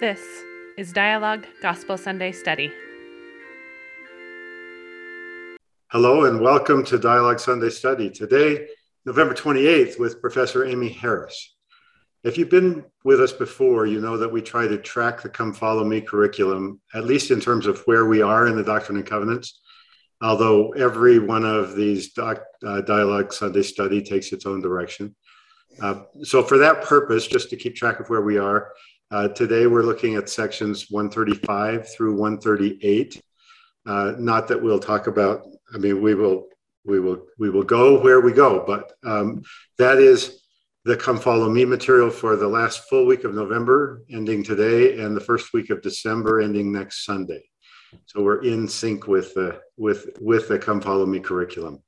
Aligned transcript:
This 0.00 0.44
is 0.76 0.92
Dialogue 0.92 1.44
Gospel 1.60 1.98
Sunday 1.98 2.30
Study. 2.30 2.72
Hello 5.90 6.26
and 6.26 6.40
welcome 6.40 6.84
to 6.84 7.00
Dialogue 7.00 7.40
Sunday 7.40 7.70
Study. 7.70 8.08
Today, 8.08 8.68
November 9.04 9.34
28th, 9.34 9.98
with 9.98 10.20
Professor 10.20 10.64
Amy 10.64 10.88
Harris. 10.88 11.56
If 12.22 12.38
you've 12.38 12.48
been 12.48 12.84
with 13.02 13.20
us 13.20 13.32
before, 13.32 13.86
you 13.86 14.00
know 14.00 14.16
that 14.18 14.30
we 14.30 14.40
try 14.40 14.68
to 14.68 14.78
track 14.78 15.20
the 15.20 15.28
Come 15.28 15.52
Follow 15.52 15.82
Me 15.82 16.00
curriculum, 16.00 16.80
at 16.94 17.04
least 17.04 17.32
in 17.32 17.40
terms 17.40 17.66
of 17.66 17.82
where 17.86 18.06
we 18.06 18.22
are 18.22 18.46
in 18.46 18.54
the 18.54 18.62
Doctrine 18.62 18.98
and 18.98 19.06
Covenants, 19.06 19.60
although 20.22 20.70
every 20.74 21.18
one 21.18 21.44
of 21.44 21.74
these 21.74 22.12
doc, 22.12 22.44
uh, 22.64 22.82
Dialogue 22.82 23.32
Sunday 23.32 23.62
Study 23.62 24.00
takes 24.00 24.30
its 24.30 24.46
own 24.46 24.62
direction. 24.62 25.16
Uh, 25.82 26.02
so, 26.22 26.44
for 26.44 26.58
that 26.58 26.82
purpose, 26.82 27.26
just 27.26 27.50
to 27.50 27.56
keep 27.56 27.74
track 27.74 27.98
of 27.98 28.08
where 28.08 28.22
we 28.22 28.38
are, 28.38 28.72
uh, 29.10 29.28
today 29.28 29.66
we're 29.66 29.82
looking 29.82 30.16
at 30.16 30.28
sections 30.28 30.86
135 30.90 31.92
through 31.92 32.14
138. 32.16 33.20
Uh, 33.86 34.12
not 34.18 34.48
that 34.48 34.62
we'll 34.62 34.78
talk 34.78 35.06
about, 35.06 35.46
I 35.74 35.78
mean, 35.78 36.02
we 36.02 36.14
will. 36.14 36.46
We 36.84 37.00
will 37.00 37.26
we 37.38 37.50
will 37.50 37.64
go 37.64 38.00
where 38.00 38.20
we 38.20 38.32
go, 38.32 38.64
but 38.66 38.92
um, 39.04 39.42
that 39.76 39.98
is 39.98 40.40
the 40.86 40.96
Come 40.96 41.18
Follow 41.18 41.50
Me 41.50 41.66
material 41.66 42.08
for 42.08 42.34
the 42.34 42.48
last 42.48 42.88
full 42.88 43.04
week 43.04 43.24
of 43.24 43.34
November, 43.34 44.00
ending 44.10 44.42
today, 44.42 44.98
and 44.98 45.14
the 45.14 45.20
first 45.20 45.52
week 45.52 45.68
of 45.68 45.82
December, 45.82 46.40
ending 46.40 46.72
next 46.72 47.04
Sunday. 47.04 47.42
So 48.06 48.22
we're 48.22 48.42
in 48.42 48.66
sync 48.68 49.06
with 49.06 49.34
the 49.34 49.60
with 49.76 50.16
with 50.20 50.48
the 50.48 50.58
Come 50.58 50.80
Follow 50.80 51.04
Me 51.04 51.20
curriculum. 51.20 51.82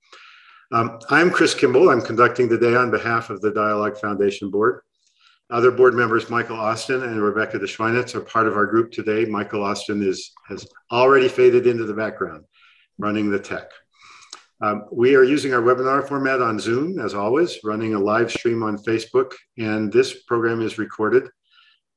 Um, 0.71 0.99
I'm 1.09 1.31
Chris 1.31 1.55
Kimball. 1.55 1.89
I'm 1.89 2.03
conducting 2.03 2.49
today 2.49 2.75
on 2.75 2.91
behalf 2.91 3.31
of 3.31 3.41
the 3.41 3.53
Dialogue 3.53 3.97
Foundation 3.97 4.51
Board. 4.51 4.83
Other 5.51 5.73
board 5.73 5.95
members, 5.95 6.31
Michael 6.31 6.59
Austin 6.59 7.03
and 7.03 7.21
Rebecca 7.21 7.59
DeSchweinitz, 7.59 8.15
are 8.15 8.21
part 8.21 8.47
of 8.47 8.55
our 8.55 8.67
group 8.67 8.93
today. 8.93 9.25
Michael 9.25 9.65
Austin 9.65 10.03
is 10.03 10.33
has 10.49 10.67
already 10.93 11.29
faded 11.29 11.67
into 11.67 11.85
the 11.85 11.95
background, 11.95 12.45
running 12.99 13.31
the 13.31 13.39
tech. 13.39 13.71
Um, 14.63 14.85
we 14.93 15.17
are 15.17 15.25
using 15.25 15.53
our 15.53 15.63
webinar 15.63 16.07
format 16.07 16.41
on 16.41 16.61
Zoom, 16.61 17.01
as 17.01 17.15
always, 17.15 17.59
running 17.65 17.95
a 17.95 17.99
live 17.99 18.31
stream 18.31 18.63
on 18.63 18.77
Facebook, 18.79 19.33
and 19.59 19.93
this 19.93 20.23
program 20.23 20.61
is 20.61 20.79
recorded 20.79 21.29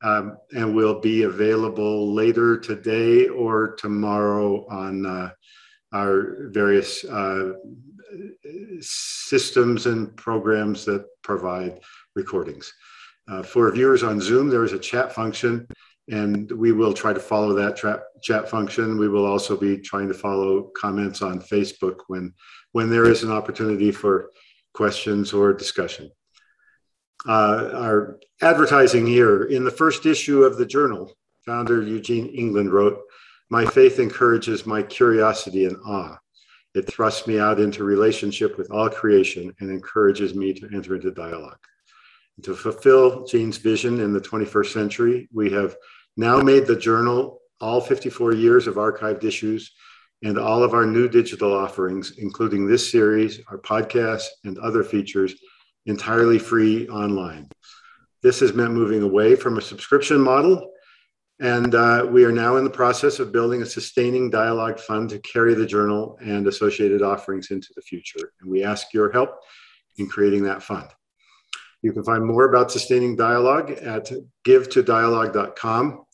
um, 0.01 0.37
and 0.55 0.75
will 0.75 0.99
be 0.99 1.23
available 1.23 2.13
later 2.13 2.57
today 2.57 3.27
or 3.27 3.75
tomorrow 3.75 4.65
on 4.67 5.05
uh, 5.05 5.29
our 5.93 6.49
various 6.49 7.03
uh, 7.03 7.53
systems 8.79 9.85
and 9.85 10.15
programs 10.17 10.85
that 10.85 11.05
provide 11.21 11.79
recordings. 12.15 12.73
Uh, 13.27 13.41
for 13.43 13.71
viewers 13.71 14.03
on 14.03 14.19
Zoom, 14.19 14.49
there 14.49 14.63
is 14.63 14.73
a 14.73 14.79
chat 14.79 15.13
function 15.13 15.67
and 16.09 16.51
we 16.51 16.71
will 16.71 16.93
try 16.93 17.13
to 17.13 17.19
follow 17.19 17.53
that 17.53 17.77
tra- 17.77 18.03
chat 18.21 18.49
function. 18.49 18.97
We 18.97 19.07
will 19.07 19.25
also 19.25 19.55
be 19.55 19.77
trying 19.77 20.07
to 20.09 20.13
follow 20.13 20.63
comments 20.75 21.21
on 21.21 21.39
Facebook 21.39 22.01
when 22.07 22.33
when 22.73 22.89
there 22.89 23.09
is 23.09 23.23
an 23.23 23.31
opportunity 23.31 23.91
for 23.91 24.31
questions 24.73 25.31
or 25.31 25.53
discussion. 25.53 26.11
Uh, 27.27 27.69
our 27.73 28.19
advertising 28.41 29.05
here 29.05 29.43
in 29.43 29.63
the 29.63 29.71
first 29.71 30.05
issue 30.05 30.43
of 30.43 30.57
the 30.57 30.65
journal, 30.65 31.15
founder 31.45 31.81
Eugene 31.81 32.27
England 32.27 32.73
wrote, 32.73 32.99
"My 33.49 33.65
faith 33.65 33.99
encourages 33.99 34.65
my 34.65 34.83
curiosity 34.83 35.65
and 35.65 35.77
awe. 35.85 36.17
It 36.75 36.87
thrusts 36.87 37.27
me 37.27 37.39
out 37.39 37.61
into 37.61 37.83
relationship 37.85 38.57
with 38.57 38.71
all 38.71 38.89
creation 38.89 39.53
and 39.59 39.69
encourages 39.69 40.35
me 40.35 40.53
to 40.53 40.69
enter 40.73 40.95
into 40.95 41.11
dialogue." 41.11 41.59
To 42.41 42.55
fulfill 42.55 43.25
Gene's 43.25 43.57
vision 43.57 43.99
in 43.99 44.11
the 44.11 44.19
21st 44.19 44.73
century, 44.73 45.29
we 45.31 45.51
have 45.51 45.75
now 46.17 46.39
made 46.39 46.65
the 46.65 46.75
journal 46.75 47.39
all 47.61 47.79
54 47.79 48.33
years 48.33 48.67
of 48.67 48.75
archived 48.75 49.23
issues 49.23 49.71
and 50.23 50.37
all 50.37 50.63
of 50.63 50.73
our 50.73 50.85
new 50.85 51.07
digital 51.07 51.53
offerings, 51.53 52.13
including 52.17 52.65
this 52.65 52.89
series, 52.91 53.39
our 53.49 53.57
podcast, 53.57 54.25
and 54.45 54.57
other 54.57 54.83
features, 54.83 55.35
entirely 55.85 56.39
free 56.39 56.87
online. 56.89 57.47
This 58.21 58.39
has 58.39 58.53
meant 58.53 58.71
moving 58.71 59.03
away 59.03 59.35
from 59.35 59.57
a 59.57 59.61
subscription 59.61 60.19
model, 60.19 60.71
and 61.39 61.75
uh, 61.75 62.07
we 62.09 62.23
are 62.23 62.31
now 62.31 62.55
in 62.55 62.63
the 62.63 62.69
process 62.69 63.19
of 63.19 63.31
building 63.31 63.61
a 63.61 63.65
sustaining 63.65 64.29
dialogue 64.29 64.79
fund 64.79 65.09
to 65.09 65.19
carry 65.19 65.53
the 65.53 65.65
journal 65.65 66.17
and 66.21 66.47
associated 66.47 67.01
offerings 67.01 67.51
into 67.51 67.73
the 67.75 67.81
future. 67.81 68.31
And 68.39 68.49
we 68.49 68.63
ask 68.63 68.93
your 68.93 69.11
help 69.11 69.39
in 69.97 70.07
creating 70.07 70.43
that 70.43 70.63
fund. 70.63 70.87
You 71.83 71.91
can 71.91 72.03
find 72.03 72.25
more 72.25 72.45
about 72.45 72.71
sustaining 72.71 73.15
dialogue 73.15 73.71
at 73.71 74.09
givetodialogue.com. 74.47 76.05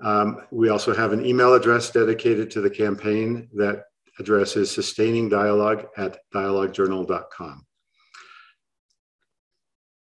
Um, 0.00 0.36
we 0.50 0.68
also 0.68 0.92
have 0.92 1.12
an 1.12 1.24
email 1.24 1.54
address 1.54 1.90
dedicated 1.90 2.50
to 2.50 2.60
the 2.60 2.68
campaign. 2.68 3.48
That 3.54 3.84
address 4.18 4.56
is 4.56 4.70
sustaining 4.70 5.28
dialogue 5.28 5.86
at 5.96 6.18
dialoguejournal.com. 6.34 7.64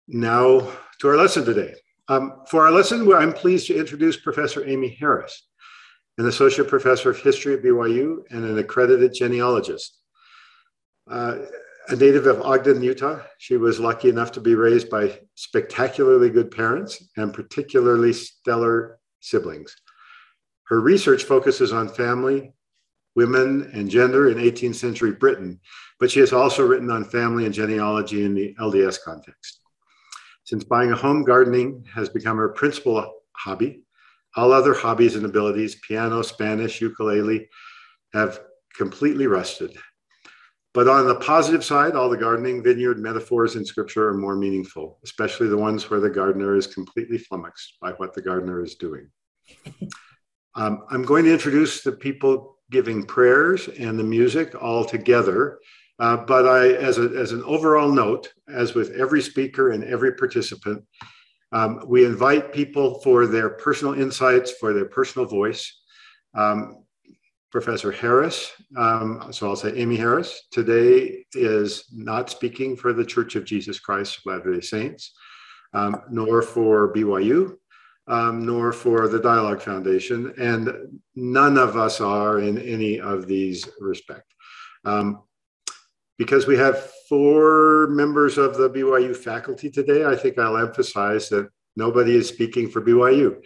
Now 0.09 0.73
to 1.01 1.09
our 1.09 1.17
lesson 1.17 1.45
today. 1.45 1.75
Um, 2.09 2.43
for 2.49 2.65
our 2.65 2.73
lesson, 2.73 3.13
I'm 3.13 3.33
pleased 3.33 3.67
to 3.69 3.79
introduce 3.79 4.17
Professor 4.17 4.67
Amy 4.67 4.97
Harris, 4.99 5.49
an 6.19 6.27
associate 6.27 6.69
professor 6.69 7.11
of 7.11 7.19
history 7.19 7.55
at 7.55 7.63
BYU 7.63 8.23
and 8.31 8.45
an 8.45 8.59
accredited 8.59 9.15
genealogist. 9.15 9.99
Uh, 11.09 11.39
a 11.91 11.97
native 11.97 12.27
of 12.27 12.41
Ogden, 12.43 12.83
Utah, 12.83 13.21
she 13.39 13.57
was 13.57 13.81
lucky 13.81 14.09
enough 14.09 14.31
to 14.33 14.41
be 14.41 14.55
raised 14.55 14.89
by 14.89 15.19
spectacularly 15.35 16.31
good 16.31 16.51
parents 16.51 17.03
and 17.17 17.35
particularly 17.35 18.13
stellar 18.13 18.99
siblings. 19.19 19.75
Her 20.69 20.81
research 20.81 21.25
focuses 21.25 21.73
on 21.73 21.89
family, 21.89 22.53
women, 23.17 23.71
and 23.75 23.91
gender 23.91 24.31
in 24.31 24.39
18th 24.39 24.77
century 24.77 25.11
Britain, 25.11 25.59
but 25.99 26.13
she 26.13 26.21
has 26.21 26.33
also 26.33 26.65
written 26.65 26.91
on 26.91 27.05
family 27.05 27.45
and 27.45 27.53
genealogy 27.53 28.25
in 28.25 28.35
the 28.35 28.55
LDS 28.61 28.99
context. 29.05 29.61
Since 30.45 30.63
buying 30.63 30.93
a 30.93 30.97
home, 30.97 31.25
gardening 31.25 31.85
has 31.93 32.09
become 32.09 32.37
her 32.37 32.51
principal 32.51 33.23
hobby. 33.33 33.83
All 34.37 34.53
other 34.53 34.75
hobbies 34.75 35.17
and 35.17 35.27
abilities, 35.27 35.75
piano, 35.87 36.23
Spanish, 36.23 36.81
ukulele, 36.81 37.49
have 38.13 38.41
completely 38.77 39.27
rusted. 39.27 39.77
But 40.73 40.87
on 40.87 41.09
the 41.09 41.17
positive 41.17 41.65
side, 41.65 41.95
all 41.95 42.09
the 42.09 42.17
gardening 42.17 42.63
vineyard 42.63 43.01
metaphors 43.01 43.57
in 43.57 43.65
scripture 43.65 44.09
are 44.09 44.15
more 44.15 44.37
meaningful, 44.37 45.01
especially 45.03 45.49
the 45.49 45.57
ones 45.57 45.91
where 45.91 45.99
the 45.99 46.11
gardener 46.11 46.55
is 46.55 46.69
completely 46.69 47.19
flummoxed 47.19 47.79
by 47.81 47.91
what 47.93 48.15
the 48.15 48.23
gardener 48.23 48.63
is 48.63 48.77
doing. 48.77 49.11
um, 50.55 50.85
I'm 50.91 51.03
going 51.03 51.25
to 51.25 51.33
introduce 51.33 51.83
the 51.83 51.93
people 51.93 52.59
giving 52.71 53.05
prayers 53.05 53.67
and 53.67 53.99
the 53.99 54.05
music 54.05 54.55
all 54.63 54.85
together. 54.85 55.59
Uh, 55.99 56.19
but 56.19 56.47
I, 56.47 56.69
as, 56.75 56.99
a, 56.99 57.09
as 57.19 57.33
an 57.33 57.43
overall 57.43 57.91
note, 57.91 58.33
as 58.49 58.75
with 58.75 58.93
every 58.93 59.21
speaker 59.21 59.71
and 59.71 59.83
every 59.85 60.15
participant, 60.15 60.85
um, 61.53 61.83
we 61.87 62.05
invite 62.05 62.53
people 62.53 63.01
for 63.01 63.27
their 63.27 63.51
personal 63.51 63.95
insights, 63.95 64.53
for 64.53 64.73
their 64.73 64.87
personal 64.87 65.27
voice. 65.27 65.81
Um, 66.35 66.80
Professor 67.51 67.91
Harris, 67.91 68.53
um, 68.77 69.33
so 69.33 69.49
I'll 69.49 69.57
say 69.57 69.75
Amy 69.75 69.97
Harris, 69.97 70.43
today 70.53 71.25
is 71.33 71.87
not 71.93 72.31
speaking 72.31 72.77
for 72.77 72.93
the 72.93 73.05
Church 73.05 73.35
of 73.35 73.45
Jesus 73.45 73.81
Christ 73.81 74.19
of 74.19 74.27
Latter-day 74.27 74.61
Saints, 74.61 75.13
um, 75.75 76.01
nor 76.11 76.43
for 76.43 76.93
BYU, 76.95 77.57
um, 78.07 78.47
nor 78.47 78.73
for 78.73 79.09
the 79.09 79.19
Dialogue 79.19 79.61
Foundation, 79.61 80.33
and 80.39 81.01
none 81.17 81.59
of 81.59 81.77
us 81.77 82.01
are 82.01 82.39
in 82.39 82.57
any 82.59 83.01
of 83.01 83.27
these 83.27 83.69
respect. 83.81 84.33
Um, 84.85 85.23
because 86.19 86.47
we 86.47 86.57
have 86.57 86.91
four 87.09 87.89
members 87.89 88.39
of 88.39 88.57
the 88.57 88.71
BYU 88.71 89.17
faculty 89.17 89.71
today, 89.71 90.05
I 90.05 90.15
think 90.15 90.39
I'll 90.39 90.57
emphasize 90.57 91.29
that 91.31 91.49
nobody 91.77 92.15
is 92.15 92.29
speaking 92.29 92.69
for 92.69 92.81
BYU 92.81 93.41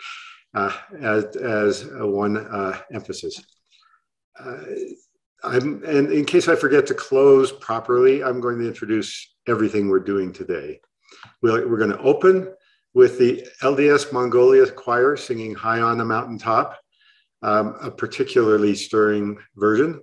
uh, 0.54 0.72
as, 1.00 1.36
as 1.36 1.86
one 1.86 2.36
uh, 2.36 2.78
emphasis. 2.92 3.40
Uh, 4.38 4.56
I'm, 5.42 5.82
and 5.84 6.10
in 6.10 6.24
case 6.24 6.48
I 6.48 6.56
forget 6.56 6.86
to 6.86 6.94
close 6.94 7.52
properly, 7.52 8.24
I'm 8.24 8.40
going 8.40 8.58
to 8.58 8.66
introduce 8.66 9.34
everything 9.46 9.88
we're 9.88 10.00
doing 10.00 10.32
today. 10.32 10.80
We're, 11.42 11.68
we're 11.68 11.78
going 11.78 11.90
to 11.90 11.98
open 11.98 12.52
with 12.94 13.18
the 13.18 13.46
LDS 13.62 14.12
Mongolia 14.12 14.70
Choir 14.70 15.16
singing 15.16 15.54
High 15.54 15.80
on 15.80 15.98
the 15.98 16.04
Mountaintop, 16.04 16.78
um, 17.42 17.76
a 17.82 17.90
particularly 17.90 18.74
stirring 18.74 19.36
version. 19.56 20.00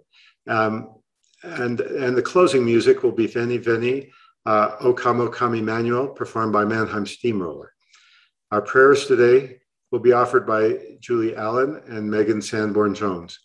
Um, 0.48 0.96
and, 1.44 1.80
and 1.80 2.16
the 2.16 2.22
closing 2.22 2.64
music 2.64 3.02
will 3.02 3.12
be 3.12 3.28
Veni 3.28 3.58
Veni, 3.58 4.12
uh, 4.46 4.76
O 4.82 4.94
Come, 4.94 5.22
O 5.22 5.30
Come 5.30 5.56
Emmanuel, 5.56 6.08
performed 6.08 6.54
by 6.54 6.66
Mannheim 6.66 7.06
Steamroller. 7.06 7.74
Our 8.52 8.62
prayers 8.62 9.08
today 9.08 9.60
will 9.92 10.00
be 10.00 10.12
offered 10.12 10.46
by 10.46 10.78
Julie 11.00 11.36
Allen 11.36 11.82
and 11.88 12.10
Megan 12.10 12.42
Sanborn 12.42 12.94
Jones. 12.94 13.40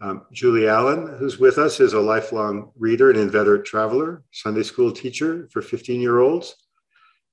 Um, 0.00 0.22
Julie 0.32 0.68
Allen, 0.68 1.16
who's 1.18 1.38
with 1.38 1.58
us, 1.58 1.80
is 1.80 1.92
a 1.92 2.00
lifelong 2.00 2.72
reader 2.76 3.10
and 3.10 3.18
inveterate 3.18 3.64
traveler, 3.64 4.22
Sunday 4.32 4.62
school 4.62 4.92
teacher 4.92 5.48
for 5.52 5.62
15 5.62 6.00
year 6.00 6.18
olds, 6.18 6.54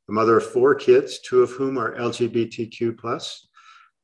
a 0.10 0.12
mother 0.12 0.38
of 0.38 0.46
four 0.46 0.76
kids, 0.76 1.20
two 1.20 1.42
of 1.42 1.52
whom 1.52 1.78
are 1.78 1.96
LGBTQ. 1.96 2.98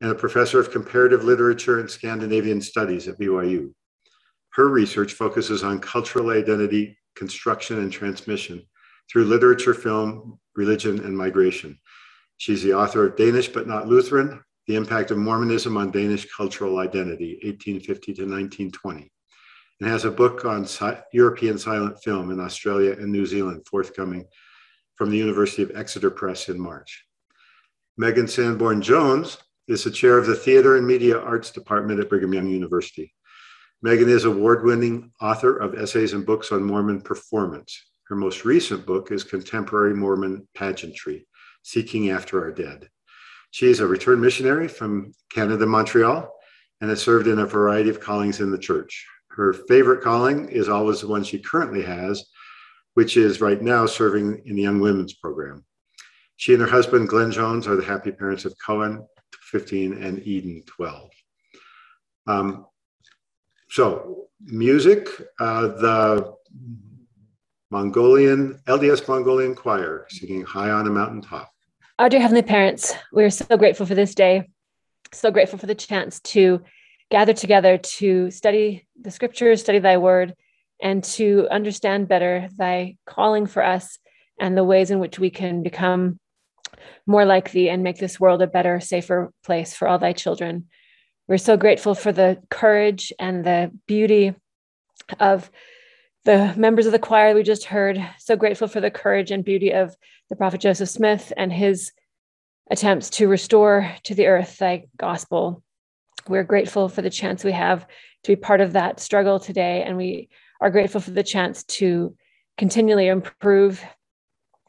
and 0.01 0.11
a 0.11 0.15
professor 0.15 0.59
of 0.59 0.71
comparative 0.71 1.23
literature 1.23 1.79
and 1.79 1.89
Scandinavian 1.89 2.61
studies 2.61 3.07
at 3.07 3.19
BYU. 3.19 3.73
Her 4.53 4.67
research 4.67 5.13
focuses 5.13 5.63
on 5.63 5.79
cultural 5.79 6.31
identity, 6.31 6.97
construction, 7.15 7.79
and 7.79 7.91
transmission 7.91 8.63
through 9.11 9.25
literature, 9.25 9.73
film, 9.73 10.39
religion, 10.55 11.03
and 11.03 11.17
migration. 11.17 11.79
She's 12.37 12.63
the 12.63 12.73
author 12.73 13.05
of 13.05 13.15
Danish 13.15 13.47
but 13.47 13.67
Not 13.67 13.87
Lutheran 13.87 14.43
The 14.67 14.75
Impact 14.75 15.11
of 15.11 15.17
Mormonism 15.17 15.77
on 15.77 15.91
Danish 15.91 16.27
Cultural 16.35 16.79
Identity, 16.79 17.39
1850 17.43 18.13
to 18.13 18.21
1920, 18.23 19.09
and 19.79 19.89
has 19.89 20.03
a 20.03 20.11
book 20.11 20.43
on 20.43 20.65
si- 20.65 20.91
European 21.13 21.57
silent 21.57 22.03
film 22.03 22.31
in 22.31 22.39
Australia 22.41 22.91
and 22.91 23.09
New 23.09 23.25
Zealand 23.25 23.65
forthcoming 23.65 24.25
from 24.95 25.09
the 25.09 25.17
University 25.17 25.63
of 25.63 25.71
Exeter 25.73 26.11
Press 26.11 26.49
in 26.49 26.59
March. 26.59 27.05
Megan 27.97 28.27
Sanborn 28.27 28.81
Jones 28.81 29.37
is 29.69 29.85
the 29.85 29.91
chair 29.91 30.17
of 30.17 30.27
the 30.27 30.35
Theater 30.35 30.75
and 30.75 30.85
Media 30.85 31.17
Arts 31.17 31.49
Department 31.49 32.01
at 32.01 32.09
Brigham 32.09 32.33
Young 32.33 32.47
University. 32.47 33.13
Megan 33.81 34.09
is 34.09 34.25
award 34.25 34.65
winning 34.65 35.11
author 35.21 35.55
of 35.55 35.75
essays 35.75 36.11
and 36.11 36.25
books 36.25 36.51
on 36.51 36.61
Mormon 36.61 36.99
performance. 36.99 37.85
Her 38.09 38.15
most 38.15 38.43
recent 38.43 38.85
book 38.85 39.11
is 39.11 39.23
Contemporary 39.23 39.93
Mormon 39.93 40.45
Pageantry 40.55 41.25
Seeking 41.63 42.09
After 42.09 42.43
Our 42.43 42.51
Dead. 42.51 42.89
She 43.51 43.69
is 43.69 43.79
a 43.79 43.87
returned 43.87 44.21
missionary 44.21 44.67
from 44.67 45.13
Canada, 45.33 45.65
Montreal, 45.65 46.31
and 46.81 46.89
has 46.89 47.01
served 47.01 47.27
in 47.27 47.39
a 47.39 47.45
variety 47.45 47.89
of 47.89 47.99
callings 47.99 48.39
in 48.39 48.51
the 48.51 48.57
church. 48.57 49.05
Her 49.29 49.53
favorite 49.53 50.01
calling 50.01 50.49
is 50.49 50.69
always 50.69 51.01
the 51.01 51.07
one 51.07 51.23
she 51.23 51.39
currently 51.39 51.83
has, 51.83 52.25
which 52.95 53.17
is 53.17 53.41
right 53.41 53.61
now 53.61 53.85
serving 53.85 54.41
in 54.45 54.55
the 54.55 54.61
Young 54.63 54.79
Women's 54.79 55.13
Program. 55.13 55.63
She 56.37 56.53
and 56.53 56.61
her 56.61 56.67
husband, 56.67 57.09
Glenn 57.09 57.31
Jones, 57.31 57.67
are 57.67 57.75
the 57.75 57.85
happy 57.85 58.11
parents 58.11 58.45
of 58.45 58.55
Cohen, 58.63 59.05
15, 59.41 60.03
and 60.03 60.25
Eden, 60.25 60.63
12. 60.65 61.09
Um, 62.27 62.65
so, 63.69 64.27
music, 64.41 65.07
uh, 65.39 65.67
the 65.67 66.35
Mongolian, 67.69 68.59
LDS 68.67 69.07
Mongolian 69.07 69.55
Choir 69.55 70.05
singing 70.09 70.43
High 70.43 70.69
on 70.69 70.87
a 70.87 70.89
Mountaintop. 70.89 71.51
Our 71.99 72.09
dear 72.09 72.19
Heavenly 72.19 72.43
Parents, 72.43 72.93
we 73.11 73.23
are 73.23 73.31
so 73.31 73.57
grateful 73.57 73.87
for 73.87 73.95
this 73.95 74.13
day, 74.13 74.47
so 75.11 75.31
grateful 75.31 75.57
for 75.57 75.65
the 75.65 75.73
chance 75.73 76.19
to 76.19 76.61
gather 77.09 77.33
together 77.33 77.79
to 77.79 78.29
study 78.29 78.85
the 79.01 79.09
scriptures, 79.09 79.61
study 79.61 79.79
thy 79.79 79.97
word, 79.97 80.35
and 80.79 81.03
to 81.03 81.47
understand 81.49 82.07
better 82.07 82.49
thy 82.55 82.97
calling 83.07 83.47
for 83.47 83.63
us 83.63 83.97
and 84.39 84.55
the 84.55 84.63
ways 84.63 84.91
in 84.91 84.99
which 84.99 85.17
we 85.17 85.31
can 85.31 85.63
become 85.63 86.19
more 87.07 87.25
like 87.25 87.49
thee 87.49 87.67
and 87.67 87.81
make 87.81 87.97
this 87.97 88.19
world 88.19 88.43
a 88.43 88.47
better, 88.47 88.79
safer 88.79 89.33
place 89.43 89.73
for 89.73 89.87
all 89.87 89.97
thy 89.97 90.13
children. 90.13 90.67
We're 91.27 91.39
so 91.39 91.57
grateful 91.57 91.95
for 91.95 92.11
the 92.11 92.37
courage 92.51 93.11
and 93.17 93.43
the 93.43 93.71
beauty 93.87 94.35
of 95.19 95.49
the 96.27 96.53
members 96.57 96.85
of 96.85 96.91
the 96.91 96.99
choir 96.99 97.33
we 97.33 97.41
just 97.41 97.63
heard. 97.63 98.05
So 98.19 98.35
grateful 98.35 98.67
for 98.67 98.81
the 98.81 98.91
courage 98.91 99.31
and 99.31 99.45
beauty 99.45 99.71
of 99.71 99.95
the 100.29 100.35
prophet 100.35 100.59
Joseph 100.59 100.89
Smith 100.89 101.31
and 101.37 101.53
his 101.53 101.93
attempts 102.69 103.09
to 103.11 103.29
restore 103.29 103.89
to 104.03 104.13
the 104.13 104.27
earth 104.27 104.57
thy 104.57 104.87
gospel. 104.97 105.63
We're 106.27 106.43
grateful 106.43 106.89
for 106.89 107.01
the 107.01 107.09
chance 107.09 107.45
we 107.45 107.53
have 107.53 107.87
to 108.23 108.31
be 108.31 108.35
part 108.35 108.59
of 108.59 108.73
that 108.73 108.99
struggle 108.99 109.39
today. 109.39 109.83
And 109.83 109.95
we 109.95 110.27
are 110.59 110.69
grateful 110.69 110.99
for 110.99 111.11
the 111.11 111.23
chance 111.23 111.63
to 111.63 112.13
continually 112.57 113.07
improve 113.07 113.81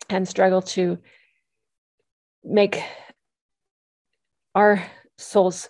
and 0.09 0.29
struggle 0.29 0.63
to 0.63 0.97
make 2.45 2.81
our 4.55 4.87
souls 5.17 5.69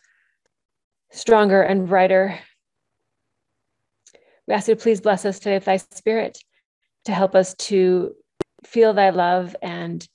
stronger 1.12 1.62
and 1.62 1.88
brighter. 1.88 2.38
We 4.48 4.54
ask 4.54 4.66
you 4.66 4.74
to 4.74 4.80
please 4.80 5.02
bless 5.02 5.26
us 5.26 5.38
today 5.38 5.56
with 5.56 5.66
thy 5.66 5.76
spirit 5.76 6.38
to 7.04 7.12
help 7.12 7.34
us 7.34 7.54
to 7.54 8.14
feel 8.64 8.94
thy 8.94 9.10
love 9.10 9.54
and 9.60 10.08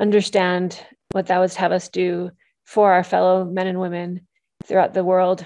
understand 0.00 0.80
what 1.10 1.26
thou 1.26 1.40
wouldst 1.40 1.56
have 1.56 1.72
us 1.72 1.88
do 1.88 2.30
for 2.64 2.92
our 2.92 3.02
fellow 3.02 3.44
men 3.44 3.66
and 3.66 3.80
women 3.80 4.28
throughout 4.64 4.94
the 4.94 5.02
world. 5.02 5.44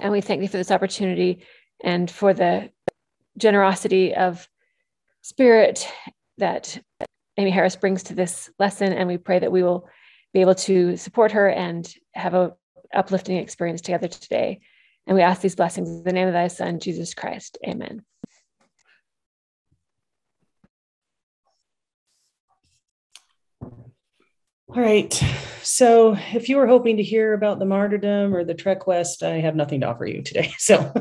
And 0.00 0.12
we 0.12 0.20
thank 0.20 0.40
thee 0.40 0.46
for 0.46 0.56
this 0.56 0.70
opportunity 0.70 1.44
and 1.82 2.08
for 2.08 2.32
the 2.32 2.70
generosity 3.36 4.14
of 4.14 4.48
spirit 5.22 5.88
that 6.38 6.80
Amy 7.38 7.50
Harris 7.50 7.74
brings 7.74 8.04
to 8.04 8.14
this 8.14 8.50
lesson. 8.60 8.92
And 8.92 9.08
we 9.08 9.18
pray 9.18 9.40
that 9.40 9.50
we 9.50 9.64
will 9.64 9.88
be 10.32 10.42
able 10.42 10.54
to 10.54 10.96
support 10.96 11.32
her 11.32 11.48
and 11.48 11.92
have 12.14 12.34
a 12.34 12.54
uplifting 12.94 13.38
experience 13.38 13.80
together 13.80 14.06
today. 14.06 14.60
And 15.06 15.16
we 15.16 15.22
ask 15.22 15.40
these 15.40 15.56
blessings 15.56 15.88
in 15.88 16.04
the 16.04 16.12
name 16.12 16.28
of 16.28 16.34
thy 16.34 16.48
son, 16.48 16.78
Jesus 16.78 17.14
Christ. 17.14 17.58
Amen. 17.66 18.02
All 24.74 24.80
right. 24.80 25.12
So, 25.62 26.16
if 26.32 26.48
you 26.48 26.56
were 26.56 26.66
hoping 26.66 26.96
to 26.96 27.02
hear 27.02 27.34
about 27.34 27.58
the 27.58 27.66
martyrdom 27.66 28.34
or 28.34 28.42
the 28.42 28.54
Trek 28.54 28.86
West, 28.86 29.22
I 29.22 29.34
have 29.40 29.54
nothing 29.54 29.82
to 29.82 29.86
offer 29.88 30.06
you 30.06 30.22
today. 30.22 30.50
So, 30.58 30.92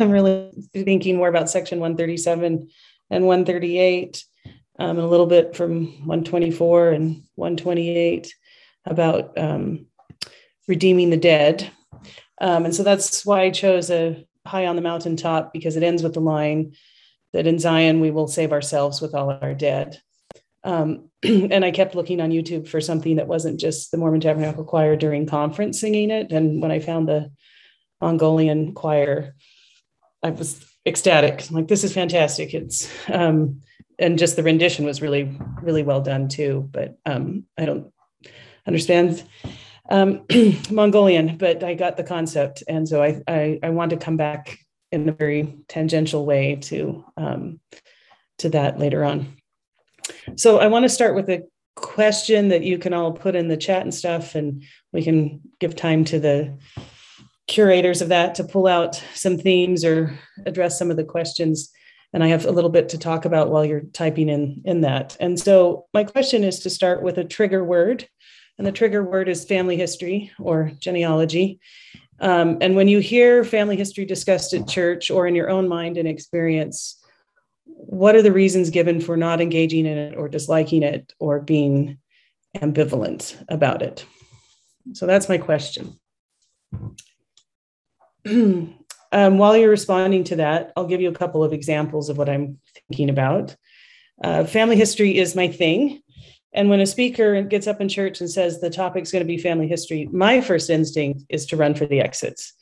I'm 0.00 0.10
really 0.10 0.50
thinking 0.72 1.16
more 1.16 1.28
about 1.28 1.50
section 1.50 1.78
137 1.78 2.68
and 3.10 3.26
138, 3.26 4.24
um, 4.78 4.90
and 4.90 4.98
a 5.00 5.06
little 5.06 5.26
bit 5.26 5.54
from 5.54 5.86
124 6.06 6.88
and 6.90 7.22
128 7.34 8.34
about 8.86 9.36
um, 9.36 9.86
redeeming 10.66 11.10
the 11.10 11.18
dead. 11.18 11.70
Um, 12.40 12.64
and 12.64 12.74
so 12.74 12.82
that's 12.82 13.26
why 13.26 13.42
I 13.42 13.50
chose 13.50 13.90
a 13.90 14.24
high 14.46 14.66
on 14.66 14.76
the 14.76 14.82
mountaintop 14.82 15.52
because 15.52 15.76
it 15.76 15.82
ends 15.82 16.02
with 16.02 16.14
the 16.14 16.20
line 16.20 16.74
that 17.32 17.46
in 17.46 17.58
Zion 17.58 18.00
we 18.00 18.10
will 18.10 18.28
save 18.28 18.52
ourselves 18.52 19.00
with 19.00 19.14
all 19.14 19.30
our 19.30 19.54
dead. 19.54 20.00
Um, 20.64 21.10
and 21.22 21.64
I 21.64 21.70
kept 21.70 21.94
looking 21.94 22.20
on 22.20 22.30
YouTube 22.30 22.68
for 22.68 22.80
something 22.80 23.16
that 23.16 23.28
wasn't 23.28 23.60
just 23.60 23.90
the 23.90 23.98
Mormon 23.98 24.20
Tabernacle 24.20 24.64
Choir 24.64 24.96
during 24.96 25.26
conference 25.26 25.80
singing 25.80 26.10
it. 26.10 26.32
And 26.32 26.62
when 26.62 26.70
I 26.70 26.80
found 26.80 27.08
the 27.08 27.30
Mongolian 28.00 28.74
choir, 28.74 29.34
I 30.22 30.30
was 30.30 30.64
ecstatic. 30.86 31.48
I'm 31.48 31.56
like, 31.56 31.68
this 31.68 31.84
is 31.84 31.92
fantastic. 31.92 32.54
It's 32.54 32.90
um, 33.08 33.60
and 33.98 34.18
just 34.18 34.36
the 34.36 34.42
rendition 34.42 34.84
was 34.84 35.02
really, 35.02 35.36
really 35.60 35.82
well 35.82 36.00
done 36.00 36.28
too. 36.28 36.68
But 36.70 36.98
um, 37.04 37.44
I 37.56 37.64
don't 37.64 37.92
understand 38.66 39.24
um, 39.88 40.24
Mongolian, 40.70 41.36
but 41.36 41.62
I 41.64 41.74
got 41.74 41.96
the 41.96 42.04
concept, 42.04 42.62
and 42.68 42.88
so 42.88 43.02
I, 43.02 43.22
I, 43.26 43.58
I 43.62 43.70
want 43.70 43.90
to 43.90 43.96
come 43.96 44.16
back 44.16 44.58
in 44.92 45.08
a 45.08 45.12
very 45.12 45.56
tangential 45.68 46.24
way 46.24 46.56
to 46.56 47.04
um, 47.16 47.60
to 48.38 48.48
that 48.50 48.78
later 48.78 49.04
on. 49.04 49.36
So 50.36 50.58
I 50.58 50.68
want 50.68 50.84
to 50.84 50.88
start 50.88 51.14
with 51.14 51.28
a 51.28 51.42
question 51.74 52.48
that 52.48 52.62
you 52.62 52.78
can 52.78 52.92
all 52.92 53.12
put 53.12 53.36
in 53.36 53.48
the 53.48 53.56
chat 53.56 53.82
and 53.82 53.94
stuff, 53.94 54.34
and 54.34 54.62
we 54.92 55.02
can 55.02 55.40
give 55.60 55.76
time 55.76 56.04
to 56.06 56.18
the 56.18 56.58
curators 57.46 58.02
of 58.02 58.08
that 58.10 58.34
to 58.34 58.44
pull 58.44 58.66
out 58.66 59.02
some 59.14 59.38
themes 59.38 59.84
or 59.84 60.18
address 60.44 60.78
some 60.78 60.90
of 60.90 60.96
the 60.96 61.04
questions. 61.04 61.70
And 62.12 62.22
I 62.22 62.28
have 62.28 62.44
a 62.46 62.50
little 62.50 62.70
bit 62.70 62.90
to 62.90 62.98
talk 62.98 63.24
about 63.24 63.50
while 63.50 63.64
you're 63.64 63.84
typing 63.92 64.28
in 64.28 64.62
in 64.64 64.82
that. 64.82 65.16
And 65.20 65.38
so 65.38 65.86
my 65.92 66.04
question 66.04 66.44
is 66.44 66.60
to 66.60 66.70
start 66.70 67.02
with 67.02 67.18
a 67.18 67.24
trigger 67.24 67.64
word 67.64 68.08
and 68.58 68.66
the 68.66 68.72
trigger 68.72 69.02
word 69.04 69.28
is 69.28 69.44
family 69.44 69.76
history 69.76 70.32
or 70.38 70.72
genealogy. 70.78 71.60
Um, 72.20 72.58
and 72.60 72.74
when 72.74 72.88
you 72.88 72.98
hear 72.98 73.44
family 73.44 73.76
history 73.76 74.04
discussed 74.04 74.52
at 74.52 74.66
church 74.66 75.10
or 75.10 75.26
in 75.26 75.36
your 75.36 75.48
own 75.48 75.68
mind 75.68 75.96
and 75.96 76.08
experience, 76.08 77.00
what 77.64 78.16
are 78.16 78.22
the 78.22 78.32
reasons 78.32 78.70
given 78.70 79.00
for 79.00 79.16
not 79.16 79.40
engaging 79.40 79.86
in 79.86 79.96
it 79.96 80.16
or 80.16 80.28
disliking 80.28 80.82
it 80.82 81.12
or 81.20 81.40
being 81.40 81.98
ambivalent 82.56 83.36
about 83.48 83.82
it? 83.82 84.04
So 84.94 85.06
that's 85.06 85.28
my 85.28 85.38
question. 85.38 85.98
um, 88.26 88.74
while 89.12 89.56
you're 89.56 89.70
responding 89.70 90.24
to 90.24 90.36
that, 90.36 90.72
I'll 90.76 90.86
give 90.86 91.00
you 91.00 91.10
a 91.10 91.14
couple 91.14 91.44
of 91.44 91.52
examples 91.52 92.08
of 92.08 92.18
what 92.18 92.28
I'm 92.28 92.58
thinking 92.88 93.10
about. 93.10 93.54
Uh, 94.22 94.44
family 94.44 94.74
history 94.74 95.16
is 95.16 95.36
my 95.36 95.46
thing. 95.46 96.02
And 96.52 96.70
when 96.70 96.80
a 96.80 96.86
speaker 96.86 97.42
gets 97.42 97.66
up 97.66 97.80
in 97.80 97.88
church 97.88 98.20
and 98.20 98.30
says 98.30 98.60
the 98.60 98.70
topic's 98.70 99.12
going 99.12 99.22
to 99.22 99.26
be 99.26 99.38
family 99.38 99.68
history, 99.68 100.08
my 100.12 100.40
first 100.40 100.70
instinct 100.70 101.24
is 101.28 101.46
to 101.46 101.56
run 101.56 101.74
for 101.74 101.86
the 101.86 102.00
exits. 102.00 102.54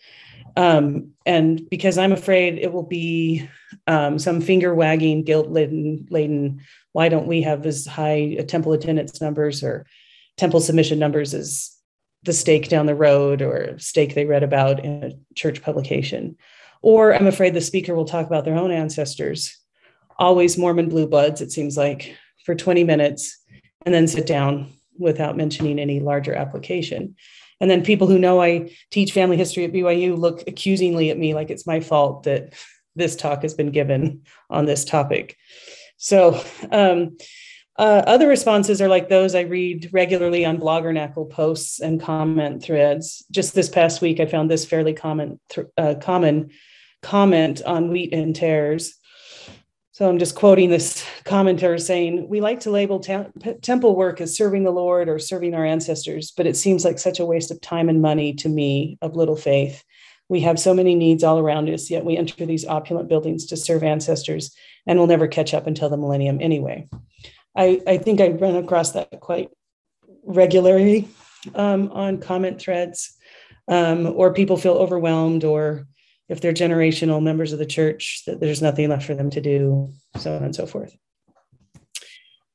Um, 0.57 1.11
and 1.25 1.69
because 1.71 1.99
I'm 1.99 2.13
afraid 2.13 2.59
it 2.59 2.73
will 2.73 2.83
be 2.83 3.49
um, 3.87 4.19
some 4.19 4.41
finger 4.41 4.75
wagging, 4.75 5.23
guilt 5.23 5.51
laden, 5.51 6.07
laden, 6.11 6.63
why 6.93 7.09
don't 7.09 7.27
we 7.27 7.43
have 7.43 7.67
as 7.67 7.87
high 7.87 8.37
temple 8.49 8.73
attendance 8.73 9.21
numbers 9.21 9.63
or 9.63 9.87
temple 10.37 10.61
submission 10.61 10.99
numbers 10.99 11.35
as 11.35 11.73
the 12.23 12.33
stake 12.33 12.69
down 12.69 12.87
the 12.87 12.95
road 12.95 13.43
or 13.43 13.79
stake 13.79 14.15
they 14.15 14.25
read 14.25 14.43
about 14.43 14.85
in 14.85 15.05
a 15.05 15.35
church 15.35 15.63
publication? 15.63 16.37
Or 16.83 17.15
I'm 17.15 17.27
afraid 17.27 17.55
the 17.55 17.61
speaker 17.61 17.95
will 17.95 18.05
talk 18.05 18.27
about 18.27 18.45
their 18.45 18.57
own 18.57 18.71
ancestors, 18.71 19.59
always 20.19 20.57
Mormon 20.57 20.89
blue 20.89 21.07
bloods, 21.07 21.41
it 21.41 21.53
seems 21.53 21.77
like, 21.77 22.17
for 22.45 22.55
20 22.55 22.85
minutes 22.85 23.37
and 23.87 23.95
then 23.95 24.07
sit 24.07 24.27
down 24.27 24.73
without 24.99 25.37
mentioning 25.37 25.79
any 25.79 26.01
larger 26.01 26.35
application. 26.35 27.15
And 27.61 27.71
then 27.71 27.83
people 27.83 28.07
who 28.07 28.19
know 28.19 28.43
I 28.43 28.77
teach 28.91 29.13
family 29.13 29.39
history 29.39 29.65
at 29.65 29.73
BYU 29.73 30.19
look 30.19 30.43
accusingly 30.47 31.11
at 31.11 31.19
me 31.19 31.33
like 31.33 31.49
it's 31.49 31.67
my 31.67 31.81
fault 31.81 32.25
that 32.25 32.53
this 32.97 33.17
talk 33.17 33.43
has 33.43 33.55
been 33.55 33.71
given 33.71 34.23
on 34.51 34.67
this 34.67 34.85
topic. 34.85 35.37
So, 35.97 36.43
um, 36.71 37.17
uh, 37.79 38.03
other 38.07 38.27
responses 38.27 38.81
are 38.81 38.89
like 38.89 39.09
those 39.09 39.35
I 39.35 39.43
read 39.43 39.91
regularly 39.93 40.47
on 40.47 40.57
blogger 40.57 40.95
Bloggernacle 40.95 41.29
posts 41.29 41.79
and 41.79 42.01
comment 42.01 42.63
threads. 42.63 43.25
Just 43.31 43.55
this 43.55 43.69
past 43.69 44.01
week, 44.01 44.19
I 44.19 44.25
found 44.25 44.51
this 44.51 44.65
fairly 44.65 44.95
common, 44.95 45.39
th- 45.51 45.67
uh, 45.77 45.95
common 46.01 46.51
comment 47.03 47.63
on 47.67 47.91
wheat 47.91 48.15
and 48.15 48.35
tares. 48.35 48.95
So 49.97 50.07
I'm 50.07 50.19
just 50.19 50.35
quoting 50.35 50.69
this 50.69 51.03
commenter 51.25 51.81
saying, 51.81 52.29
We 52.29 52.43
like 52.43 52.61
to 52.61 52.71
label 52.71 53.01
te- 53.01 53.55
temple 53.63 53.97
work 53.97 54.21
as 54.21 54.37
serving 54.37 54.63
the 54.63 54.71
Lord 54.71 55.09
or 55.09 55.19
serving 55.19 55.55
our 55.55 55.65
ancestors, 55.65 56.33
but 56.37 56.47
it 56.47 56.55
seems 56.55 56.85
like 56.85 56.99
such 56.99 57.19
a 57.19 57.25
waste 57.25 57.51
of 57.51 57.63
time 57.63 57.89
and 57.89 58.03
money 58.03 58.35
to 58.35 58.51
me 58.51 58.99
of 59.01 59.17
little 59.17 59.37
faith. 59.37 59.83
We 60.29 60.41
have 60.41 60.61
so 60.61 60.75
many 60.75 60.95
needs 60.95 61.25
all 61.25 61.39
around 61.39 61.71
us, 61.71 61.89
yet 61.89 62.05
we 62.05 62.19
enter 62.19 62.45
these 62.45 62.67
opulent 62.67 63.09
buildings 63.09 63.47
to 63.47 63.57
serve 63.57 63.83
ancestors 63.83 64.55
and 64.87 64.99
we'll 64.99 65.09
never 65.09 65.27
catch 65.27 65.55
up 65.55 65.67
until 65.67 65.89
the 65.89 65.97
millennium 65.97 66.41
anyway. 66.43 66.87
I, 67.57 67.81
I 67.87 67.97
think 67.97 68.21
I 68.21 68.29
run 68.29 68.57
across 68.57 68.93
that 68.93 69.21
quite 69.21 69.49
regularly 70.25 71.09
um, 71.55 71.91
on 71.93 72.19
comment 72.19 72.61
threads, 72.61 73.17
um, 73.67 74.09
or 74.09 74.35
people 74.35 74.59
feel 74.59 74.75
overwhelmed, 74.75 75.43
or 75.43 75.87
if 76.29 76.41
they're 76.41 76.53
generational 76.53 77.23
members 77.23 77.53
of 77.53 77.59
the 77.59 77.67
church, 77.67 78.23
that 78.27 78.41
there's 78.41 78.63
nothing 78.63 78.89
left 78.89 79.07
for 79.07 79.15
them 79.15 79.31
to 79.31 79.41
do, 79.41 79.93
so 80.19 80.35
on 80.35 80.43
and 80.43 80.55
so 80.55 80.67
forth. 80.67 80.97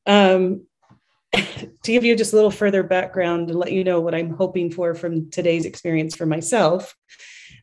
Um, 0.05 0.65
to 1.33 1.69
give 1.85 2.03
you 2.03 2.15
just 2.15 2.33
a 2.33 2.35
little 2.35 2.51
further 2.51 2.83
background 2.83 3.49
and 3.49 3.57
let 3.57 3.71
you 3.71 3.83
know 3.83 4.01
what 4.01 4.15
I'm 4.15 4.31
hoping 4.31 4.71
for 4.71 4.93
from 4.93 5.29
today's 5.31 5.65
experience 5.65 6.15
for 6.15 6.25
myself, 6.25 6.95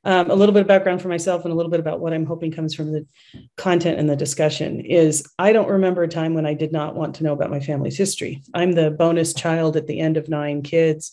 um, 0.04 0.30
a 0.30 0.34
little 0.34 0.52
bit 0.52 0.62
of 0.62 0.68
background 0.68 1.02
for 1.02 1.08
myself 1.08 1.44
and 1.44 1.52
a 1.52 1.54
little 1.56 1.70
bit 1.70 1.80
about 1.80 2.00
what 2.00 2.14
I'm 2.14 2.24
hoping 2.24 2.52
comes 2.52 2.74
from 2.74 2.92
the 2.92 3.06
content 3.56 3.98
and 3.98 4.08
the 4.08 4.16
discussion 4.16 4.80
is 4.80 5.26
I 5.38 5.52
don't 5.52 5.68
remember 5.68 6.02
a 6.02 6.08
time 6.08 6.34
when 6.34 6.46
I 6.46 6.54
did 6.54 6.72
not 6.72 6.94
want 6.94 7.16
to 7.16 7.24
know 7.24 7.32
about 7.32 7.50
my 7.50 7.60
family's 7.60 7.98
history. 7.98 8.42
I'm 8.54 8.72
the 8.72 8.90
bonus 8.90 9.34
child 9.34 9.76
at 9.76 9.86
the 9.86 10.00
end 10.00 10.16
of 10.16 10.28
nine 10.28 10.62
kids. 10.62 11.12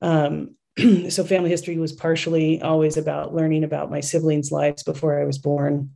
Um, 0.00 0.56
so 1.08 1.24
family 1.24 1.48
history 1.48 1.78
was 1.78 1.92
partially 1.92 2.60
always 2.60 2.96
about 2.96 3.34
learning 3.34 3.64
about 3.64 3.90
my 3.90 4.00
siblings' 4.00 4.52
lives 4.52 4.82
before 4.82 5.20
I 5.20 5.24
was 5.24 5.38
born. 5.38 5.90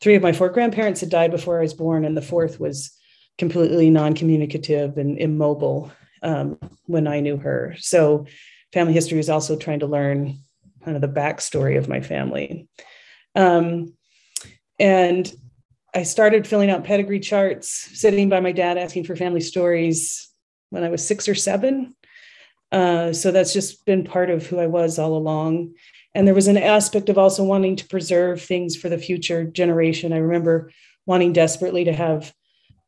Three 0.00 0.14
of 0.14 0.22
my 0.22 0.32
four 0.32 0.50
grandparents 0.50 1.00
had 1.00 1.10
died 1.10 1.30
before 1.30 1.58
I 1.58 1.62
was 1.62 1.74
born, 1.74 2.04
and 2.04 2.16
the 2.16 2.22
fourth 2.22 2.60
was 2.60 2.92
completely 3.38 3.88
non-communicative 3.88 4.98
and 4.98 5.18
immobile 5.18 5.90
um, 6.22 6.58
when 6.86 7.06
I 7.06 7.20
knew 7.20 7.36
her. 7.38 7.76
So 7.78 8.26
family 8.72 8.92
history 8.92 9.16
was 9.16 9.30
also 9.30 9.56
trying 9.56 9.80
to 9.80 9.86
learn 9.86 10.38
kind 10.84 10.96
of 10.96 11.00
the 11.00 11.20
backstory 11.20 11.78
of 11.78 11.88
my 11.88 12.00
family. 12.00 12.68
Um, 13.34 13.94
and 14.78 15.32
I 15.94 16.02
started 16.02 16.46
filling 16.46 16.70
out 16.70 16.84
pedigree 16.84 17.20
charts, 17.20 17.68
sitting 17.98 18.28
by 18.28 18.40
my 18.40 18.52
dad 18.52 18.76
asking 18.76 19.04
for 19.04 19.16
family 19.16 19.40
stories 19.40 20.28
when 20.70 20.84
I 20.84 20.90
was 20.90 21.06
six 21.06 21.28
or 21.28 21.34
seven. 21.34 21.94
Uh, 22.70 23.12
so 23.12 23.30
that's 23.30 23.52
just 23.52 23.84
been 23.86 24.04
part 24.04 24.30
of 24.30 24.46
who 24.46 24.58
I 24.58 24.66
was 24.66 24.98
all 24.98 25.16
along. 25.16 25.74
And 26.14 26.26
there 26.26 26.34
was 26.34 26.48
an 26.48 26.56
aspect 26.56 27.08
of 27.08 27.18
also 27.18 27.44
wanting 27.44 27.76
to 27.76 27.86
preserve 27.86 28.42
things 28.42 28.76
for 28.76 28.88
the 28.88 28.98
future 28.98 29.44
generation. 29.44 30.12
I 30.12 30.18
remember 30.18 30.70
wanting 31.06 31.32
desperately 31.32 31.84
to 31.84 31.92
have 31.92 32.34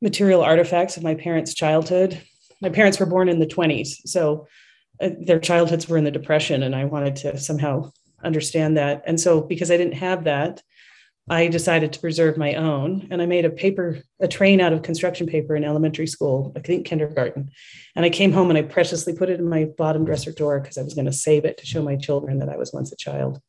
material 0.02 0.42
artifacts 0.42 0.96
of 0.96 1.02
my 1.02 1.14
parents' 1.14 1.54
childhood. 1.54 2.20
My 2.60 2.70
parents 2.70 2.98
were 2.98 3.06
born 3.06 3.28
in 3.28 3.38
the 3.38 3.46
20s, 3.46 4.06
so 4.06 4.46
uh, 5.00 5.10
their 5.18 5.38
childhoods 5.38 5.88
were 5.88 5.96
in 5.96 6.04
the 6.04 6.10
Depression, 6.10 6.62
and 6.62 6.74
I 6.74 6.84
wanted 6.84 7.16
to 7.16 7.38
somehow 7.38 7.92
understand 8.22 8.76
that. 8.76 9.02
And 9.06 9.18
so, 9.18 9.40
because 9.40 9.70
I 9.70 9.78
didn't 9.78 9.94
have 9.94 10.24
that, 10.24 10.62
I 11.30 11.46
decided 11.46 11.92
to 11.92 12.00
preserve 12.00 12.36
my 12.36 12.54
own 12.54 13.06
and 13.12 13.22
I 13.22 13.26
made 13.26 13.44
a 13.44 13.50
paper, 13.50 14.02
a 14.18 14.26
train 14.26 14.60
out 14.60 14.72
of 14.72 14.82
construction 14.82 15.28
paper 15.28 15.54
in 15.54 15.62
elementary 15.62 16.08
school, 16.08 16.52
I 16.56 16.60
think 16.60 16.84
kindergarten. 16.84 17.52
And 17.94 18.04
I 18.04 18.10
came 18.10 18.32
home 18.32 18.50
and 18.50 18.58
I 18.58 18.62
preciously 18.62 19.14
put 19.14 19.30
it 19.30 19.38
in 19.38 19.48
my 19.48 19.66
bottom 19.78 20.04
dresser 20.04 20.32
drawer 20.32 20.58
because 20.58 20.76
I 20.76 20.82
was 20.82 20.94
going 20.94 21.04
to 21.04 21.12
save 21.12 21.44
it 21.44 21.56
to 21.58 21.66
show 21.66 21.82
my 21.82 21.94
children 21.94 22.40
that 22.40 22.48
I 22.48 22.56
was 22.56 22.72
once 22.72 22.90
a 22.90 22.96
child. 22.96 23.40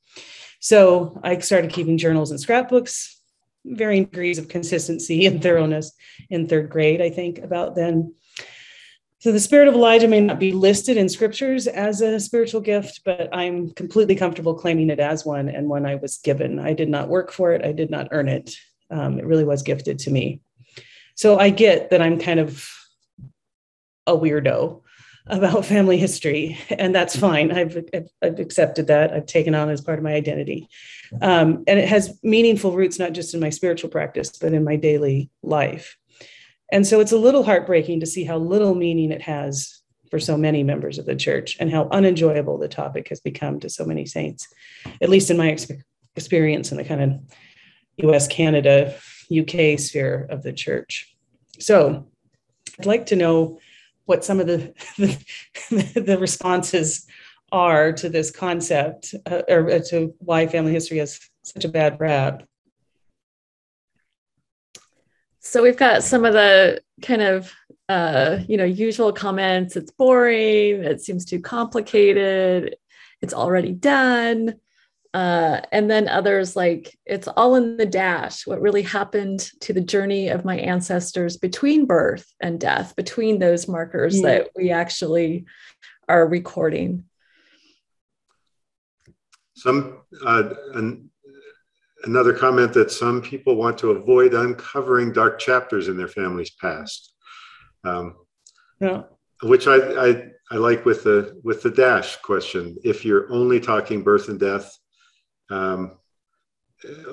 So 0.60 1.20
I 1.24 1.40
started 1.40 1.74
keeping 1.74 1.98
journals 1.98 2.30
and 2.30 2.40
scrapbooks, 2.40 3.20
varying 3.66 4.06
degrees 4.06 4.38
of 4.38 4.48
consistency 4.48 5.26
and 5.26 5.42
thoroughness 5.42 5.92
in 6.30 6.48
third 6.48 6.70
grade, 6.70 7.02
I 7.02 7.10
think, 7.10 7.40
about 7.40 7.76
then. 7.76 8.14
So 9.22 9.32
the 9.32 9.40
spirit 9.40 9.68
of 9.68 9.76
Elijah 9.76 10.08
may 10.08 10.20
not 10.20 10.40
be 10.40 10.52
listed 10.52 10.98
in 10.98 11.08
scriptures 11.08 11.68
as 11.68 12.02
a 12.02 12.20
spiritual 12.20 12.60
gift, 12.60 13.02
but 13.06 13.30
I'm 13.32 13.70
completely 13.70 14.16
comfortable 14.16 14.56
claiming 14.56 14.90
it 14.90 15.00
as 15.00 15.24
one 15.24 15.48
and 15.48 15.70
one 15.70 15.86
I 15.86 15.94
was 15.94 16.18
given. 16.18 16.58
I 16.58 16.74
did 16.74 16.90
not 16.90 17.08
work 17.08 17.32
for 17.32 17.54
it, 17.54 17.64
I 17.64 17.72
did 17.72 17.92
not 17.92 18.08
earn 18.10 18.28
it. 18.28 18.56
Um, 18.90 19.20
it 19.20 19.26
really 19.28 19.44
was 19.44 19.62
gifted 19.62 20.00
to 20.00 20.12
me. 20.12 20.42
So 21.14 21.38
I 21.38 21.52
get 21.52 21.92
that 21.92 22.02
I'm 22.02 22.18
kind 22.18 22.40
of 22.40 22.68
a 24.08 24.18
weirdo 24.18 24.82
about 25.28 25.66
family 25.68 26.00
history, 26.00 26.58
and 26.72 26.96
that's 26.96 27.16
fine. 27.16 27.52
I've, 27.52 27.78
I've 28.24 28.40
accepted 28.40 28.88
that. 28.88 29.14
I've 29.14 29.28
taken 29.28 29.54
on 29.54 29.70
as 29.70 29.82
part 29.82 30.00
of 30.00 30.04
my 30.04 30.16
identity. 30.16 30.68
Um, 31.22 31.64
and 31.68 31.78
it 31.78 31.88
has 31.88 32.18
meaningful 32.24 32.72
roots, 32.72 32.98
not 32.98 33.14
just 33.14 33.36
in 33.36 33.40
my 33.40 33.52
spiritual 33.52 33.92
practice, 33.92 34.36
but 34.36 34.54
in 34.54 34.64
my 34.64 34.78
daily 34.78 35.30
life. 35.44 35.96
And 36.72 36.88
so 36.88 37.00
it's 37.00 37.12
a 37.12 37.18
little 37.18 37.44
heartbreaking 37.44 38.00
to 38.00 38.06
see 38.06 38.24
how 38.24 38.38
little 38.38 38.76
meaning 38.76 39.12
it 39.12 39.22
has 39.22 39.82
for 40.10 40.20
so 40.20 40.38
many 40.38 40.64
members 40.64 40.98
of 40.98 41.06
the 41.06 41.16
church 41.16 41.58
and 41.60 41.72
how 41.72 41.88
unenjoyable 41.92 42.58
the 42.58 42.68
topic 42.68 43.08
has 43.10 43.20
become 43.20 43.60
to 43.60 43.70
so 43.70 43.86
many 43.86 44.06
saints, 44.06 44.48
at 45.02 45.10
least 45.10 45.30
in 45.30 45.38
my 45.38 45.58
experience 46.16 46.72
in 46.72 46.78
the 46.78 46.84
kind 46.84 47.02
of 47.02 48.10
US, 48.10 48.28
Canada, 48.28 48.96
UK 49.36 49.80
sphere 49.80 50.28
of 50.30 50.44
the 50.44 50.54
church. 50.54 51.16
So 51.60 52.08
I'd 52.80 52.86
like 52.86 53.06
to 53.08 53.16
know 53.16 53.60
what 54.06 54.26
some 54.26 54.40
of 54.40 54.48
the, 54.48 54.74
the, 54.98 56.02
the 56.02 56.18
responses 56.18 57.06
are 57.52 57.92
to 57.94 58.10
this 58.10 58.32
concept 58.32 59.14
uh, 59.30 59.42
or 59.48 59.80
to 59.80 60.14
why 60.20 60.48
family 60.48 60.74
history 60.74 60.98
has 60.98 61.20
such 61.44 61.66
a 61.66 61.70
bad 61.70 62.00
rap. 62.00 62.44
So 65.42 65.64
we've 65.64 65.78
got 65.78 66.04
some 66.04 66.24
of 66.24 66.34
the 66.34 66.82
kind 67.02 67.22
of 67.22 67.52
uh, 67.90 68.40
you 68.48 68.58
know 68.58 68.64
usual 68.64 69.12
comments. 69.12 69.76
It's 69.76 69.92
boring. 69.92 70.84
It 70.84 71.02
seems 71.02 71.26
too 71.26 71.42
complicated. 71.42 72.76
It's 73.22 73.34
already 73.34 73.74
done. 73.74 74.56
Uh, 75.14 75.60
and 75.74 75.92
then 75.92 76.08
others 76.08 76.56
like 76.56 76.98
it's 77.06 77.28
all 77.28 77.56
in 77.56 77.76
the 77.76 77.86
dash. 77.86 78.48
What 78.48 78.62
really 78.62 78.84
happened 78.84 79.50
to 79.62 79.74
the 79.74 79.82
journey 79.82 80.30
of 80.30 80.46
my 80.46 80.58
ancestors 80.58 81.36
between 81.38 81.86
birth 81.86 82.32
and 82.40 82.60
death, 82.60 82.96
between 82.96 83.40
those 83.40 83.68
markers 83.68 84.22
yeah. 84.22 84.28
that 84.28 84.50
we 84.56 84.72
actually 84.72 85.46
are 86.08 86.26
recording. 86.26 87.04
Some 89.56 90.02
uh, 90.26 90.54
another 92.04 92.34
comment 92.34 92.74
that 92.74 92.92
some 92.92 93.22
people 93.22 93.56
want 93.56 93.78
to 93.80 93.92
avoid 93.92 94.34
uncovering 94.34 95.14
dark 95.14 95.40
chapters 95.40 95.88
in 95.88 95.98
their 95.98 96.08
family's 96.08 96.52
past. 96.52 97.14
Um, 97.84 98.16
yeah. 98.80 99.04
Which 99.44 99.68
I, 99.68 100.10
I, 100.10 100.30
I 100.52 100.56
like 100.56 100.86
with 100.86 101.04
the 101.04 101.40
with 101.44 101.64
the 101.64 101.72
dash 101.72 102.18
question. 102.18 102.78
If 102.84 103.04
you're 103.06 103.32
only 103.32 103.60
talking 103.60 104.04
birth 104.04 104.30
and 104.30 104.40
death, 104.40 104.78
um, 105.50 105.98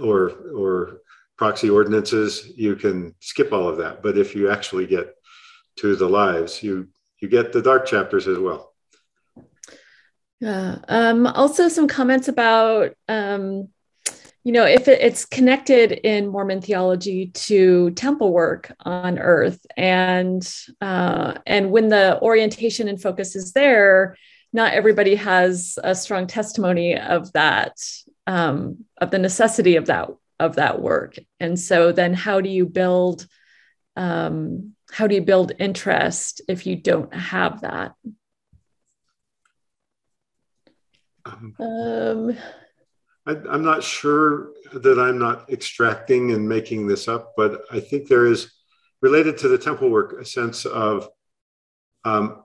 or 0.00 0.30
or 0.54 1.00
proxy 1.37 1.71
ordinances, 1.71 2.52
you 2.57 2.76
can 2.76 3.14
skip 3.21 3.52
all 3.52 3.68
of 3.68 3.78
that. 3.78 4.02
But 4.02 4.18
if 4.18 4.35
you 4.35 4.50
actually 4.50 4.87
get 4.87 5.14
to 5.76 5.97
the 5.97 6.09
lives, 6.09 6.62
you 6.62 6.88
you 7.21 7.28
get 7.28 7.52
the 7.52 7.62
dark 7.62 7.87
chapters 7.87 8.26
as 8.26 8.38
well. 8.38 8.75
Yeah. 10.40 10.78
Um, 10.88 11.26
also, 11.26 11.68
some 11.68 11.88
comments 11.88 12.28
about 12.28 12.95
um, 13.09 13.68
you 14.49 14.52
know, 14.52 14.64
if 14.64 14.88
it, 14.88 15.02
it's 15.02 15.26
connected 15.26 15.93
in 15.93 16.26
Mormon 16.26 16.62
theology 16.62 17.26
to 17.35 17.90
temple 17.90 18.33
work 18.33 18.73
on 18.81 19.19
earth, 19.19 19.61
and 19.76 20.43
uh, 20.81 21.35
and 21.47 21.71
when 21.71 21.90
the 21.90 22.19
orientation 22.23 22.88
and 22.88 22.99
focus 22.99 23.37
is 23.37 23.52
there, 23.52 24.17
not 24.55 24.73
everybody 24.73 25.17
has 25.17 25.78
a 25.85 25.95
strong 25.95 26.26
testimony 26.26 26.97
of 26.97 27.31
that, 27.35 27.76
um, 28.26 28.87
of 28.97 29.11
the 29.11 29.19
necessity 29.19 29.76
of 29.76 29.85
that 29.85 30.09
of 30.40 30.57
that 30.57 30.81
work. 30.81 31.17
And 31.38 31.61
so, 31.61 31.93
then 31.93 32.14
how 32.14 32.40
do 32.40 32.49
you 32.49 32.64
build? 32.64 33.26
Um, 33.97 34.73
how 34.90 35.09
do 35.09 35.14
you 35.14 35.21
build 35.21 35.52
interest 35.59 36.40
if 36.49 36.67
you 36.67 36.76
don't 36.76 37.12
have 37.12 37.61
that? 37.61 37.93
Um, 41.26 41.55
um 41.61 42.38
I, 43.29 43.55
am 43.55 43.63
not 43.63 43.83
sure 43.83 44.53
that 44.73 44.99
I'm 44.99 45.19
not 45.19 45.51
extracting 45.51 46.33
and 46.33 46.49
making 46.49 46.87
this 46.87 47.09
up, 47.09 47.35
but 47.37 47.63
I 47.71 47.79
think 47.79 48.09
there 48.09 48.27
is 48.27 48.53
related 49.03 49.39
to 49.39 49.49
the 49.49 49.59
temple 49.59 49.91
work 49.91 50.19
a 50.21 50.25
sense 50.25 50.65
of 50.65 51.09
um, 52.05 52.43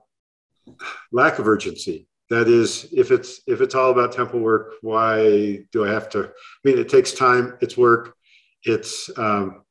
lack 1.10 1.38
of 1.38 1.48
urgency 1.48 2.06
that 2.30 2.48
is, 2.48 2.88
if 2.92 3.10
it's 3.10 3.40
if 3.46 3.60
it's 3.60 3.74
all 3.74 3.90
about 3.90 4.12
temple 4.12 4.40
work, 4.40 4.74
why 4.80 5.64
do 5.72 5.84
I 5.84 5.92
have 5.92 6.08
to? 6.10 6.24
I 6.24 6.28
mean, 6.64 6.78
it 6.78 6.88
takes 6.88 7.12
time. 7.12 7.56
It's 7.60 7.76
work. 7.76 8.16
It's 8.62 9.10
um, 9.18 9.62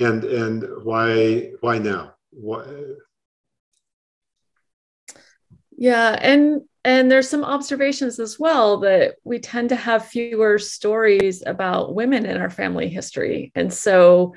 and 0.00 0.24
and 0.24 0.64
why 0.82 1.52
why 1.60 1.78
now? 1.78 2.14
Why? 2.30 2.64
Yeah, 5.76 6.18
and 6.20 6.62
and 6.88 7.10
there's 7.10 7.28
some 7.28 7.44
observations 7.44 8.18
as 8.18 8.38
well 8.38 8.78
that 8.78 9.16
we 9.22 9.38
tend 9.38 9.68
to 9.68 9.76
have 9.76 10.06
fewer 10.06 10.58
stories 10.58 11.42
about 11.44 11.94
women 11.94 12.24
in 12.24 12.38
our 12.38 12.48
family 12.48 12.88
history, 12.88 13.52
and 13.54 13.70
so 13.70 14.34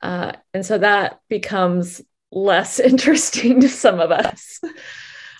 uh, 0.00 0.30
and 0.54 0.64
so 0.64 0.78
that 0.78 1.18
becomes 1.28 2.00
less 2.30 2.78
interesting 2.92 3.60
to 3.62 3.68
some 3.68 3.98
of 3.98 4.12
us. 4.12 4.60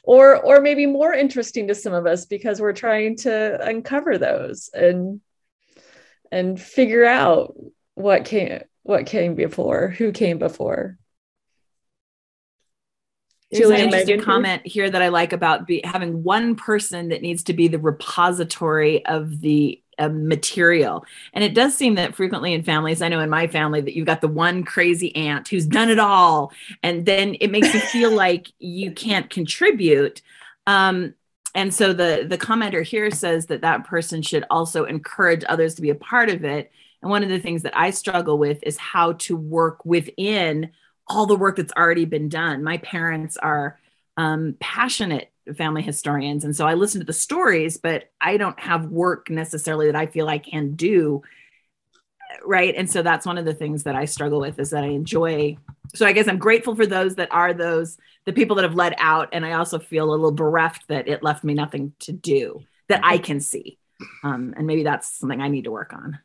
Or 0.02 0.36
or 0.36 0.60
maybe 0.60 0.84
more 0.84 1.14
interesting 1.14 1.68
to 1.68 1.76
some 1.76 1.92
of 1.92 2.06
us 2.06 2.26
because 2.26 2.60
we're 2.60 2.72
trying 2.72 3.18
to 3.18 3.64
uncover 3.64 4.18
those 4.18 4.68
and 4.74 5.20
and 6.32 6.60
figure 6.60 7.04
out 7.04 7.54
what 7.94 8.24
came 8.24 8.62
what 8.82 9.06
came 9.06 9.36
before 9.36 9.90
who 9.90 10.10
came 10.10 10.38
before 10.38 10.98
there's 13.52 13.64
Julie 13.64 13.74
an 13.76 13.80
interesting 13.82 14.20
comment 14.20 14.66
here 14.66 14.88
that 14.88 15.02
I 15.02 15.08
like 15.08 15.34
about 15.34 15.66
be, 15.66 15.82
having 15.84 16.22
one 16.22 16.56
person 16.56 17.10
that 17.10 17.20
needs 17.20 17.42
to 17.44 17.52
be 17.52 17.68
the 17.68 17.78
repository 17.78 19.04
of 19.04 19.40
the 19.42 19.80
uh, 19.98 20.08
material. 20.08 21.04
And 21.34 21.44
it 21.44 21.52
does 21.52 21.76
seem 21.76 21.96
that 21.96 22.14
frequently 22.14 22.54
in 22.54 22.62
families, 22.62 23.02
I 23.02 23.08
know 23.08 23.20
in 23.20 23.28
my 23.28 23.46
family, 23.46 23.82
that 23.82 23.94
you've 23.94 24.06
got 24.06 24.22
the 24.22 24.28
one 24.28 24.64
crazy 24.64 25.14
aunt 25.14 25.48
who's 25.48 25.66
done 25.66 25.90
it 25.90 25.98
all. 25.98 26.52
And 26.82 27.04
then 27.04 27.36
it 27.40 27.50
makes 27.50 27.74
you 27.74 27.80
feel 27.80 28.10
like 28.14 28.50
you 28.58 28.90
can't 28.90 29.28
contribute. 29.28 30.22
Um, 30.66 31.12
and 31.54 31.74
so 31.74 31.92
the, 31.92 32.24
the 32.26 32.38
commenter 32.38 32.82
here 32.82 33.10
says 33.10 33.46
that 33.46 33.60
that 33.60 33.84
person 33.84 34.22
should 34.22 34.44
also 34.48 34.84
encourage 34.84 35.44
others 35.46 35.74
to 35.74 35.82
be 35.82 35.90
a 35.90 35.94
part 35.94 36.30
of 36.30 36.42
it. 36.42 36.72
And 37.02 37.10
one 37.10 37.22
of 37.22 37.28
the 37.28 37.40
things 37.40 37.62
that 37.64 37.76
I 37.76 37.90
struggle 37.90 38.38
with 38.38 38.62
is 38.62 38.78
how 38.78 39.12
to 39.14 39.36
work 39.36 39.84
within 39.84 40.70
all 41.06 41.26
the 41.26 41.36
work 41.36 41.56
that's 41.56 41.72
already 41.72 42.04
been 42.04 42.28
done. 42.28 42.62
My 42.62 42.78
parents 42.78 43.36
are 43.36 43.78
um, 44.16 44.56
passionate 44.60 45.30
family 45.56 45.82
historians. 45.82 46.44
And 46.44 46.54
so 46.54 46.66
I 46.66 46.74
listen 46.74 47.00
to 47.00 47.06
the 47.06 47.12
stories, 47.12 47.76
but 47.76 48.10
I 48.20 48.36
don't 48.36 48.58
have 48.60 48.86
work 48.86 49.28
necessarily 49.28 49.86
that 49.86 49.96
I 49.96 50.06
feel 50.06 50.28
I 50.28 50.38
can 50.38 50.74
do. 50.74 51.22
Right. 52.44 52.74
And 52.76 52.90
so 52.90 53.02
that's 53.02 53.26
one 53.26 53.38
of 53.38 53.44
the 53.44 53.54
things 53.54 53.82
that 53.82 53.96
I 53.96 54.04
struggle 54.04 54.40
with 54.40 54.58
is 54.58 54.70
that 54.70 54.84
I 54.84 54.88
enjoy. 54.88 55.56
So 55.94 56.06
I 56.06 56.12
guess 56.12 56.28
I'm 56.28 56.38
grateful 56.38 56.74
for 56.74 56.86
those 56.86 57.16
that 57.16 57.32
are 57.32 57.52
those, 57.52 57.98
the 58.24 58.32
people 58.32 58.56
that 58.56 58.62
have 58.62 58.74
led 58.74 58.94
out. 58.98 59.30
And 59.32 59.44
I 59.44 59.52
also 59.52 59.78
feel 59.78 60.08
a 60.08 60.10
little 60.10 60.32
bereft 60.32 60.88
that 60.88 61.08
it 61.08 61.22
left 61.22 61.44
me 61.44 61.54
nothing 61.54 61.92
to 62.00 62.12
do 62.12 62.62
that 62.88 63.00
I 63.04 63.18
can 63.18 63.40
see. 63.40 63.78
Um, 64.22 64.54
and 64.56 64.66
maybe 64.66 64.82
that's 64.82 65.18
something 65.18 65.40
I 65.40 65.48
need 65.48 65.64
to 65.64 65.70
work 65.70 65.92
on. 65.92 66.18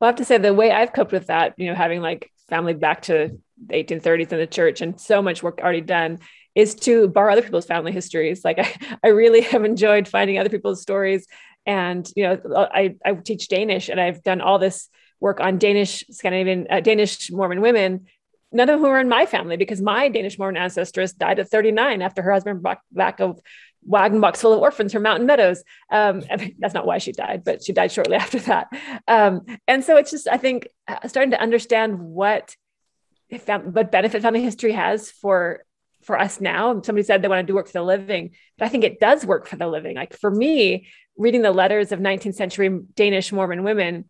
Well, 0.00 0.08
I 0.08 0.10
have 0.10 0.16
to 0.16 0.24
say 0.24 0.38
the 0.38 0.54
way 0.54 0.70
I've 0.70 0.92
coped 0.92 1.12
with 1.12 1.26
that, 1.26 1.54
you 1.58 1.66
know, 1.66 1.74
having 1.74 2.00
like 2.00 2.32
family 2.48 2.74
back 2.74 3.02
to 3.02 3.38
the 3.66 3.74
1830s 3.74 4.32
in 4.32 4.38
the 4.38 4.46
church 4.46 4.80
and 4.80 5.00
so 5.00 5.22
much 5.22 5.42
work 5.42 5.60
already 5.62 5.80
done 5.80 6.18
is 6.54 6.74
to 6.74 7.08
borrow 7.08 7.32
other 7.32 7.42
people's 7.42 7.66
family 7.66 7.92
histories. 7.92 8.44
Like 8.44 8.58
I, 8.58 8.96
I 9.02 9.08
really 9.08 9.40
have 9.52 9.64
enjoyed 9.64 10.08
finding 10.08 10.38
other 10.38 10.50
people's 10.50 10.82
stories. 10.82 11.26
And, 11.64 12.08
you 12.16 12.24
know, 12.24 12.68
I, 12.72 12.96
I 13.04 13.14
teach 13.14 13.48
Danish 13.48 13.88
and 13.88 14.00
I've 14.00 14.22
done 14.22 14.40
all 14.40 14.58
this 14.58 14.88
work 15.20 15.40
on 15.40 15.58
Danish, 15.58 16.04
Scandinavian, 16.10 16.66
uh, 16.68 16.80
Danish 16.80 17.30
Mormon 17.30 17.60
women. 17.60 18.06
None 18.54 18.68
of 18.68 18.80
whom 18.80 18.88
are 18.88 19.00
in 19.00 19.08
my 19.08 19.24
family 19.24 19.56
because 19.56 19.80
my 19.80 20.08
Danish 20.08 20.38
Mormon 20.38 20.60
ancestress 20.60 21.16
died 21.16 21.38
at 21.38 21.48
39 21.48 22.02
after 22.02 22.20
her 22.20 22.32
husband 22.32 22.60
brought 22.60 22.80
back 22.90 23.20
a 23.20 23.34
wagon 23.84 24.20
box 24.20 24.40
full 24.40 24.52
of 24.52 24.60
orphans 24.60 24.92
from 24.92 25.02
Mountain 25.02 25.26
Meadows. 25.26 25.62
Um, 25.90 26.22
I 26.30 26.36
mean, 26.36 26.56
that's 26.58 26.74
not 26.74 26.86
why 26.86 26.98
she 26.98 27.12
died, 27.12 27.44
but 27.44 27.64
she 27.64 27.72
died 27.72 27.92
shortly 27.92 28.16
after 28.16 28.38
that. 28.40 28.68
Um, 29.08 29.42
and 29.66 29.84
so 29.84 29.96
it's 29.96 30.10
just, 30.10 30.28
I 30.28 30.36
think, 30.36 30.68
uh, 30.88 31.06
starting 31.08 31.30
to 31.30 31.40
understand 31.40 31.98
what 31.98 32.54
what 33.40 33.90
benefit 33.90 34.22
family 34.22 34.42
history 34.42 34.72
has 34.72 35.10
for 35.10 35.64
for 36.02 36.18
us 36.18 36.40
now. 36.40 36.80
Somebody 36.82 37.04
said 37.04 37.22
they 37.22 37.28
want 37.28 37.46
to 37.46 37.50
do 37.50 37.54
work 37.54 37.66
for 37.66 37.72
the 37.72 37.82
living, 37.82 38.30
but 38.58 38.64
I 38.64 38.68
think 38.68 38.84
it 38.84 39.00
does 39.00 39.24
work 39.24 39.46
for 39.46 39.56
the 39.56 39.68
living. 39.68 39.96
Like 39.96 40.16
for 40.16 40.30
me, 40.30 40.88
reading 41.16 41.42
the 41.42 41.52
letters 41.52 41.92
of 41.92 42.00
19th 42.00 42.34
century 42.34 42.80
Danish 42.94 43.32
Mormon 43.32 43.62
women 43.62 44.08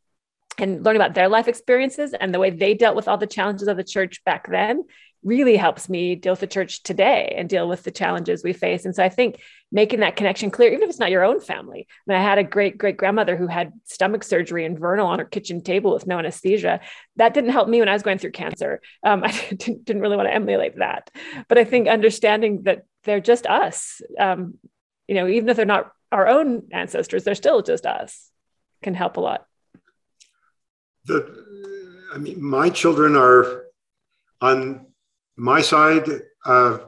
and 0.58 0.84
learning 0.84 1.00
about 1.00 1.14
their 1.14 1.28
life 1.28 1.48
experiences 1.48 2.14
and 2.14 2.32
the 2.32 2.38
way 2.38 2.50
they 2.50 2.74
dealt 2.74 2.96
with 2.96 3.08
all 3.08 3.18
the 3.18 3.26
challenges 3.26 3.68
of 3.68 3.76
the 3.76 3.84
church 3.84 4.24
back 4.24 4.50
then 4.50 4.84
really 5.24 5.56
helps 5.56 5.88
me 5.88 6.16
deal 6.16 6.32
with 6.32 6.40
the 6.40 6.46
church 6.46 6.82
today 6.82 7.34
and 7.36 7.48
deal 7.48 7.68
with 7.68 7.84
the 7.84 7.90
challenges 7.90 8.42
we 8.42 8.52
face. 8.52 8.84
And 8.84 8.94
so 8.94 9.04
I 9.04 9.08
think 9.08 9.40
making 9.70 10.00
that 10.00 10.16
connection 10.16 10.50
clear, 10.50 10.70
even 10.70 10.82
if 10.82 10.90
it's 10.90 10.98
not 10.98 11.10
your 11.10 11.24
own 11.24 11.40
family. 11.40 11.86
And 12.06 12.16
I 12.16 12.20
had 12.20 12.38
a 12.38 12.44
great 12.44 12.76
great 12.76 12.96
grandmother 12.96 13.36
who 13.36 13.46
had 13.46 13.72
stomach 13.84 14.24
surgery 14.24 14.64
in 14.64 14.76
Vernal 14.76 15.06
on 15.06 15.20
her 15.20 15.24
kitchen 15.24 15.60
table 15.60 15.92
with 15.92 16.06
no 16.06 16.18
anesthesia. 16.18 16.80
That 17.16 17.34
didn't 17.34 17.50
help 17.50 17.68
me 17.68 17.78
when 17.78 17.88
I 17.88 17.92
was 17.92 18.02
going 18.02 18.18
through 18.18 18.32
cancer. 18.32 18.80
Um, 19.04 19.22
I 19.24 19.30
didn't, 19.30 19.84
didn't, 19.84 20.02
really 20.02 20.16
want 20.16 20.28
to 20.28 20.34
emulate 20.34 20.78
that. 20.78 21.10
But 21.48 21.58
I 21.58 21.64
think 21.64 21.88
understanding 21.88 22.62
that 22.64 22.84
they're 23.04 23.20
just 23.20 23.46
us, 23.46 24.00
um, 24.18 24.54
you 25.06 25.14
know, 25.14 25.28
even 25.28 25.48
if 25.48 25.56
they're 25.56 25.64
not 25.64 25.92
our 26.10 26.28
own 26.28 26.68
ancestors, 26.72 27.24
they're 27.24 27.34
still 27.34 27.62
just 27.62 27.86
us, 27.86 28.30
can 28.82 28.94
help 28.94 29.16
a 29.16 29.20
lot. 29.20 29.46
The, 31.04 31.44
I 32.12 32.18
mean, 32.18 32.42
my 32.44 32.70
children 32.70 33.16
are 33.16 33.64
on 34.40 34.86
my 35.36 35.60
side, 35.60 36.08
uh, 36.44 36.78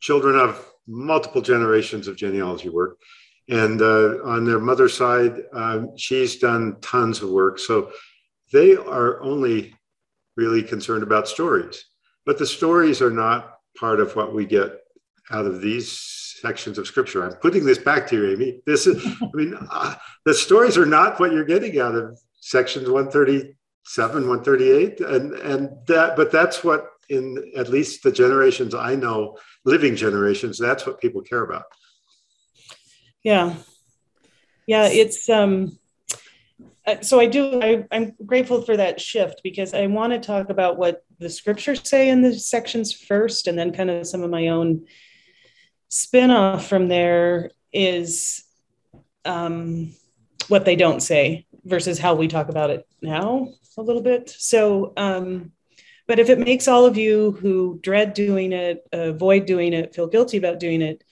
children 0.00 0.36
of 0.36 0.66
multiple 0.86 1.42
generations 1.42 2.08
of 2.08 2.16
genealogy 2.16 2.68
work. 2.68 2.98
And 3.48 3.82
uh, 3.82 4.18
on 4.24 4.44
their 4.44 4.60
mother's 4.60 4.96
side, 4.96 5.42
uh, 5.52 5.86
she's 5.96 6.38
done 6.38 6.76
tons 6.80 7.20
of 7.22 7.30
work. 7.30 7.58
So 7.58 7.90
they 8.52 8.76
are 8.76 9.20
only 9.22 9.74
really 10.36 10.62
concerned 10.62 11.02
about 11.02 11.28
stories. 11.28 11.84
But 12.26 12.38
the 12.38 12.46
stories 12.46 13.02
are 13.02 13.10
not 13.10 13.58
part 13.78 14.00
of 14.00 14.14
what 14.16 14.34
we 14.34 14.46
get 14.46 14.72
out 15.30 15.46
of 15.46 15.60
these 15.60 15.90
sections 16.40 16.78
of 16.78 16.86
scripture. 16.86 17.24
I'm 17.24 17.34
putting 17.34 17.64
this 17.64 17.78
back 17.78 18.06
to 18.08 18.16
you, 18.16 18.32
Amy. 18.32 18.60
This 18.66 18.86
is, 18.86 19.04
I 19.22 19.28
mean, 19.34 19.56
uh, 19.70 19.94
the 20.24 20.34
stories 20.34 20.76
are 20.78 20.86
not 20.86 21.20
what 21.20 21.32
you're 21.32 21.44
getting 21.44 21.78
out 21.80 21.94
of 21.94 22.18
sections 22.40 22.88
137, 22.88 24.28
138. 24.28 25.00
And, 25.00 25.34
and 25.34 25.70
that, 25.86 26.16
but 26.16 26.32
that's 26.32 26.64
what 26.64 26.88
in 27.10 27.52
at 27.56 27.68
least 27.68 28.02
the 28.02 28.12
generations 28.12 28.74
I 28.74 28.94
know, 28.94 29.36
living 29.64 29.96
generations, 29.96 30.58
that's 30.58 30.86
what 30.86 31.00
people 31.00 31.20
care 31.20 31.42
about. 31.42 31.64
Yeah. 33.22 33.56
Yeah, 34.66 34.86
it's 34.86 35.28
um 35.28 35.78
uh, 36.86 37.00
so 37.02 37.20
I 37.20 37.26
do 37.26 37.60
I, 37.60 37.84
I'm 37.90 38.14
grateful 38.24 38.62
for 38.62 38.76
that 38.76 39.00
shift 39.00 39.42
because 39.42 39.74
I 39.74 39.86
want 39.86 40.12
to 40.12 40.20
talk 40.20 40.48
about 40.48 40.78
what 40.78 41.04
the 41.18 41.28
scriptures 41.28 41.80
say 41.84 42.08
in 42.08 42.22
the 42.22 42.38
sections 42.38 42.92
first 42.92 43.46
and 43.48 43.58
then 43.58 43.72
kind 43.72 43.90
of 43.90 44.06
some 44.06 44.22
of 44.22 44.30
my 44.30 44.48
own 44.48 44.86
spin-off 45.88 46.66
from 46.68 46.88
there 46.88 47.50
is 47.72 48.44
um 49.24 49.92
what 50.48 50.64
they 50.64 50.76
don't 50.76 51.00
say 51.00 51.46
versus 51.64 51.98
how 51.98 52.14
we 52.14 52.28
talk 52.28 52.48
about 52.48 52.70
it 52.70 52.86
now 53.02 53.48
a 53.76 53.82
little 53.82 54.02
bit. 54.02 54.30
So 54.30 54.92
um 54.96 55.52
but 56.10 56.18
if 56.18 56.28
it 56.28 56.40
makes 56.40 56.66
all 56.66 56.86
of 56.86 56.96
you 56.96 57.38
who 57.40 57.78
dread 57.84 58.14
doing 58.14 58.52
it, 58.52 58.84
avoid 58.92 59.46
doing 59.46 59.72
it, 59.72 59.94
feel 59.94 60.08
guilty 60.08 60.38
about 60.38 60.58
doing 60.58 60.82
it, 60.82 61.04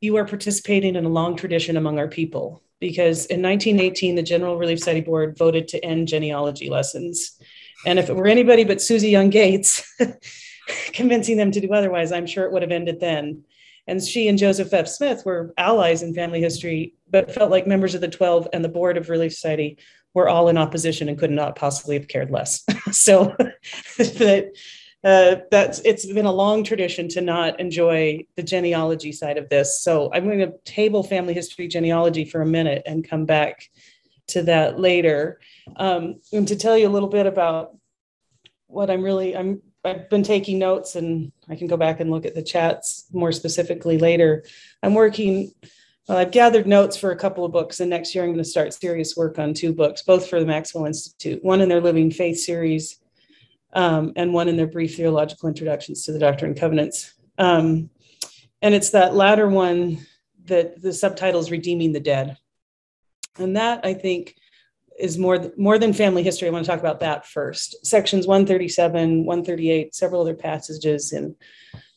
you 0.00 0.14
are 0.14 0.24
participating 0.24 0.94
in 0.94 1.04
a 1.04 1.08
long 1.08 1.34
tradition 1.34 1.76
among 1.76 1.98
our 1.98 2.06
people. 2.06 2.62
Because 2.78 3.26
in 3.26 3.42
1918, 3.42 4.14
the 4.14 4.22
General 4.22 4.56
Relief 4.56 4.78
Society 4.78 5.00
Board 5.00 5.36
voted 5.36 5.66
to 5.66 5.84
end 5.84 6.06
genealogy 6.06 6.70
lessons. 6.70 7.36
And 7.84 7.98
if 7.98 8.08
it 8.08 8.14
were 8.14 8.28
anybody 8.28 8.62
but 8.62 8.80
Susa 8.80 9.08
Young 9.08 9.28
Gates 9.28 9.92
convincing 10.92 11.36
them 11.36 11.50
to 11.50 11.60
do 11.60 11.72
otherwise, 11.72 12.12
I'm 12.12 12.28
sure 12.28 12.44
it 12.44 12.52
would 12.52 12.62
have 12.62 12.70
ended 12.70 13.00
then. 13.00 13.42
And 13.88 14.00
she 14.00 14.28
and 14.28 14.38
Joseph 14.38 14.72
F. 14.72 14.86
Smith 14.86 15.26
were 15.26 15.52
allies 15.58 16.04
in 16.04 16.14
family 16.14 16.40
history, 16.40 16.94
but 17.10 17.34
felt 17.34 17.50
like 17.50 17.66
members 17.66 17.96
of 17.96 18.00
the 18.00 18.06
12 18.06 18.46
and 18.52 18.64
the 18.64 18.68
board 18.68 18.96
of 18.96 19.10
Relief 19.10 19.32
Society 19.32 19.78
were 20.14 20.28
all 20.28 20.48
in 20.48 20.58
opposition 20.58 21.08
and 21.08 21.18
could 21.18 21.30
not 21.30 21.56
possibly 21.56 21.96
have 21.96 22.08
cared 22.08 22.30
less. 22.30 22.64
so 22.92 23.34
that 23.98 24.52
uh, 25.04 25.36
that's 25.50 25.80
it's 25.80 26.06
been 26.06 26.26
a 26.26 26.32
long 26.32 26.62
tradition 26.62 27.08
to 27.08 27.20
not 27.20 27.58
enjoy 27.58 28.24
the 28.36 28.42
genealogy 28.42 29.10
side 29.10 29.36
of 29.36 29.48
this. 29.48 29.80
So 29.82 30.10
I'm 30.12 30.24
going 30.24 30.38
to 30.38 30.54
table 30.64 31.02
family 31.02 31.34
history 31.34 31.66
genealogy 31.66 32.24
for 32.24 32.40
a 32.40 32.46
minute 32.46 32.82
and 32.86 33.06
come 33.06 33.24
back 33.24 33.68
to 34.28 34.42
that 34.42 34.78
later. 34.78 35.40
Um, 35.76 36.20
and 36.32 36.46
to 36.48 36.56
tell 36.56 36.78
you 36.78 36.86
a 36.86 36.90
little 36.90 37.08
bit 37.08 37.26
about 37.26 37.76
what 38.66 38.90
I'm 38.90 39.02
really 39.02 39.36
I'm 39.36 39.60
I've 39.84 40.08
been 40.08 40.22
taking 40.22 40.60
notes 40.60 40.94
and 40.94 41.32
I 41.48 41.56
can 41.56 41.66
go 41.66 41.76
back 41.76 41.98
and 41.98 42.10
look 42.10 42.24
at 42.24 42.36
the 42.36 42.42
chats 42.42 43.06
more 43.12 43.32
specifically 43.32 43.98
later. 43.98 44.44
I'm 44.82 44.94
working 44.94 45.52
well, 46.08 46.18
I've 46.18 46.32
gathered 46.32 46.66
notes 46.66 46.96
for 46.96 47.12
a 47.12 47.16
couple 47.16 47.44
of 47.44 47.52
books, 47.52 47.80
and 47.80 47.88
next 47.88 48.14
year 48.14 48.24
I'm 48.24 48.30
going 48.30 48.38
to 48.38 48.44
start 48.44 48.74
serious 48.74 49.16
work 49.16 49.38
on 49.38 49.54
two 49.54 49.72
books, 49.72 50.02
both 50.02 50.28
for 50.28 50.40
the 50.40 50.46
Maxwell 50.46 50.86
Institute, 50.86 51.44
one 51.44 51.60
in 51.60 51.68
their 51.68 51.80
Living 51.80 52.10
Faith 52.10 52.38
series, 52.38 52.98
um, 53.72 54.12
and 54.16 54.34
one 54.34 54.48
in 54.48 54.56
their 54.56 54.66
brief 54.66 54.96
theological 54.96 55.48
introductions 55.48 56.04
to 56.04 56.12
the 56.12 56.18
Doctrine 56.18 56.50
and 56.50 56.60
Covenants. 56.60 57.14
Um, 57.38 57.88
and 58.60 58.74
it's 58.74 58.90
that 58.90 59.14
latter 59.14 59.48
one 59.48 59.98
that 60.46 60.82
the 60.82 60.92
subtitle 60.92 61.40
is 61.40 61.50
Redeeming 61.50 61.92
the 61.92 62.00
Dead. 62.00 62.36
And 63.38 63.56
that 63.56 63.80
I 63.84 63.94
think 63.94 64.34
is 64.98 65.18
more, 65.18 65.52
more 65.56 65.78
than 65.78 65.92
family 65.92 66.22
history. 66.22 66.48
I 66.48 66.50
want 66.50 66.64
to 66.64 66.70
talk 66.70 66.80
about 66.80 67.00
that 67.00 67.26
first. 67.26 67.86
Sections 67.86 68.26
137, 68.26 69.24
138, 69.24 69.94
several 69.94 70.20
other 70.20 70.34
passages 70.34 71.12
in 71.12 71.34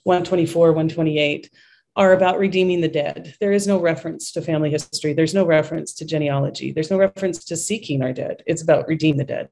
124, 0.04 0.68
128 0.68 1.50
are 1.96 2.14
about 2.14 2.40
redeeming 2.40 2.82
the 2.82 2.88
dead. 2.88 3.36
There 3.40 3.54
is 3.54 3.68
no 3.68 3.80
reference 3.80 4.32
to 4.34 4.42
family 4.42 4.70
history. 4.70 5.14
There's 5.14 5.34
no 5.34 5.46
reference 5.46 5.94
to 5.94 6.06
genealogy. 6.06 6.72
There's 6.72 6.92
no 6.92 6.98
reference 6.98 7.44
to 7.46 7.56
seeking 7.56 8.02
our 8.02 8.12
dead. 8.12 8.44
It's 8.46 8.62
about 8.62 8.88
redeem 8.88 9.18
the 9.18 9.24
dead. 9.24 9.50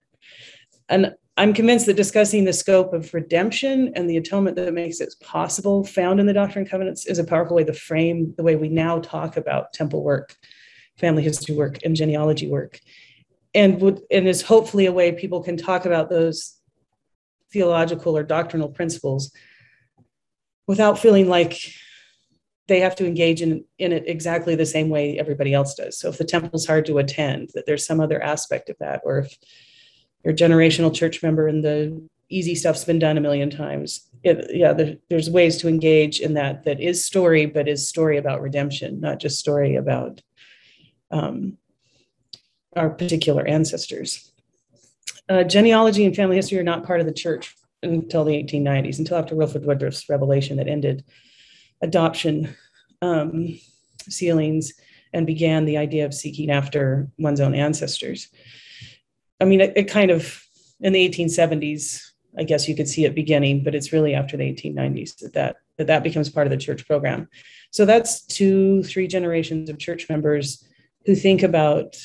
And 0.90 1.14
I'm 1.38 1.54
convinced 1.54 1.86
that 1.88 1.96
discussing 1.96 2.44
the 2.44 2.54
scope 2.54 2.94
of 2.94 3.14
redemption 3.14 3.94
and 3.96 4.10
the 4.10 4.18
atonement 4.18 4.56
that 4.58 4.74
makes 4.74 5.00
it 5.00 5.16
possible 5.22 5.84
found 5.84 6.20
in 6.20 6.26
the 6.26 6.34
Doctrine 6.34 6.64
and 6.64 6.70
Covenants 6.70 7.08
is 7.08 7.18
a 7.18 7.24
powerful 7.24 7.56
way 7.56 7.64
to 7.64 7.74
frame 7.74 8.34
the 8.38 8.44
way 8.44 8.56
we 8.56 8.70
now 8.70 9.00
talk 9.00 9.38
about 9.38 9.74
temple 9.74 10.04
work, 10.04 10.36
family 10.98 11.24
history 11.24 11.56
work, 11.56 11.80
and 11.84 11.96
genealogy 11.96 12.48
work. 12.48 12.80
And 13.56 13.80
would 13.82 14.02
and 14.12 14.28
is 14.28 14.42
hopefully 14.42 14.86
a 14.86 14.92
way 14.92 15.12
people 15.12 15.42
can 15.42 15.58
talk 15.58 15.86
about 15.86 16.10
those 16.10 16.60
theological 17.52 18.18
or 18.18 18.24
doctrinal 18.24 18.70
principles 18.70 19.32
without 20.68 21.00
feeling 21.00 21.30
like 21.30 21.58
they 22.68 22.80
have 22.80 22.96
to 22.96 23.06
engage 23.06 23.42
in, 23.42 23.66
in 23.78 23.92
it 23.92 24.08
exactly 24.08 24.56
the 24.56 24.66
same 24.66 24.90
way 24.90 25.20
everybody 25.20 25.54
else 25.54 25.76
does. 25.76 26.00
So 26.00 26.10
if 26.10 26.18
the 26.18 26.24
temple's 26.24 26.66
hard 26.66 26.86
to 26.86 26.98
attend, 26.98 27.52
that 27.54 27.66
there's 27.66 27.86
some 27.86 28.00
other 28.00 28.22
aspect 28.22 28.70
of 28.70 28.78
that, 28.80 29.02
or 29.04 29.20
if 29.20 29.38
you're 30.24 30.34
a 30.34 30.38
generational 30.38 30.94
church 30.94 31.22
member 31.22 31.48
and 31.48 31.64
the 31.64 32.02
easy 32.30 32.56
stuff's 32.56 32.86
been 32.86 33.00
done 33.00 33.18
a 33.18 33.22
million 33.22 33.50
times. 33.50 34.10
It, 34.24 34.56
yeah, 34.56 34.74
there, 34.74 34.96
there's 35.10 35.30
ways 35.30 35.58
to 35.58 35.68
engage 35.68 36.20
in 36.20 36.34
that 36.36 36.64
that 36.64 36.80
is 36.80 37.06
story, 37.06 37.46
but 37.46 37.68
is 37.68 37.88
story 37.88 38.18
about 38.18 38.42
redemption, 38.42 39.02
not 39.02 39.20
just 39.20 39.40
story 39.40 39.76
about 39.76 40.22
um, 41.12 41.58
our 42.76 42.90
particular 42.90 43.46
ancestors. 43.46 44.32
Uh, 45.30 45.44
genealogy 45.44 46.06
and 46.06 46.16
family 46.16 46.38
history 46.38 46.58
are 46.58 46.64
not 46.64 46.86
part 46.86 47.00
of 47.00 47.06
the 47.06 47.14
church 47.14 47.56
until 47.84 48.24
the 48.24 48.34
1890s, 48.34 49.00
until 49.00 49.18
after 49.18 49.36
Wilford 49.36 49.66
Woodruff's 49.66 50.10
revelation 50.10 50.58
that 50.58 50.68
ended 50.68 51.04
adoption 51.84 52.56
um, 53.02 53.60
sealings 54.10 54.74
and 55.14 55.28
began 55.28 55.66
the 55.66 55.78
idea 55.78 56.06
of 56.06 56.14
seeking 56.14 56.50
after 56.50 57.08
one's 57.20 57.42
own 57.42 57.54
ancestors. 57.54 58.30
I 59.40 59.46
mean, 59.46 59.62
it, 59.62 59.74
it, 59.76 59.84
kind 59.84 60.10
of 60.10 60.44
in 60.80 60.94
the 60.94 61.10
1870s, 61.10 62.02
I 62.38 62.44
guess 62.44 62.68
you 62.68 62.76
could 62.76 62.88
see 62.88 63.06
it 63.06 63.14
beginning, 63.14 63.64
but 63.64 63.76
it's 63.76 63.94
really 63.94 64.16
after 64.16 64.38
the 64.38 64.52
1890s 64.52 65.18
that 65.18 65.34
that, 65.34 65.58
that, 65.78 65.88
that 65.88 66.04
becomes 66.04 66.30
part 66.30 66.48
of 66.48 66.52
the 66.52 66.58
church 66.58 66.88
program. 66.88 67.28
So 67.70 67.86
that's 67.86 68.22
two, 68.26 68.82
three 68.84 69.08
generations 69.08 69.70
of 69.70 69.78
church 69.78 70.10
members 70.10 70.66
who 71.06 71.16
think 71.16 71.44
about 71.44 71.98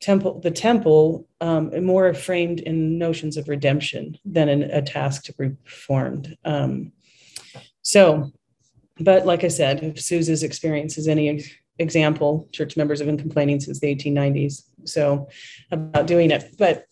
temple, 0.00 0.40
the 0.40 0.50
temple, 0.50 1.28
um, 1.40 1.84
more 1.84 2.14
framed 2.14 2.60
in 2.60 2.98
notions 2.98 3.36
of 3.36 3.48
redemption 3.48 4.18
than 4.24 4.48
in 4.48 4.62
a 4.62 4.82
task 4.82 5.24
to 5.24 5.34
be 5.34 5.50
performed. 5.50 6.36
Um, 6.44 6.92
so 7.82 8.32
but 8.98 9.26
like 9.26 9.44
I 9.44 9.48
said, 9.48 9.82
if 9.82 10.00
Susan's 10.00 10.42
experience 10.42 10.98
is 10.98 11.08
any 11.08 11.44
example, 11.78 12.48
church 12.52 12.76
members 12.76 13.00
have 13.00 13.06
been 13.06 13.18
complaining 13.18 13.60
since 13.60 13.80
the 13.80 13.94
1890s. 13.94 14.62
So 14.84 15.28
about 15.70 16.06
doing 16.06 16.30
it. 16.30 16.54
But 16.58 16.86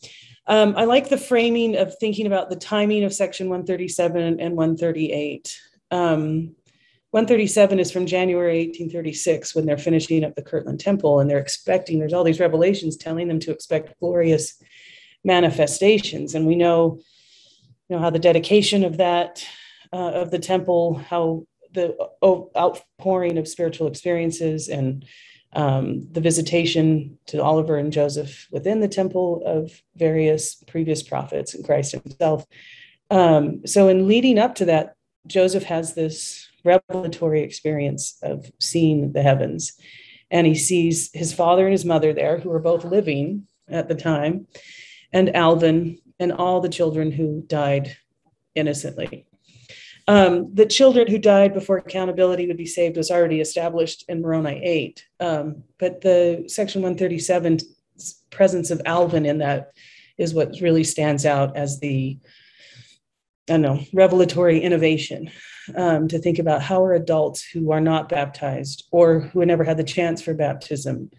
um, 0.47 0.75
I 0.77 0.85
like 0.85 1.09
the 1.09 1.19
framing 1.19 1.77
of 1.77 1.97
thinking 1.99 2.27
about 2.27 2.51
the 2.51 2.57
timing 2.57 3.05
of 3.05 3.15
section 3.15 3.49
137 3.49 4.41
and 4.41 4.57
138. 4.57 5.61
Um, 5.91 6.57
137 7.13 7.79
is 7.79 7.93
from 7.93 8.07
January 8.07 8.61
1836 8.67 9.55
when 9.55 9.67
they're 9.67 9.77
finishing 9.77 10.25
up 10.25 10.35
the 10.35 10.43
Kirtland 10.43 10.81
Temple 10.81 11.21
and 11.21 11.31
they're 11.31 11.39
expecting, 11.39 11.99
there's 11.99 12.15
all 12.15 12.25
these 12.25 12.41
revelations 12.41 12.97
telling 12.97 13.29
them 13.29 13.39
to 13.41 13.51
expect 13.51 13.99
glorious 14.01 14.61
manifestations. 15.23 16.35
And 16.35 16.47
we 16.47 16.57
know, 16.57 17.01
you 17.89 17.97
know, 17.97 18.03
how 18.03 18.11
the 18.11 18.19
dedication 18.19 18.83
of 18.83 18.97
that, 18.97 19.47
uh, 19.93 20.13
of 20.13 20.31
the 20.31 20.39
temple, 20.39 20.95
how 20.95 21.45
the 21.73 21.97
outpouring 22.23 23.39
of 23.39 23.49
spiritual 23.49 23.87
experiences 23.87 24.69
and 24.69 25.05
um, 25.55 26.09
the 26.11 26.21
visitation 26.21 27.19
to 27.27 27.43
Oliver 27.43 27.77
and 27.77 27.93
Joseph 27.93 28.49
within 28.51 28.81
the 28.81 28.89
temple 28.89 29.43
of 29.45 29.83
various 29.97 30.55
previous 30.67 31.03
prophets 31.03 31.55
and 31.55 31.65
Christ 31.65 31.93
himself. 31.93 32.47
Um, 33.11 33.67
so, 33.67 33.89
in 33.89 34.09
leading 34.09 34.39
up 34.39 34.55
to 34.57 34.65
that, 34.67 34.95
Joseph 35.27 35.65
has 35.65 35.95
this 35.95 36.49
revelatory 36.65 37.43
experience 37.43 38.19
of 38.23 38.51
seeing 38.61 39.13
the 39.13 39.23
heavens. 39.23 39.73
And 40.31 40.47
he 40.47 40.55
sees 40.55 41.11
his 41.13 41.33
father 41.33 41.67
and 41.67 41.73
his 41.73 41.85
mother 41.85 42.13
there, 42.13 42.39
who 42.39 42.51
are 42.53 42.59
both 42.59 42.85
living 42.85 43.47
at 43.69 43.89
the 43.89 43.95
time, 43.95 44.47
and 45.13 45.35
Alvin 45.37 45.99
and 46.19 46.33
all 46.33 46.61
the 46.61 46.69
children 46.69 47.13
who 47.13 47.43
died 47.47 47.97
innocently. 48.55 49.27
Um, 50.09 50.53
the 50.55 50.67
children 50.67 51.07
who 51.07 51.19
died 51.19 51.55
before 51.55 51.79
accountability 51.79 52.47
would 52.47 52.57
be 52.57 52.67
saved 52.67 52.97
was 52.97 53.11
already 53.11 53.41
established 53.41 54.05
in 54.09 54.21
Moroni 54.21 54.61
8. 54.63 55.07
Um, 55.21 55.63
but 55.79 56.01
the 56.01 56.45
Section 56.49 56.83
137 56.83 57.59
presence 58.31 58.71
of 58.71 58.83
Alvin 58.85 59.27
in 59.27 59.39
that 59.39 59.73
is 60.19 60.35
what 60.35 60.61
really 60.61 60.85
stands 60.85 61.25
out 61.25 61.57
as 61.57 61.79
the, 61.81 62.19
I 63.49 63.53
don't 63.53 63.63
know, 63.63 63.81
revelatory 63.93 64.61
innovation 64.61 65.31
um, 65.77 66.09
to 66.09 66.19
think 66.19 66.39
about 66.39 66.63
how 66.63 66.85
are 66.85 66.95
adults 66.95 67.45
who 67.45 67.71
are 67.73 67.81
not 67.81 68.09
baptized 68.09 68.87
or 68.91 69.21
who 69.21 69.45
never 69.47 69.65
had 69.65 69.77
the 69.77 69.85
chance 69.85 70.21
for 70.21 70.35
baptism 70.35 71.11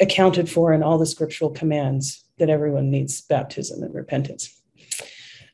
accounted 0.00 0.50
for 0.50 0.72
in 0.72 0.82
all 0.82 0.98
the 0.98 1.06
scriptural 1.06 1.50
commands 1.50 2.24
that 2.38 2.50
everyone 2.50 2.90
needs 2.90 3.22
baptism 3.22 3.82
and 3.82 3.94
repentance. 3.94 4.60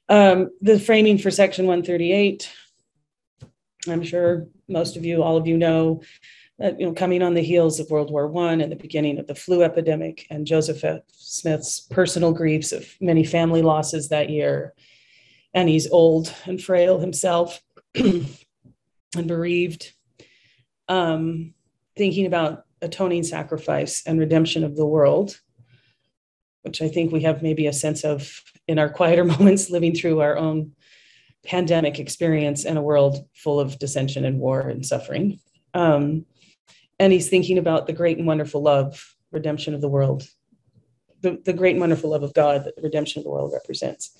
Um, 0.08 0.50
the 0.60 0.78
framing 0.78 1.18
for 1.18 1.30
Section 1.30 1.66
138, 1.66 2.50
I'm 3.88 4.02
sure 4.02 4.46
most 4.68 4.96
of 4.96 5.04
you, 5.04 5.22
all 5.22 5.36
of 5.36 5.46
you 5.46 5.56
know, 5.56 6.02
that, 6.58 6.78
you 6.78 6.86
know, 6.86 6.92
coming 6.92 7.22
on 7.22 7.34
the 7.34 7.42
heels 7.42 7.80
of 7.80 7.90
World 7.90 8.10
War 8.10 8.28
One 8.28 8.60
and 8.60 8.70
the 8.70 8.76
beginning 8.76 9.18
of 9.18 9.26
the 9.26 9.34
flu 9.34 9.62
epidemic 9.62 10.26
and 10.30 10.46
Joseph 10.46 10.84
F. 10.84 11.00
Smith's 11.12 11.80
personal 11.80 12.32
griefs 12.32 12.72
of 12.72 12.88
many 13.00 13.24
family 13.24 13.62
losses 13.62 14.08
that 14.08 14.30
year. 14.30 14.74
And 15.54 15.68
he's 15.68 15.90
old 15.90 16.32
and 16.46 16.62
frail 16.62 16.98
himself 16.98 17.60
and 17.94 18.36
bereaved. 19.26 19.92
Um, 20.88 21.54
thinking 21.96 22.26
about 22.26 22.64
atoning 22.80 23.22
sacrifice 23.22 24.02
and 24.06 24.18
redemption 24.18 24.64
of 24.64 24.76
the 24.76 24.86
world, 24.86 25.40
which 26.62 26.82
I 26.82 26.88
think 26.88 27.12
we 27.12 27.20
have 27.22 27.42
maybe 27.42 27.66
a 27.66 27.72
sense 27.72 28.04
of 28.04 28.40
in 28.72 28.78
our 28.78 28.88
quieter 28.88 29.24
moments 29.36 29.70
living 29.70 29.94
through 29.94 30.20
our 30.20 30.36
own 30.36 30.72
pandemic 31.44 31.98
experience 31.98 32.64
in 32.64 32.76
a 32.76 32.82
world 32.82 33.28
full 33.34 33.60
of 33.60 33.78
dissension 33.78 34.24
and 34.24 34.40
war 34.40 34.60
and 34.60 34.84
suffering. 34.84 35.38
Um, 35.74 36.24
and 36.98 37.12
he's 37.12 37.28
thinking 37.28 37.58
about 37.58 37.86
the 37.86 37.92
great 37.92 38.18
and 38.18 38.26
wonderful 38.26 38.62
love, 38.62 39.14
redemption 39.30 39.74
of 39.74 39.80
the 39.80 39.88
world, 39.88 40.24
the, 41.20 41.40
the 41.44 41.52
great 41.52 41.72
and 41.72 41.80
wonderful 41.80 42.10
love 42.10 42.22
of 42.22 42.34
God 42.34 42.64
that 42.64 42.76
the 42.76 42.82
redemption 42.82 43.20
of 43.20 43.24
the 43.24 43.30
world 43.30 43.52
represents. 43.52 44.16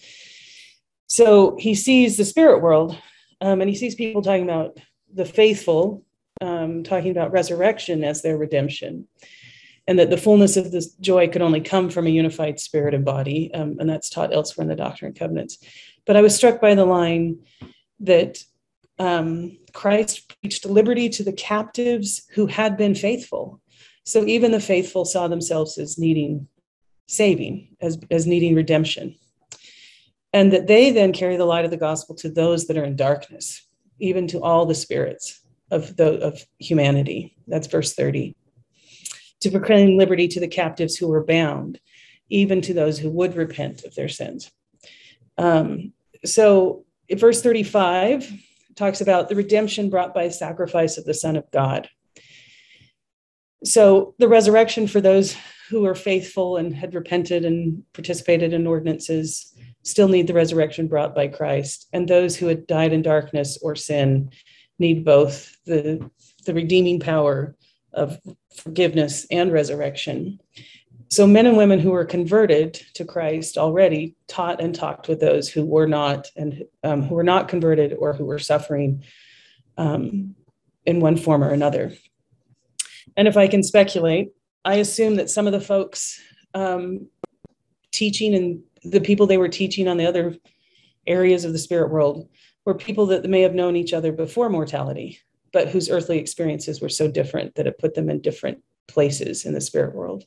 So 1.07 1.57
he 1.59 1.75
sees 1.75 2.17
the 2.17 2.25
spirit 2.25 2.61
world 2.61 2.97
um, 3.41 3.61
and 3.61 3.69
he 3.69 3.77
sees 3.77 3.95
people 3.95 4.23
talking 4.23 4.45
about 4.45 4.79
the 5.13 5.25
faithful, 5.25 6.05
um, 6.41 6.83
talking 6.83 7.11
about 7.11 7.33
resurrection 7.33 8.03
as 8.03 8.23
their 8.23 8.37
redemption 8.37 9.07
and 9.89 9.99
that 9.99 10.11
the 10.11 10.17
fullness 10.17 10.57
of 10.57 10.71
this 10.71 10.95
joy 10.97 11.29
could 11.29 11.43
only 11.43 11.61
come 11.61 11.91
from 11.91 12.07
a 12.07 12.11
unified 12.11 12.61
spirit 12.61 12.95
and 12.95 13.05
body. 13.05 13.53
Um, 13.53 13.77
and 13.81 13.89
that's 13.89 14.11
taught 14.11 14.33
elsewhere 14.33 14.63
in 14.63 14.69
the 14.69 14.77
Doctrine 14.77 15.09
and 15.09 15.19
Covenants. 15.19 15.59
But 16.07 16.17
I 16.17 16.23
was 16.23 16.35
struck 16.35 16.61
by 16.61 16.75
the 16.75 16.85
line 16.85 17.39
that 18.01 18.43
um, 18.99 19.59
Christ 19.73 20.35
preached 20.41 20.67
liberty 20.67 21.09
to 21.11 21.25
the 21.25 21.33
captives 21.33 22.23
who 22.35 22.47
had 22.47 22.77
been 22.77 22.95
faithful. 22.95 23.61
So 24.05 24.25
even 24.25 24.53
the 24.53 24.61
faithful 24.61 25.05
saw 25.05 25.29
themselves 25.29 25.79
as 25.79 25.99
needing 25.99 26.49
saving, 27.09 27.77
as, 27.81 27.99
as 28.11 28.27
needing 28.27 28.55
redemption. 28.55 29.17
And 30.33 30.53
that 30.53 30.67
they 30.67 30.91
then 30.91 31.13
carry 31.13 31.37
the 31.37 31.45
light 31.45 31.65
of 31.65 31.71
the 31.71 31.77
gospel 31.77 32.15
to 32.17 32.31
those 32.31 32.67
that 32.67 32.79
are 32.79 32.85
in 32.85 32.97
darkness, 32.97 33.67
even 33.99 34.27
to 34.29 34.41
all 34.41 34.65
the 34.65 34.75
spirits 34.75 35.41
of, 35.71 35.97
the, 35.97 36.21
of 36.21 36.41
humanity. 36.59 37.37
That's 37.47 37.67
verse 37.67 37.95
30 37.95 38.35
to 39.43 39.51
proclaim 39.51 39.97
liberty 39.97 40.29
to 40.29 40.41
the 40.41 40.49
captives 40.49 40.97
who 40.97 41.09
were 41.09 41.25
bound, 41.25 41.81
even 42.29 42.61
to 42.63 42.75
those 42.75 42.99
who 42.99 43.11
would 43.11 43.37
repent 43.37 43.85
of 43.85 43.95
their 43.95 44.09
sins. 44.09 44.51
Um, 45.39 45.93
so, 46.25 46.85
verse 47.11 47.43
35 47.43 48.33
talks 48.75 49.01
about 49.01 49.29
the 49.29 49.37
redemption 49.37 49.91
brought 49.91 50.15
by 50.15 50.29
sacrifice 50.29 50.97
of 50.97 51.05
the 51.05 51.15
Son 51.15 51.37
of 51.37 51.51
God. 51.51 51.89
So, 53.65 54.15
the 54.19 54.29
resurrection 54.29 54.87
for 54.87 55.01
those 55.01 55.37
who 55.69 55.87
are 55.87 55.95
faithful 55.95 56.57
and 56.57 56.75
had 56.75 56.95
repented 56.95 57.45
and 57.45 57.83
participated 57.93 58.53
in 58.53 58.67
ordinances 58.67 59.55
still 59.83 60.09
need 60.09 60.27
the 60.27 60.35
resurrection 60.35 60.87
brought 60.87 61.15
by 61.15 61.29
Christ. 61.29 61.89
And 61.93 62.07
those 62.07 62.37
who 62.37 62.47
had 62.47 62.67
died 62.67 62.93
in 62.93 63.03
darkness 63.03 63.59
or 63.63 63.75
sin 63.75 64.31
need 64.79 65.05
both 65.05 65.57
the, 65.65 66.11
the 66.45 66.55
redeeming 66.55 67.01
power 67.01 67.57
of 67.95 68.19
forgiveness 68.57 69.27
and 69.31 69.53
resurrection. 69.53 70.41
So, 71.09 71.27
men 71.27 71.47
and 71.47 71.57
women 71.57 71.79
who 71.79 71.91
were 71.91 72.05
converted 72.05 72.75
to 72.95 73.05
Christ 73.05 73.59
already 73.59 74.17
taught 74.29 74.63
and 74.63 74.75
talked 74.75 75.09
with 75.09 75.21
those 75.21 75.49
who 75.49 75.65
were 75.65 75.87
not 75.87 76.31
and 76.37 76.65
um, 76.83 77.03
who 77.03 77.15
were 77.15 77.23
not 77.23 77.49
converted 77.49 77.95
or 77.99 78.15
who 78.15 78.25
were 78.25 78.39
suffering 78.39 79.05
um, 79.77 80.35
in 80.87 81.01
one 81.01 81.17
form 81.17 81.45
or 81.45 81.51
another. 81.51 81.93
And 83.17 83.29
if 83.29 83.37
I 83.37 83.47
can 83.47 83.63
speculate, 83.63 84.33
I 84.65 84.77
assume 84.77 85.17
that 85.17 85.31
some 85.31 85.47
of 85.47 85.53
the 85.53 85.61
folks 85.61 86.21
um, 86.55 87.09
teaching 87.91 88.35
and 88.35 88.63
the 88.85 89.01
people 89.01 89.27
they 89.27 89.39
were 89.39 89.49
teaching 89.49 89.89
on 89.89 89.97
the 89.97 90.07
other 90.07 90.37
areas 91.07 91.45
of 91.45 91.53
the 91.53 91.59
spirit 91.59 91.91
world 91.91 92.29
were 92.65 92.75
people 92.75 93.07
that 93.07 93.29
may 93.29 93.43
have 93.43 93.55
known 93.55 93.77
each 93.77 93.93
other 93.93 94.13
before 94.13 94.49
mortality, 94.49 95.21
but 95.53 95.69
whose 95.69 95.91
earthly 95.91 96.19
experiences 96.19 96.81
were 96.81 96.89
so 96.89 97.11
different 97.11 97.55
that 97.55 97.67
it 97.67 97.79
put 97.79 97.95
them 97.95 98.09
in 98.09 98.21
different 98.21 98.63
places 98.89 99.45
in 99.45 99.55
the 99.55 99.61
spirit 99.61 99.95
world. 99.95 100.25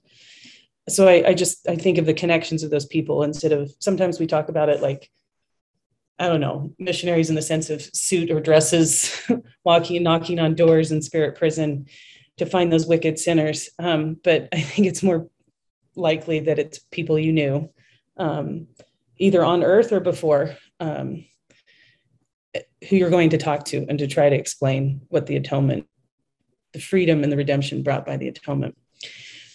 So 0.87 1.07
I, 1.07 1.29
I 1.29 1.33
just 1.33 1.67
I 1.67 1.75
think 1.75 1.97
of 1.97 2.05
the 2.05 2.13
connections 2.13 2.63
of 2.63 2.69
those 2.69 2.85
people 2.85 3.23
instead 3.23 3.51
of 3.51 3.71
sometimes 3.79 4.19
we 4.19 4.27
talk 4.27 4.49
about 4.49 4.69
it 4.69 4.81
like 4.81 5.09
I 6.17 6.27
don't 6.27 6.39
know, 6.39 6.73
missionaries 6.79 7.29
in 7.29 7.35
the 7.35 7.41
sense 7.41 7.69
of 7.69 7.81
suit 7.81 8.31
or 8.31 8.39
dresses, 8.39 9.21
walking 9.65 9.97
and 9.97 10.03
knocking 10.05 10.39
on 10.39 10.55
doors 10.55 10.91
in 10.91 11.01
spirit 11.01 11.37
prison 11.37 11.87
to 12.37 12.45
find 12.45 12.71
those 12.71 12.87
wicked 12.87 13.19
sinners. 13.19 13.69
Um, 13.79 14.17
but 14.23 14.47
I 14.53 14.61
think 14.61 14.87
it's 14.87 15.03
more 15.03 15.27
likely 15.95 16.39
that 16.41 16.59
it's 16.59 16.79
people 16.79 17.19
you 17.19 17.33
knew, 17.33 17.69
um, 18.17 18.67
either 19.17 19.43
on 19.43 19.63
earth 19.63 19.91
or 19.91 19.99
before, 19.99 20.55
um, 20.79 21.25
who 22.89 22.95
you're 22.95 23.09
going 23.09 23.29
to 23.31 23.37
talk 23.37 23.65
to 23.65 23.85
and 23.89 23.99
to 23.99 24.07
try 24.07 24.29
to 24.29 24.35
explain 24.35 25.01
what 25.09 25.25
the 25.25 25.35
atonement, 25.35 25.87
the 26.73 26.79
freedom 26.79 27.23
and 27.23 27.31
the 27.31 27.37
redemption 27.37 27.83
brought 27.83 28.05
by 28.05 28.17
the 28.17 28.27
atonement. 28.27 28.77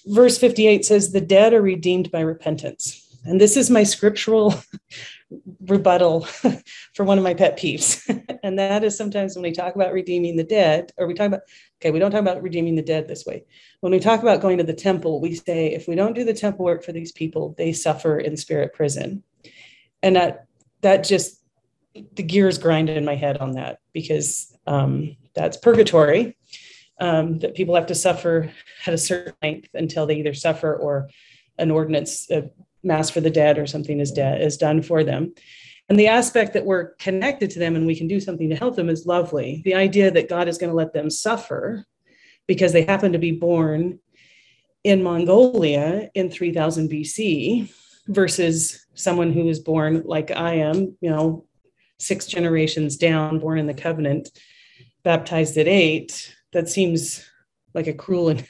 Verse 0.06 0.38
58 0.38 0.84
says, 0.84 1.12
The 1.12 1.20
dead 1.20 1.52
are 1.52 1.62
redeemed 1.62 2.10
by 2.10 2.20
repentance. 2.20 3.06
And 3.24 3.40
this 3.40 3.56
is 3.56 3.68
my 3.68 3.82
scriptural 3.82 4.54
rebuttal 5.66 6.22
for 6.94 7.04
one 7.04 7.18
of 7.18 7.24
my 7.24 7.34
pet 7.34 7.58
peeves. 7.58 8.02
and 8.42 8.58
that 8.58 8.82
is 8.82 8.96
sometimes 8.96 9.34
when 9.34 9.42
we 9.42 9.52
talk 9.52 9.74
about 9.74 9.92
redeeming 9.92 10.36
the 10.36 10.44
dead, 10.44 10.92
or 10.96 11.06
we 11.06 11.14
talk 11.14 11.26
about, 11.26 11.42
okay, 11.80 11.90
we 11.90 11.98
don't 11.98 12.10
talk 12.10 12.20
about 12.20 12.42
redeeming 12.42 12.76
the 12.76 12.82
dead 12.82 13.08
this 13.08 13.26
way. 13.26 13.44
When 13.80 13.92
we 13.92 14.00
talk 14.00 14.22
about 14.22 14.40
going 14.40 14.58
to 14.58 14.64
the 14.64 14.72
temple, 14.72 15.20
we 15.20 15.34
say, 15.34 15.72
if 15.72 15.86
we 15.86 15.94
don't 15.94 16.14
do 16.14 16.24
the 16.24 16.34
temple 16.34 16.64
work 16.64 16.82
for 16.82 16.92
these 16.92 17.12
people, 17.12 17.54
they 17.58 17.72
suffer 17.72 18.18
in 18.18 18.36
spirit 18.36 18.72
prison. 18.72 19.22
And 20.02 20.16
that, 20.16 20.46
that 20.80 21.04
just, 21.04 21.39
the 21.94 22.22
gears 22.22 22.58
grind 22.58 22.88
in 22.88 23.04
my 23.04 23.16
head 23.16 23.38
on 23.38 23.52
that 23.52 23.78
because 23.92 24.56
um, 24.66 25.16
that's 25.34 25.56
purgatory. 25.56 26.36
Um, 26.98 27.38
that 27.38 27.54
people 27.54 27.74
have 27.76 27.86
to 27.86 27.94
suffer 27.94 28.52
at 28.86 28.92
a 28.92 28.98
certain 28.98 29.32
length 29.42 29.70
until 29.72 30.04
they 30.04 30.16
either 30.16 30.34
suffer 30.34 30.76
or 30.76 31.08
an 31.56 31.70
ordinance, 31.70 32.30
a 32.30 32.50
mass 32.82 33.10
for 33.10 33.20
the 33.20 33.30
dead 33.30 33.58
or 33.58 33.66
something 33.66 34.00
is 34.00 34.12
dead 34.12 34.40
is 34.40 34.56
done 34.56 34.82
for 34.82 35.04
them 35.04 35.32
and 35.88 35.98
the 35.98 36.06
aspect 36.06 36.54
that 36.54 36.64
we're 36.64 36.94
connected 36.94 37.50
to 37.50 37.58
them 37.58 37.76
and 37.76 37.86
we 37.86 37.96
can 37.96 38.06
do 38.06 38.20
something 38.20 38.48
to 38.48 38.56
help 38.56 38.76
them 38.76 38.88
is 38.88 39.06
lovely 39.06 39.60
the 39.64 39.74
idea 39.74 40.10
that 40.10 40.28
god 40.28 40.48
is 40.48 40.58
going 40.58 40.70
to 40.70 40.76
let 40.76 40.92
them 40.92 41.10
suffer 41.10 41.84
because 42.46 42.72
they 42.72 42.82
happen 42.82 43.12
to 43.12 43.18
be 43.18 43.32
born 43.32 43.98
in 44.84 45.02
mongolia 45.02 46.08
in 46.14 46.30
3000 46.30 46.90
bc 46.90 47.72
versus 48.06 48.86
someone 48.94 49.32
who 49.32 49.44
was 49.44 49.58
born 49.58 50.02
like 50.04 50.30
i 50.30 50.54
am 50.54 50.96
you 51.00 51.10
know 51.10 51.44
six 52.00 52.26
generations 52.26 52.96
down 52.96 53.38
born 53.38 53.58
in 53.58 53.66
the 53.66 53.74
covenant 53.74 54.30
baptized 55.02 55.56
at 55.56 55.68
eight 55.68 56.34
that 56.52 56.68
seems 56.68 57.24
like 57.74 57.86
a 57.86 57.92
cruel 57.92 58.30
and 58.30 58.46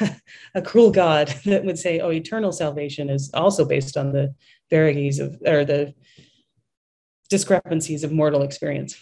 a 0.54 0.62
cruel 0.62 0.90
God 0.90 1.28
that 1.44 1.64
would 1.64 1.78
say, 1.78 2.00
"Oh, 2.00 2.10
eternal 2.10 2.52
salvation 2.52 3.08
is 3.08 3.30
also 3.32 3.64
based 3.64 3.96
on 3.96 4.12
the 4.12 4.34
vagaries 4.70 5.18
of 5.18 5.40
or 5.46 5.64
the 5.64 5.94
discrepancies 7.28 8.04
of 8.04 8.12
mortal 8.12 8.42
experience." 8.42 8.96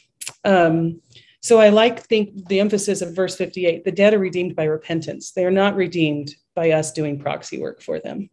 Um, 0.45 1.01
so 1.41 1.61
I 1.61 1.69
like 1.69 2.03
think 2.03 2.49
the 2.49 2.61
emphasis 2.61 3.01
of 3.01 3.15
verse 3.15 3.37
58: 3.37 3.85
the 3.85 3.93
dead 3.93 4.15
are 4.15 4.19
redeemed 4.19 4.55
by 4.55 4.65
repentance. 4.65 5.33
They 5.33 5.47
are 5.47 5.51
not 5.51 5.77
redeemed 5.77 6.35
by 6.55 6.73
us 6.73 6.93
doing 6.93 7.19
proxy 7.19 7.59
work 7.61 7.81
for 7.81 8.01
them. 8.01 8.31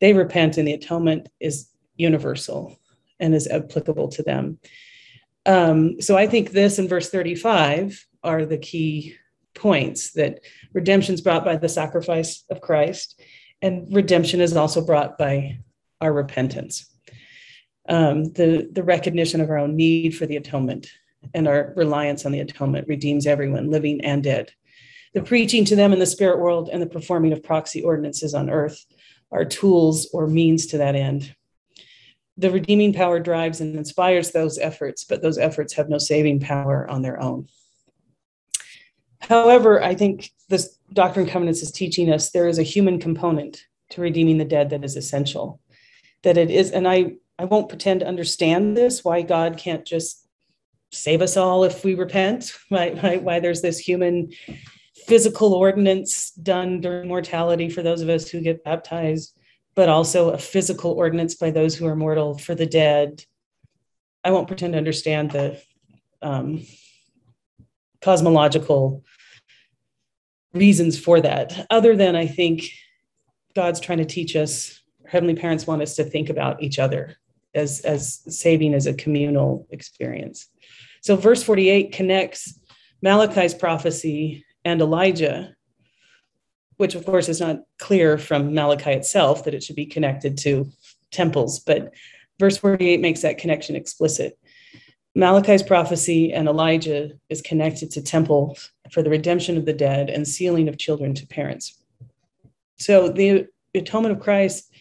They 0.00 0.12
repent, 0.12 0.56
and 0.58 0.66
the 0.66 0.74
atonement 0.74 1.28
is 1.40 1.68
universal 1.96 2.79
and 3.20 3.34
is 3.34 3.48
applicable 3.48 4.08
to 4.08 4.22
them. 4.22 4.58
Um, 5.46 6.00
so 6.00 6.16
I 6.16 6.26
think 6.26 6.50
this 6.50 6.78
and 6.78 6.88
verse 6.88 7.10
35 7.10 8.06
are 8.22 8.44
the 8.44 8.58
key 8.58 9.16
points 9.54 10.12
that 10.12 10.40
redemption 10.72 11.14
is 11.14 11.20
brought 11.20 11.44
by 11.44 11.56
the 11.56 11.68
sacrifice 11.68 12.44
of 12.50 12.60
Christ, 12.60 13.20
and 13.62 13.86
redemption 13.94 14.40
is 14.40 14.56
also 14.56 14.84
brought 14.84 15.18
by 15.18 15.58
our 16.00 16.12
repentance. 16.12 16.86
Um, 17.88 18.24
the, 18.32 18.68
the 18.70 18.82
recognition 18.82 19.40
of 19.40 19.50
our 19.50 19.58
own 19.58 19.76
need 19.76 20.16
for 20.16 20.26
the 20.26 20.36
atonement 20.36 20.88
and 21.34 21.48
our 21.48 21.72
reliance 21.76 22.24
on 22.24 22.32
the 22.32 22.40
atonement 22.40 22.88
redeems 22.88 23.26
everyone, 23.26 23.70
living 23.70 24.00
and 24.02 24.22
dead. 24.22 24.52
The 25.14 25.22
preaching 25.22 25.64
to 25.66 25.76
them 25.76 25.92
in 25.92 25.98
the 25.98 26.06
spirit 26.06 26.38
world 26.38 26.70
and 26.72 26.80
the 26.80 26.86
performing 26.86 27.32
of 27.32 27.42
proxy 27.42 27.82
ordinances 27.82 28.32
on 28.32 28.48
earth 28.48 28.84
are 29.32 29.44
tools 29.44 30.08
or 30.12 30.26
means 30.26 30.66
to 30.68 30.78
that 30.78 30.94
end. 30.94 31.34
The 32.40 32.50
redeeming 32.50 32.94
power 32.94 33.20
drives 33.20 33.60
and 33.60 33.76
inspires 33.76 34.30
those 34.30 34.58
efforts, 34.58 35.04
but 35.04 35.20
those 35.20 35.36
efforts 35.36 35.74
have 35.74 35.90
no 35.90 35.98
saving 35.98 36.40
power 36.40 36.90
on 36.90 37.02
their 37.02 37.20
own. 37.20 37.48
However, 39.20 39.82
I 39.82 39.94
think 39.94 40.30
this 40.48 40.78
Doctrine 40.92 41.24
and 41.24 41.32
Covenants 41.32 41.62
is 41.62 41.70
teaching 41.70 42.10
us 42.10 42.30
there 42.30 42.48
is 42.48 42.58
a 42.58 42.62
human 42.62 42.98
component 42.98 43.66
to 43.90 44.00
redeeming 44.00 44.38
the 44.38 44.46
dead 44.46 44.70
that 44.70 44.84
is 44.84 44.96
essential. 44.96 45.60
That 46.22 46.38
it 46.38 46.50
is, 46.50 46.70
and 46.70 46.88
I, 46.88 47.16
I 47.38 47.44
won't 47.44 47.68
pretend 47.68 48.00
to 48.00 48.06
understand 48.06 48.74
this, 48.74 49.04
why 49.04 49.20
God 49.20 49.58
can't 49.58 49.84
just 49.84 50.26
save 50.92 51.20
us 51.20 51.36
all 51.36 51.64
if 51.64 51.84
we 51.84 51.94
repent, 51.94 52.56
why, 52.70 52.90
why, 52.90 53.16
why 53.18 53.40
there's 53.40 53.62
this 53.62 53.78
human 53.78 54.30
physical 55.06 55.52
ordinance 55.54 56.30
done 56.30 56.80
during 56.80 57.06
mortality 57.08 57.68
for 57.68 57.82
those 57.82 58.00
of 58.00 58.08
us 58.08 58.28
who 58.30 58.40
get 58.40 58.64
baptized, 58.64 59.38
but 59.74 59.88
also 59.88 60.30
a 60.30 60.38
physical 60.38 60.92
ordinance 60.92 61.34
by 61.34 61.50
those 61.50 61.76
who 61.76 61.86
are 61.86 61.96
mortal 61.96 62.36
for 62.36 62.54
the 62.54 62.66
dead. 62.66 63.24
I 64.24 64.30
won't 64.30 64.48
pretend 64.48 64.74
to 64.74 64.78
understand 64.78 65.30
the 65.30 65.60
um, 66.22 66.62
cosmological 68.02 69.04
reasons 70.52 70.98
for 70.98 71.20
that, 71.20 71.66
other 71.70 71.96
than 71.96 72.16
I 72.16 72.26
think 72.26 72.64
God's 73.54 73.80
trying 73.80 73.98
to 73.98 74.04
teach 74.04 74.36
us, 74.36 74.80
Heavenly 75.06 75.34
Parents 75.34 75.66
want 75.66 75.82
us 75.82 75.96
to 75.96 76.04
think 76.04 76.28
about 76.28 76.62
each 76.62 76.78
other 76.78 77.16
as, 77.54 77.80
as 77.80 78.22
saving 78.28 78.74
as 78.74 78.86
a 78.86 78.94
communal 78.94 79.66
experience. 79.70 80.48
So, 81.02 81.16
verse 81.16 81.42
48 81.42 81.92
connects 81.92 82.58
Malachi's 83.02 83.54
prophecy 83.54 84.44
and 84.64 84.80
Elijah, 84.80 85.54
which 86.80 86.94
of 86.94 87.04
course 87.04 87.28
is 87.28 87.40
not 87.40 87.60
clear 87.78 88.16
from 88.16 88.54
Malachi 88.54 88.92
itself 88.92 89.44
that 89.44 89.52
it 89.52 89.62
should 89.62 89.76
be 89.76 89.84
connected 89.84 90.38
to 90.38 90.66
temples, 91.10 91.60
but 91.60 91.92
verse 92.38 92.56
48 92.56 93.02
makes 93.02 93.20
that 93.20 93.36
connection 93.36 93.76
explicit. 93.76 94.38
Malachi's 95.14 95.62
prophecy 95.62 96.32
and 96.32 96.48
Elijah 96.48 97.10
is 97.28 97.42
connected 97.42 97.90
to 97.90 98.02
temple 98.02 98.56
for 98.90 99.02
the 99.02 99.10
redemption 99.10 99.58
of 99.58 99.66
the 99.66 99.74
dead 99.74 100.08
and 100.08 100.26
sealing 100.26 100.68
of 100.68 100.78
children 100.78 101.12
to 101.12 101.26
parents. 101.26 101.78
So 102.78 103.10
the 103.10 103.46
atonement 103.74 104.16
of 104.16 104.22
Christ, 104.22 104.72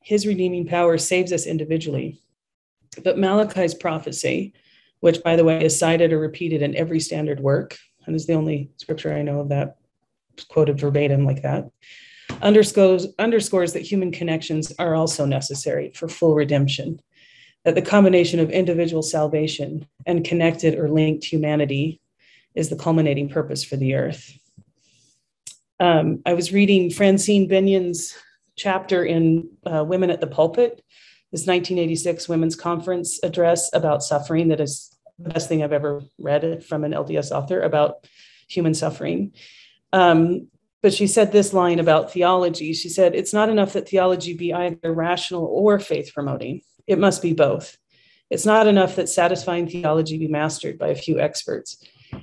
his 0.00 0.26
redeeming 0.26 0.66
power 0.66 0.98
saves 0.98 1.32
us 1.32 1.46
individually. 1.46 2.20
But 3.04 3.16
Malachi's 3.16 3.74
prophecy, 3.74 4.54
which 4.98 5.22
by 5.22 5.36
the 5.36 5.44
way 5.44 5.64
is 5.64 5.78
cited 5.78 6.12
or 6.12 6.18
repeated 6.18 6.62
in 6.62 6.74
every 6.74 6.98
standard 6.98 7.38
work, 7.38 7.78
and 8.06 8.16
is 8.16 8.26
the 8.26 8.34
only 8.34 8.72
scripture 8.76 9.14
I 9.14 9.22
know 9.22 9.38
of 9.38 9.50
that 9.50 9.76
quoted 10.48 10.78
verbatim 10.78 11.24
like 11.24 11.42
that, 11.42 11.70
underscores, 12.42 13.06
underscores 13.18 13.72
that 13.72 13.82
human 13.82 14.12
connections 14.12 14.72
are 14.78 14.94
also 14.94 15.24
necessary 15.24 15.92
for 15.94 16.08
full 16.08 16.34
redemption 16.34 17.00
that 17.64 17.74
the 17.74 17.82
combination 17.82 18.40
of 18.40 18.50
individual 18.50 19.02
salvation 19.02 19.86
and 20.06 20.24
connected 20.24 20.78
or 20.78 20.88
linked 20.88 21.24
humanity 21.24 22.00
is 22.54 22.68
the 22.68 22.76
culminating 22.76 23.28
purpose 23.28 23.64
for 23.64 23.76
the 23.76 23.94
earth. 23.94 24.38
Um, 25.80 26.20
I 26.24 26.34
was 26.34 26.52
reading 26.52 26.90
Francine 26.90 27.48
Bennion's 27.48 28.14
chapter 28.56 29.04
in 29.04 29.48
uh, 29.66 29.82
Women 29.84 30.10
at 30.10 30.20
the 30.20 30.26
Pulpit, 30.26 30.84
this 31.32 31.46
1986 31.46 32.28
Women's 32.28 32.54
Conference 32.54 33.18
address 33.22 33.70
about 33.72 34.04
suffering 34.04 34.48
that 34.48 34.60
is 34.60 34.94
the 35.18 35.30
best 35.30 35.48
thing 35.48 35.62
I've 35.62 35.72
ever 35.72 36.02
read 36.18 36.64
from 36.64 36.84
an 36.84 36.92
LDS 36.92 37.32
author 37.32 37.60
about 37.60 38.06
human 38.48 38.74
suffering. 38.74 39.32
Um, 39.94 40.48
but 40.82 40.92
she 40.92 41.06
said 41.06 41.32
this 41.32 41.54
line 41.54 41.78
about 41.78 42.12
theology. 42.12 42.74
She 42.74 42.88
said, 42.88 43.14
It's 43.14 43.32
not 43.32 43.48
enough 43.48 43.72
that 43.72 43.88
theology 43.88 44.34
be 44.34 44.52
either 44.52 44.92
rational 44.92 45.44
or 45.44 45.78
faith 45.78 46.12
promoting 46.12 46.60
it 46.86 46.98
must 46.98 47.22
be 47.22 47.32
both. 47.32 47.76
It's 48.30 48.46
not 48.46 48.66
enough 48.66 48.96
that 48.96 49.08
satisfying 49.08 49.68
theology 49.68 50.18
be 50.18 50.28
mastered 50.28 50.78
by 50.78 50.88
a 50.88 50.94
few 50.94 51.20
experts. 51.20 51.82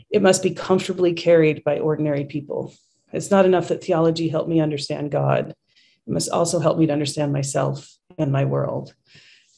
it 0.10 0.22
must 0.22 0.42
be 0.42 0.52
comfortably 0.52 1.14
carried 1.14 1.66
by 1.66 1.80
ordinary 1.80 2.24
people. 2.24 2.74
It's 3.12 3.30
not 3.30 3.46
enough 3.46 3.68
that 3.68 3.84
theology 3.84 4.30
help 4.30 4.48
me 4.48 4.62
understand 4.62 5.12
God. 5.12 5.50
It 5.50 6.14
must 6.14 6.30
also 6.30 6.60
help 6.60 6.78
me 6.78 6.86
to 6.88 6.94
understand 6.94 7.34
myself 7.34 7.94
and 8.18 8.32
my 8.32 8.46
world. 8.46 8.94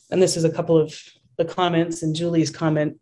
And 0.09 0.21
this 0.21 0.35
is 0.35 0.43
a 0.43 0.51
couple 0.51 0.75
of 0.77 0.99
the 1.37 1.45
comments 1.45 2.01
and 2.01 2.15
Julie's 2.15 2.49
comment 2.49 2.99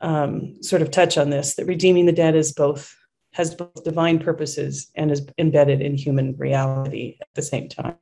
um, 0.00 0.62
sort 0.62 0.82
of 0.82 0.90
touch 0.92 1.18
on 1.18 1.30
this 1.30 1.54
that 1.54 1.66
redeeming 1.66 2.06
the 2.06 2.12
dead 2.12 2.36
is 2.36 2.52
both 2.52 2.94
has 3.32 3.54
both 3.54 3.84
divine 3.84 4.18
purposes 4.18 4.90
and 4.94 5.10
is 5.10 5.26
embedded 5.38 5.80
in 5.80 5.96
human 5.96 6.36
reality 6.36 7.16
at 7.20 7.28
the 7.34 7.42
same 7.42 7.68
time, 7.68 7.96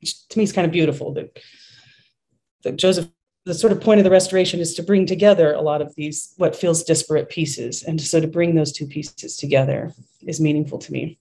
which 0.00 0.28
to 0.28 0.38
me 0.38 0.44
is 0.44 0.52
kind 0.52 0.66
of 0.66 0.72
beautiful 0.72 1.14
that, 1.14 1.38
that 2.64 2.76
Joseph, 2.76 3.08
the 3.44 3.54
sort 3.54 3.72
of 3.72 3.80
point 3.80 3.98
of 3.98 4.04
the 4.04 4.10
restoration 4.10 4.60
is 4.60 4.74
to 4.74 4.82
bring 4.82 5.06
together 5.06 5.52
a 5.52 5.62
lot 5.62 5.80
of 5.80 5.94
these, 5.94 6.34
what 6.36 6.56
feels 6.56 6.82
disparate 6.82 7.30
pieces. 7.30 7.82
And 7.82 8.00
so 8.00 8.20
to 8.20 8.26
bring 8.26 8.54
those 8.54 8.72
two 8.72 8.86
pieces 8.86 9.36
together 9.36 9.92
is 10.26 10.40
meaningful 10.40 10.78
to 10.78 10.92
me. 10.92 11.18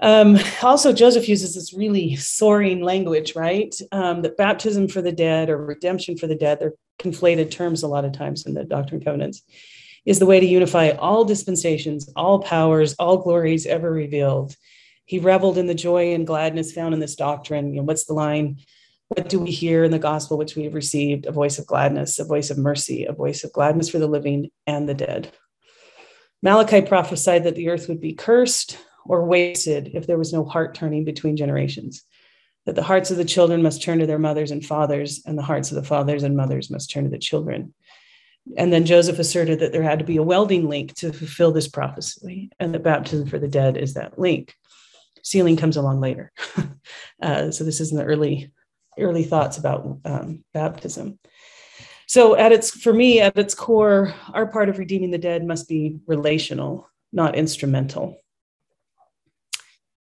Um, 0.00 0.38
also, 0.62 0.92
Joseph 0.92 1.28
uses 1.28 1.54
this 1.54 1.74
really 1.74 2.16
soaring 2.16 2.82
language, 2.82 3.34
right? 3.36 3.74
Um, 3.92 4.22
that 4.22 4.36
baptism 4.36 4.88
for 4.88 5.02
the 5.02 5.12
dead 5.12 5.50
or 5.50 5.58
redemption 5.58 6.16
for 6.16 6.26
the 6.26 6.34
dead, 6.34 6.58
they're 6.58 6.74
conflated 6.98 7.50
terms 7.50 7.82
a 7.82 7.88
lot 7.88 8.04
of 8.04 8.12
times 8.12 8.46
in 8.46 8.54
the 8.54 8.64
Doctrine 8.64 8.96
and 8.96 9.04
Covenants, 9.04 9.42
is 10.06 10.18
the 10.18 10.26
way 10.26 10.40
to 10.40 10.46
unify 10.46 10.90
all 10.90 11.24
dispensations, 11.24 12.10
all 12.16 12.40
powers, 12.40 12.94
all 12.98 13.18
glories 13.18 13.66
ever 13.66 13.90
revealed. 13.90 14.54
He 15.04 15.18
reveled 15.18 15.58
in 15.58 15.66
the 15.66 15.74
joy 15.74 16.14
and 16.14 16.26
gladness 16.26 16.72
found 16.72 16.94
in 16.94 17.00
this 17.00 17.16
doctrine. 17.16 17.74
You 17.74 17.80
know, 17.80 17.84
what's 17.84 18.04
the 18.04 18.14
line? 18.14 18.58
What 19.08 19.28
do 19.28 19.40
we 19.40 19.50
hear 19.50 19.82
in 19.82 19.90
the 19.90 19.98
gospel 19.98 20.38
which 20.38 20.54
we 20.54 20.64
have 20.64 20.74
received? 20.74 21.26
A 21.26 21.32
voice 21.32 21.58
of 21.58 21.66
gladness, 21.66 22.18
a 22.18 22.24
voice 22.24 22.50
of 22.50 22.58
mercy, 22.58 23.04
a 23.04 23.12
voice 23.12 23.42
of 23.42 23.52
gladness 23.52 23.88
for 23.88 23.98
the 23.98 24.06
living 24.06 24.50
and 24.66 24.88
the 24.88 24.94
dead. 24.94 25.32
Malachi 26.42 26.80
prophesied 26.80 27.44
that 27.44 27.56
the 27.56 27.68
earth 27.68 27.88
would 27.88 28.00
be 28.00 28.14
cursed, 28.14 28.78
or 29.04 29.24
wasted 29.24 29.90
if 29.94 30.06
there 30.06 30.18
was 30.18 30.32
no 30.32 30.44
heart 30.44 30.74
turning 30.74 31.04
between 31.04 31.36
generations. 31.36 32.04
That 32.66 32.74
the 32.76 32.82
hearts 32.82 33.10
of 33.10 33.16
the 33.16 33.24
children 33.24 33.62
must 33.62 33.82
turn 33.82 33.98
to 33.98 34.06
their 34.06 34.18
mothers 34.18 34.50
and 34.50 34.64
fathers, 34.64 35.22
and 35.26 35.36
the 35.36 35.42
hearts 35.42 35.70
of 35.70 35.76
the 35.76 35.82
fathers 35.82 36.22
and 36.22 36.36
mothers 36.36 36.70
must 36.70 36.90
turn 36.90 37.04
to 37.04 37.10
the 37.10 37.18
children. 37.18 37.74
And 38.56 38.72
then 38.72 38.84
Joseph 38.84 39.18
asserted 39.18 39.60
that 39.60 39.72
there 39.72 39.82
had 39.82 39.98
to 39.98 40.04
be 40.04 40.16
a 40.16 40.22
welding 40.22 40.68
link 40.68 40.94
to 40.96 41.12
fulfill 41.12 41.52
this 41.52 41.68
prophecy, 41.68 42.50
and 42.58 42.74
that 42.74 42.82
baptism 42.82 43.28
for 43.28 43.38
the 43.38 43.48
dead 43.48 43.76
is 43.76 43.94
that 43.94 44.18
link. 44.18 44.54
Sealing 45.22 45.56
comes 45.56 45.76
along 45.76 46.00
later. 46.00 46.32
uh, 47.22 47.50
so 47.50 47.64
this 47.64 47.80
is 47.80 47.92
in 47.92 47.98
the 47.98 48.04
early, 48.04 48.52
early 48.98 49.24
thoughts 49.24 49.58
about 49.58 49.98
um, 50.04 50.44
baptism. 50.52 51.18
So 52.06 52.34
at 52.34 52.50
its, 52.50 52.70
for 52.70 52.92
me, 52.92 53.20
at 53.20 53.38
its 53.38 53.54
core, 53.54 54.14
our 54.32 54.46
part 54.46 54.68
of 54.68 54.78
redeeming 54.78 55.10
the 55.10 55.18
dead 55.18 55.44
must 55.46 55.68
be 55.68 55.98
relational, 56.06 56.88
not 57.12 57.36
instrumental. 57.36 58.16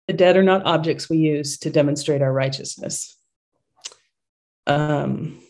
The 0.08 0.14
dead 0.14 0.38
are 0.38 0.44
not 0.44 0.66
objects 0.66 1.10
we 1.10 1.18
use 1.18 1.58
to 1.60 1.70
demonstrate 1.70 2.22
our 2.22 2.32
righteousness. 2.32 3.18
Um, 4.68 5.42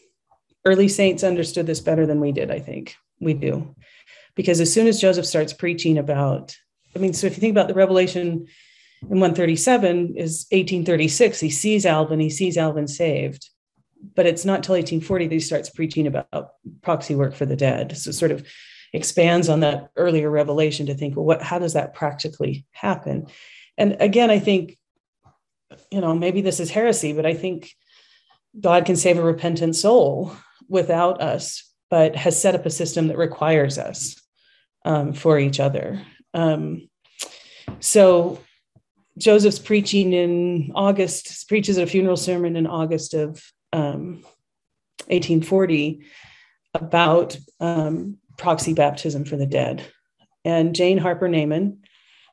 early 0.68 0.90
saints 0.90 1.24
understood 1.24 1.66
this 1.66 1.80
better 1.80 2.06
than 2.06 2.20
we 2.20 2.34
did, 2.34 2.52
I 2.52 2.60
think. 2.60 2.96
We 3.20 3.34
do. 3.34 3.74
Because 4.36 4.60
as 4.60 4.72
soon 4.72 4.88
as 4.88 5.02
Joseph 5.02 5.26
starts 5.26 5.54
preaching 5.54 5.98
about, 5.98 6.56
I 6.96 7.00
mean, 7.00 7.14
so 7.14 7.26
if 7.26 7.36
you 7.36 7.42
think 7.42 7.52
about 7.52 7.70
the 7.70 7.74
revelation 7.74 8.48
in 9.02 9.20
137 9.20 10.18
is 10.18 10.46
1836, 10.52 11.40
he 11.40 11.50
sees 11.50 11.86
Alvin, 11.86 12.20
he 12.20 12.30
sees 12.30 12.58
Alvin 12.58 12.88
saved. 12.88 13.50
But 14.16 14.28
it's 14.28 14.46
not 14.46 14.62
till 14.62 14.76
1840 14.76 15.28
that 15.28 15.34
he 15.34 15.40
starts 15.40 15.70
preaching 15.70 16.06
about 16.06 16.50
proxy 16.84 17.16
work 17.16 17.34
for 17.34 17.46
the 17.46 17.56
dead. 17.56 17.98
So 17.98 18.12
sort 18.12 18.32
of 18.32 18.46
expands 18.94 19.50
on 19.50 19.62
that 19.62 19.90
earlier 19.96 20.30
revelation 20.30 20.86
to 20.88 20.94
think, 20.94 21.16
well, 21.16 21.26
what 21.26 21.42
how 21.42 21.60
does 21.60 21.74
that 21.74 21.94
practically 21.94 22.66
happen? 22.72 23.28
And 23.78 23.98
again, 24.00 24.30
I 24.30 24.40
think, 24.40 24.78
you 25.92 26.02
know, 26.02 26.14
maybe 26.14 26.42
this 26.42 26.60
is 26.60 26.70
heresy, 26.70 27.14
but 27.14 27.26
I 27.26 27.34
think 27.34 27.72
God 28.60 28.86
can 28.86 28.96
save 28.96 29.18
a 29.18 29.24
repentant 29.24 29.76
soul 29.76 30.36
without 30.68 31.22
us, 31.22 31.64
but 31.90 32.16
has 32.16 32.40
set 32.40 32.56
up 32.56 32.66
a 32.66 32.72
system 32.72 33.08
that 33.08 33.18
requires 33.18 33.78
us 33.78 34.22
um, 34.86 35.14
for 35.14 35.40
each 35.40 35.60
other. 35.60 36.02
Um, 36.34 36.90
so 37.80 38.40
Joseph's 39.18 39.60
preaching 39.60 40.14
in 40.14 40.72
August, 40.76 41.48
preaches 41.48 41.78
a 41.78 41.88
funeral 41.88 42.18
sermon 42.18 42.56
in 42.56 42.68
August 42.68 43.14
of 43.14 43.44
um, 43.74 44.24
1840 45.08 46.06
about 46.74 47.38
um, 47.60 48.18
proxy 48.38 48.74
baptism 48.74 49.26
for 49.26 49.36
the 49.36 49.46
dead. 49.46 49.84
And 50.46 50.76
Jane 50.76 50.98
Harper 50.98 51.28
Neyman 51.28 51.78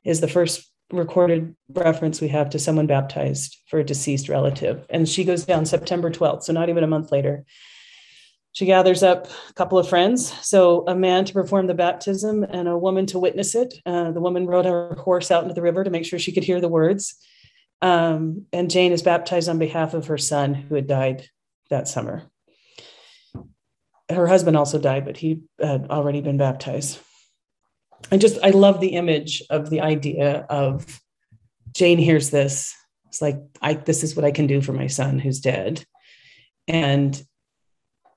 is 0.03 0.21
the 0.21 0.27
first 0.27 0.69
recorded 0.91 1.55
reference 1.69 2.21
we 2.21 2.27
have 2.27 2.51
to 2.51 2.59
someone 2.59 2.87
baptized 2.87 3.57
for 3.67 3.79
a 3.79 3.83
deceased 3.83 4.29
relative. 4.29 4.85
And 4.89 5.09
she 5.09 5.23
goes 5.23 5.45
down 5.45 5.65
September 5.65 6.11
12th, 6.11 6.43
so 6.43 6.53
not 6.53 6.69
even 6.69 6.83
a 6.83 6.87
month 6.87 7.11
later. 7.11 7.43
She 8.55 8.65
gathers 8.65 9.03
up 9.03 9.27
a 9.49 9.53
couple 9.53 9.77
of 9.77 9.89
friends, 9.89 10.31
so 10.41 10.85
a 10.87 10.95
man 10.95 11.25
to 11.25 11.33
perform 11.33 11.67
the 11.67 11.73
baptism 11.73 12.45
and 12.45 12.69
a 12.69 12.77
woman 12.77 13.05
to 13.07 13.19
witness 13.19 13.53
it. 13.53 13.73
Uh, 13.85 14.11
the 14.11 14.21
woman 14.21 14.47
rode 14.47 14.63
her 14.63 14.95
horse 14.95 15.29
out 15.29 15.43
into 15.43 15.53
the 15.53 15.61
river 15.61 15.83
to 15.83 15.89
make 15.89 16.05
sure 16.05 16.17
she 16.17 16.31
could 16.31 16.45
hear 16.45 16.61
the 16.61 16.69
words. 16.69 17.15
Um, 17.81 18.45
and 18.53 18.71
Jane 18.71 18.93
is 18.93 19.03
baptized 19.03 19.49
on 19.49 19.59
behalf 19.59 19.93
of 19.93 20.07
her 20.07 20.17
son 20.17 20.53
who 20.53 20.75
had 20.75 20.87
died 20.87 21.27
that 21.69 21.89
summer. 21.89 22.31
Her 24.09 24.25
husband 24.25 24.55
also 24.55 24.79
died, 24.79 25.03
but 25.03 25.17
he 25.17 25.41
had 25.59 25.87
already 25.89 26.21
been 26.21 26.37
baptized. 26.37 26.99
I 28.09 28.15
just 28.15 28.39
I 28.41 28.51
love 28.51 28.79
the 28.79 28.95
image 28.95 29.43
of 29.49 29.69
the 29.69 29.81
idea 29.81 30.45
of 30.49 31.01
Jane 31.73 31.97
hears 31.97 32.29
this. 32.29 32.73
It's 33.07 33.21
like 33.21 33.35
I 33.61 33.73
this 33.73 34.01
is 34.01 34.15
what 34.15 34.23
I 34.23 34.31
can 34.31 34.47
do 34.47 34.61
for 34.61 34.71
my 34.71 34.87
son 34.87 35.19
who's 35.19 35.41
dead. 35.41 35.83
And 36.69 37.21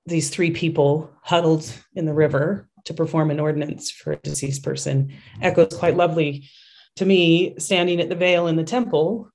these 0.09 0.31
three 0.31 0.51
people 0.51 1.11
huddled 1.23 1.71
in 1.95 2.05
the 2.05 2.15
river 2.15 2.69
to 2.85 2.95
perform 2.95 3.31
an 3.31 3.41
ordinance 3.41 3.91
for 3.91 4.13
a 4.13 4.17
deceased 4.19 4.63
person 4.63 5.13
echoes 5.43 5.77
quite 5.77 5.97
lovely 5.97 6.49
to 6.97 7.05
me 7.05 7.55
standing 7.59 8.01
at 8.01 8.09
the 8.09 8.15
veil 8.15 8.47
in 8.47 8.57
the 8.57 8.65
temple 8.65 9.31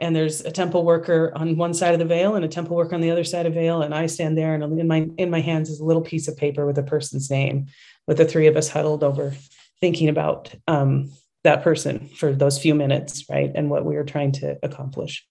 and 0.00 0.16
there's 0.16 0.40
a 0.40 0.50
temple 0.50 0.84
worker 0.84 1.32
on 1.36 1.56
one 1.56 1.72
side 1.72 1.92
of 1.92 2.00
the 2.00 2.04
veil 2.04 2.34
and 2.34 2.44
a 2.44 2.48
temple 2.48 2.76
worker 2.76 2.94
on 2.94 3.00
the 3.00 3.10
other 3.10 3.22
side 3.22 3.46
of 3.46 3.54
the 3.54 3.60
veil 3.60 3.82
and 3.82 3.94
i 3.94 4.06
stand 4.06 4.36
there 4.36 4.54
and 4.54 4.80
in 4.80 4.88
my 4.88 5.08
in 5.18 5.30
my 5.30 5.40
hands 5.40 5.68
is 5.70 5.80
a 5.80 5.84
little 5.84 6.02
piece 6.02 6.26
of 6.28 6.36
paper 6.36 6.66
with 6.66 6.78
a 6.78 6.82
person's 6.82 7.30
name 7.30 7.66
with 8.06 8.16
the 8.16 8.24
three 8.24 8.46
of 8.46 8.56
us 8.56 8.68
huddled 8.68 9.04
over 9.04 9.34
thinking 9.80 10.08
about 10.08 10.54
um, 10.66 11.10
that 11.42 11.62
person 11.62 12.08
for 12.08 12.32
those 12.32 12.58
few 12.58 12.74
minutes, 12.74 13.26
right? 13.30 13.52
And 13.54 13.70
what 13.70 13.84
we 13.84 13.94
were 13.94 14.04
trying 14.04 14.32
to 14.32 14.58
accomplish. 14.62 15.26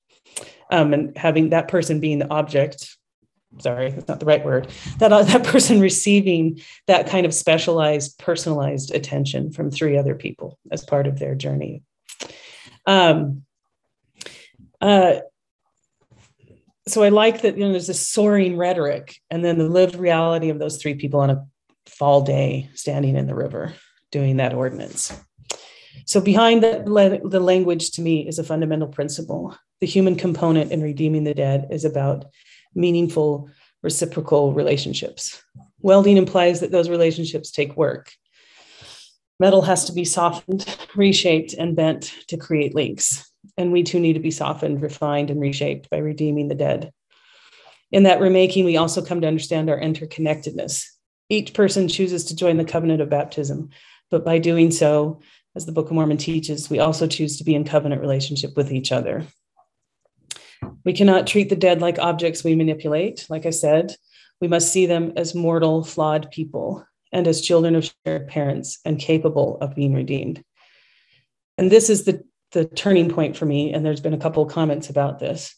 Um, 0.72 0.94
and 0.94 1.18
having 1.18 1.50
that 1.50 1.68
person 1.68 2.00
being 2.00 2.20
the 2.20 2.30
object, 2.30 2.93
sorry, 3.60 3.92
that's 3.92 4.08
not 4.08 4.20
the 4.20 4.26
right 4.26 4.44
word, 4.44 4.68
that, 5.00 5.12
uh, 5.12 5.24
that 5.24 5.44
person 5.44 5.80
receiving 5.80 6.62
that 6.88 7.08
kind 7.08 7.26
of 7.26 7.34
specialized, 7.34 8.18
personalized 8.20 8.94
attention 8.94 9.52
from 9.52 9.72
three 9.72 9.98
other 9.98 10.16
people 10.16 10.58
as 10.72 10.84
part 10.84 11.08
of 11.08 11.20
their 11.20 11.36
journey. 11.36 11.84
Um, 12.86 13.44
uh, 14.82 15.20
so 16.88 17.02
I 17.04 17.10
like 17.10 17.42
that 17.42 17.58
you 17.58 17.64
know 17.64 17.72
there's 17.72 17.88
this 17.88 18.10
soaring 18.10 18.58
rhetoric 18.58 19.16
and 19.30 19.44
then 19.44 19.58
the 19.58 19.70
lived 19.70 19.96
reality 19.96 20.50
of 20.50 20.60
those 20.60 20.82
three 20.82 20.96
people 20.96 21.22
on 21.22 21.30
a 21.30 21.46
fall 21.88 22.22
day 22.22 22.70
standing 22.74 23.16
in 23.16 23.28
the 23.28 23.36
river 23.36 23.74
doing 24.12 24.38
that 24.38 24.54
ordinance. 24.54 25.18
So, 26.06 26.20
behind 26.20 26.64
the, 26.64 26.84
the 27.24 27.40
language 27.40 27.92
to 27.92 28.02
me 28.02 28.28
is 28.28 28.40
a 28.40 28.44
fundamental 28.44 28.88
principle. 28.88 29.56
The 29.80 29.88
human 29.88 30.16
component 30.16 30.72
in 30.72 30.82
redeeming 30.82 31.24
the 31.24 31.34
dead 31.34 31.68
is 31.72 31.86
about 31.86 32.26
meaningful 32.76 33.50
reciprocal 33.82 34.54
relationships. 34.54 35.44
Welding 35.82 36.18
implies 36.18 36.62
that 36.62 36.72
those 36.72 36.90
relationships 36.90 37.52
take 37.52 37.76
work. 37.76 38.12
Metal 39.40 39.62
has 39.62 39.86
to 39.86 39.94
be 39.94 40.06
softened, 40.06 40.66
reshaped, 40.96 41.54
and 41.54 41.76
bent 41.76 42.14
to 42.30 42.38
create 42.38 42.74
links. 42.74 43.30
And 43.58 43.72
we 43.72 43.84
too 43.84 44.00
need 44.00 44.14
to 44.14 44.20
be 44.20 44.32
softened, 44.32 44.82
refined, 44.82 45.30
and 45.30 45.42
reshaped 45.42 45.90
by 45.90 45.98
redeeming 45.98 46.48
the 46.48 46.56
dead. 46.56 46.92
In 47.92 48.04
that 48.04 48.22
remaking, 48.22 48.66
we 48.66 48.78
also 48.78 49.04
come 49.04 49.22
to 49.22 49.28
understand 49.28 49.70
our 49.70 49.80
interconnectedness. 49.80 50.86
Each 51.30 51.54
person 51.54 51.88
chooses 51.88 52.26
to 52.26 52.36
join 52.36 52.58
the 52.58 52.66
covenant 52.66 53.02
of 53.02 53.10
baptism, 53.10 53.70
but 54.10 54.26
by 54.26 54.40
doing 54.40 54.72
so, 54.72 55.22
as 55.56 55.66
the 55.66 55.72
Book 55.72 55.88
of 55.88 55.94
Mormon 55.94 56.18
teaches, 56.18 56.70
we 56.70 56.80
also 56.80 57.06
choose 57.06 57.38
to 57.38 57.44
be 57.44 57.54
in 57.54 57.64
covenant 57.64 58.02
relationship 58.02 58.56
with 58.56 58.72
each 58.72 58.92
other. 58.92 59.26
We 60.86 60.94
cannot 60.94 61.28
treat 61.28 61.50
the 61.50 61.56
dead 61.56 61.82
like 61.82 62.00
objects 62.00 62.44
we 62.44 62.56
manipulate. 62.56 63.26
Like 63.30 63.46
I 63.46 63.52
said, 63.52 63.96
we 64.42 64.48
must 64.48 64.72
see 64.72 64.86
them 64.86 65.14
as 65.16 65.36
mortal, 65.36 65.84
flawed 65.84 66.30
people 66.32 66.86
and 67.12 67.28
as 67.28 67.42
children 67.42 67.76
of 67.76 67.90
shared 68.06 68.28
parents 68.28 68.80
and 68.84 69.00
capable 69.00 69.58
of 69.62 69.76
being 69.76 69.94
redeemed. 69.94 70.44
And 71.58 71.72
this 71.72 71.90
is 71.90 72.06
the, 72.06 72.24
the 72.52 72.66
turning 72.66 73.10
point 73.10 73.38
for 73.38 73.46
me. 73.46 73.74
And 73.74 73.86
there's 73.86 74.02
been 74.02 74.14
a 74.14 74.20
couple 74.20 74.44
of 74.44 74.52
comments 74.52 74.90
about 74.90 75.20
this. 75.20 75.56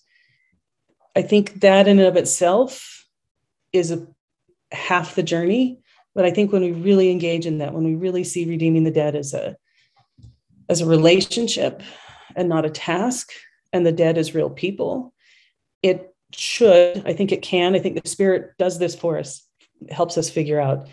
I 1.15 1.21
think 1.21 1.61
that 1.61 1.87
in 1.87 1.99
and 1.99 2.07
of 2.07 2.17
itself 2.17 3.05
is 3.71 3.91
a, 3.91 4.05
half 4.71 5.15
the 5.15 5.23
journey 5.23 5.79
But 6.15 6.25
I 6.25 6.31
think 6.31 6.51
when 6.51 6.61
we 6.61 6.71
really 6.71 7.11
engage 7.11 7.45
in 7.45 7.57
that, 7.57 7.73
when 7.73 7.83
we 7.83 7.95
really 7.95 8.23
see 8.23 8.45
redeeming 8.45 8.85
the 8.85 8.91
dead 8.91 9.15
as 9.15 9.33
a 9.33 9.57
as 10.67 10.81
a 10.81 10.85
relationship 10.85 11.83
and 12.35 12.49
not 12.49 12.65
a 12.65 12.69
task, 12.69 13.31
and 13.75 13.85
the 13.85 13.91
dead 13.91 14.17
as 14.17 14.33
real 14.33 14.49
people, 14.49 15.13
it 15.83 16.15
should, 16.33 17.03
I 17.05 17.13
think 17.13 17.31
it 17.31 17.41
can, 17.41 17.75
I 17.75 17.79
think 17.79 18.01
the 18.01 18.09
spirit 18.09 18.51
does 18.57 18.79
this 18.79 18.95
for 18.95 19.19
us, 19.19 19.45
helps 19.91 20.17
us 20.17 20.29
figure 20.29 20.59
out. 20.59 20.87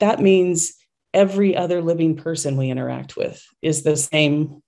That 0.00 0.20
means 0.20 0.74
every 1.14 1.56
other 1.56 1.80
living 1.80 2.16
person 2.16 2.56
we 2.56 2.68
interact 2.68 3.16
with 3.16 3.42
is 3.62 3.82
the 3.82 3.96
same 3.96 4.60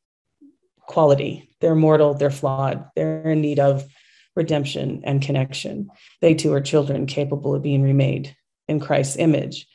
quality. 0.83 1.51
They're 1.61 1.75
mortal, 1.75 2.15
they're 2.15 2.31
flawed, 2.31 2.85
they're 2.95 3.31
in 3.31 3.41
need 3.41 3.59
of 3.59 3.85
redemption 4.37 5.03
and 5.05 5.21
connection. 5.21 5.91
They 6.21 6.35
too 6.35 6.53
are 6.55 6.61
children 6.61 7.07
capable 7.07 7.57
of 7.57 7.63
being 7.63 7.83
remade 7.83 8.37
in 8.69 8.79
Christ's 8.79 9.17
image. 9.17 9.67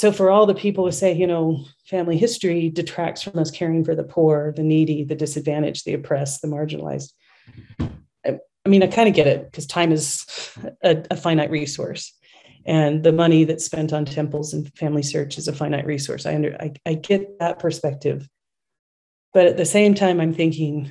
So, 0.00 0.10
for 0.12 0.30
all 0.30 0.46
the 0.46 0.54
people 0.54 0.86
who 0.86 0.92
say, 0.92 1.12
you 1.12 1.26
know, 1.26 1.62
family 1.84 2.16
history 2.16 2.70
detracts 2.70 3.20
from 3.20 3.38
us 3.38 3.50
caring 3.50 3.84
for 3.84 3.94
the 3.94 4.02
poor, 4.02 4.50
the 4.56 4.62
needy, 4.62 5.04
the 5.04 5.14
disadvantaged, 5.14 5.84
the 5.84 5.92
oppressed, 5.92 6.40
the 6.40 6.48
marginalized, 6.48 7.12
I, 8.24 8.38
I 8.64 8.68
mean, 8.70 8.82
I 8.82 8.86
kind 8.86 9.10
of 9.10 9.14
get 9.14 9.26
it 9.26 9.44
because 9.44 9.66
time 9.66 9.92
is 9.92 10.24
a, 10.82 11.04
a 11.10 11.16
finite 11.16 11.50
resource 11.50 12.14
and 12.64 13.02
the 13.02 13.12
money 13.12 13.44
that's 13.44 13.66
spent 13.66 13.92
on 13.92 14.06
temples 14.06 14.54
and 14.54 14.74
family 14.74 15.02
search 15.02 15.36
is 15.36 15.48
a 15.48 15.52
finite 15.52 15.84
resource. 15.84 16.24
I, 16.24 16.34
under, 16.34 16.56
I, 16.58 16.72
I 16.86 16.94
get 16.94 17.38
that 17.38 17.58
perspective. 17.58 18.26
But 19.34 19.48
at 19.48 19.58
the 19.58 19.66
same 19.66 19.94
time, 19.94 20.18
I'm 20.18 20.32
thinking, 20.32 20.90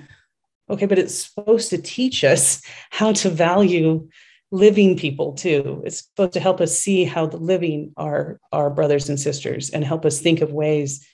okay, 0.69 0.85
but 0.85 0.99
it's 0.99 1.15
supposed 1.15 1.71
to 1.71 1.81
teach 1.81 2.23
us 2.23 2.61
how 2.91 3.13
to 3.13 3.31
value 3.31 4.07
living 4.51 4.97
people 4.97 5.33
too. 5.33 5.81
It's 5.85 6.05
supposed 6.05 6.33
to 6.33 6.39
help 6.39 6.59
us 6.59 6.79
see 6.79 7.03
how 7.03 7.27
the 7.27 7.37
living 7.37 7.93
are 7.97 8.39
our 8.51 8.69
brothers 8.69 9.09
and 9.09 9.19
sisters 9.19 9.69
and 9.69 9.83
help 9.83 10.05
us 10.05 10.19
think 10.19 10.41
of 10.41 10.51
ways 10.51 11.05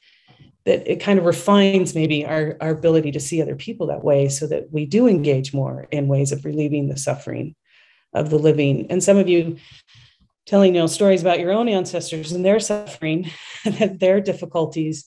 that 0.65 0.89
it 0.89 0.99
kind 0.99 1.19
of 1.19 1.25
refines 1.25 1.93
maybe 1.93 2.25
our, 2.25 2.57
our 2.59 2.71
ability 2.71 3.11
to 3.11 3.19
see 3.19 3.41
other 3.41 3.55
people 3.55 3.87
that 3.87 4.03
way 4.03 4.29
so 4.29 4.47
that 4.47 4.71
we 4.71 4.85
do 4.85 5.07
engage 5.07 5.53
more 5.53 5.87
in 5.91 6.07
ways 6.07 6.31
of 6.31 6.43
relieving 6.43 6.87
the 6.87 6.97
suffering 6.97 7.55
of 8.13 8.29
the 8.29 8.39
living. 8.39 8.87
And 8.89 9.03
some 9.03 9.17
of 9.17 9.27
you 9.27 9.57
telling 10.45 10.75
you 10.75 10.81
know 10.81 10.87
stories 10.87 11.21
about 11.21 11.39
your 11.39 11.51
own 11.51 11.67
ancestors 11.67 12.31
and 12.31 12.45
their 12.45 12.59
suffering 12.59 13.29
their 13.65 14.21
difficulties. 14.21 15.05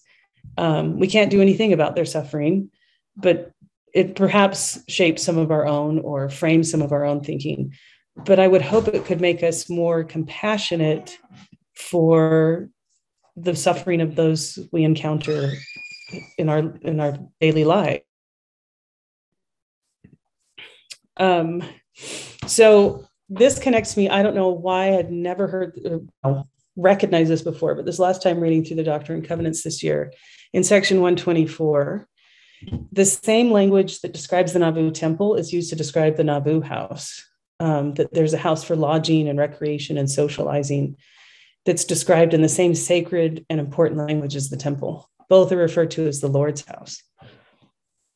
Um, 0.57 0.99
we 0.99 1.07
can't 1.07 1.31
do 1.31 1.41
anything 1.41 1.73
about 1.73 1.95
their 1.95 2.05
suffering, 2.05 2.71
but 3.17 3.53
it 3.95 4.17
perhaps 4.17 4.79
shapes 4.89 5.23
some 5.23 5.39
of 5.39 5.51
our 5.51 5.67
own 5.67 6.01
or 6.01 6.29
frames 6.29 6.71
some 6.71 6.83
of 6.83 6.93
our 6.93 7.05
own 7.05 7.23
thinking 7.23 7.73
but 8.25 8.39
I 8.39 8.49
would 8.49 8.63
hope 8.63 8.89
it 8.89 9.05
could 9.05 9.21
make 9.21 9.43
us 9.43 9.71
more 9.71 10.05
compassionate 10.05 11.17
for 11.75 12.69
the 13.37 13.55
suffering 13.55 14.01
of 14.01 14.17
those 14.17 14.59
we 14.73 14.85
encounter 14.85 15.53
in 16.37 16.49
our 16.49 16.59
in 16.83 17.01
our 17.01 17.19
daily 17.41 17.65
life. 17.65 18.03
Um, 21.17 21.63
so 22.47 23.07
this 23.29 23.59
connects 23.59 23.97
me. 23.97 24.09
I 24.09 24.23
don't 24.23 24.35
know 24.35 24.49
why 24.49 24.97
I'd 24.97 25.13
never 25.13 25.47
heard 25.47 25.79
uh, 26.25 26.43
recognized 26.77 27.31
this 27.31 27.43
before, 27.43 27.75
but 27.75 27.85
this 27.85 27.99
last 27.99 28.23
time 28.23 28.41
reading 28.41 28.65
through 28.65 28.77
the 28.77 28.85
Doctrine 28.85 29.19
and 29.19 29.29
Covenants 29.29 29.63
this 29.63 29.83
year, 29.83 30.13
in 30.53 30.65
section 30.65 30.99
124, 30.99 32.09
the 32.93 33.05
same 33.05 33.51
language 33.51 34.01
that 34.01 34.13
describes 34.13 34.53
the 34.53 34.61
Nauvoo 34.61 34.91
temple 34.91 35.35
is 35.35 35.53
used 35.53 35.71
to 35.71 35.77
describe 35.77 36.17
the 36.17 36.25
Nauvoo 36.25 36.61
house 36.61 37.28
um, 37.61 37.95
that 37.95 38.13
there's 38.13 38.35
a 38.35 38.39
house 38.39 38.65
for 38.65 38.77
lodging 38.77 39.29
and 39.29 39.39
recreation 39.39 39.99
and 39.99 40.11
socializing 40.11 40.97
that's 41.67 41.85
described 41.85 42.35
in 42.35 42.43
the 42.43 42.49
same 42.49 42.75
sacred 42.75 43.45
and 43.51 43.61
important 43.61 43.99
language 43.99 44.37
as 44.37 44.49
the 44.49 44.57
temple. 44.57 45.11
Both 45.29 45.53
are 45.53 45.57
referred 45.57 45.91
to 45.93 46.07
as 46.07 46.21
the 46.21 46.29
Lord's 46.29 46.65
house. 46.65 47.03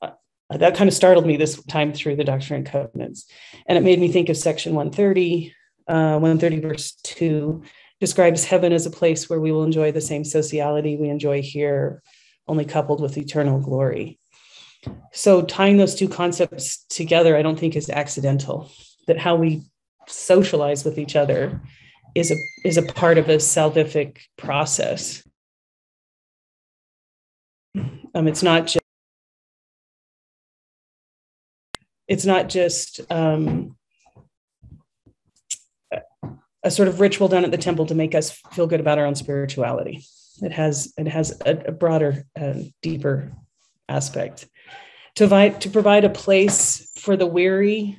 Uh, 0.01 0.12
that 0.51 0.76
kind 0.76 0.88
of 0.88 0.95
startled 0.95 1.26
me 1.26 1.36
this 1.36 1.62
time 1.64 1.93
through 1.93 2.16
the 2.16 2.24
Doctrine 2.24 2.59
and 2.59 2.66
Covenants. 2.66 3.26
And 3.66 3.76
it 3.76 3.84
made 3.84 4.01
me 4.01 4.09
think 4.09 4.28
of 4.28 4.36
section 4.36 4.74
130, 4.74 5.55
uh, 5.88 6.18
130, 6.18 6.61
verse 6.61 6.93
2 7.03 7.62
describes 8.01 8.45
heaven 8.45 8.72
as 8.72 8.84
a 8.84 8.90
place 8.90 9.30
where 9.30 9.40
we 9.40 9.53
will 9.53 9.62
enjoy 9.62 9.93
the 9.93 10.01
same 10.01 10.24
sociality 10.24 10.97
we 10.97 11.09
enjoy 11.09 11.40
here, 11.40 12.03
only 12.49 12.64
coupled 12.64 13.01
with 13.01 13.16
eternal 13.16 13.61
glory. 13.61 14.18
So 15.12 15.43
tying 15.43 15.76
those 15.76 15.95
two 15.95 16.09
concepts 16.09 16.84
together, 16.88 17.36
I 17.36 17.43
don't 17.43 17.57
think 17.57 17.76
is 17.76 17.88
accidental 17.88 18.72
that 19.07 19.18
how 19.18 19.36
we 19.36 19.62
socialize 20.07 20.84
with 20.84 20.98
each 20.98 21.16
other 21.16 21.61
is 22.14 22.30
a 22.30 22.36
is 22.64 22.76
a 22.76 22.82
part 22.82 23.18
of 23.18 23.28
a 23.28 23.36
salvific 23.36 24.18
process. 24.36 25.26
Um, 28.14 28.28
it's 28.28 28.42
not 28.42 28.66
just 28.66 28.84
it's 32.09 32.26
not 32.26 32.48
just 32.48 33.00
um, 33.11 33.76
a 36.62 36.70
sort 36.70 36.88
of 36.88 37.00
ritual 37.00 37.28
done 37.28 37.44
at 37.44 37.50
the 37.50 37.59
temple 37.59 37.86
to 37.86 37.94
make 37.94 38.14
us 38.14 38.30
feel 38.53 38.66
good 38.66 38.80
about 38.80 38.98
our 38.98 39.07
own 39.07 39.14
spirituality. 39.14 40.05
It 40.42 40.53
has 40.53 40.92
it 40.98 41.09
has 41.09 41.40
a, 41.44 41.57
a 41.68 41.72
broader, 41.72 42.24
uh, 42.38 42.55
deeper 42.82 43.32
aspect 43.88 44.48
to 45.16 45.24
provide 45.24 45.61
to 45.62 45.70
provide 45.70 46.05
a 46.05 46.11
place 46.11 46.90
for 46.96 47.16
the 47.16 47.26
weary 47.26 47.98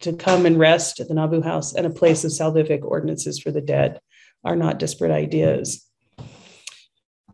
to 0.00 0.12
come 0.12 0.46
and 0.46 0.58
rest 0.58 1.00
at 1.00 1.08
the 1.08 1.14
Nauvoo 1.14 1.42
house 1.42 1.74
and 1.74 1.86
a 1.86 1.90
place 1.90 2.24
of 2.24 2.30
salvific 2.30 2.84
ordinances 2.84 3.38
for 3.38 3.50
the 3.50 3.60
dead 3.60 4.00
are 4.44 4.56
not 4.56 4.78
disparate 4.78 5.12
ideas. 5.12 5.86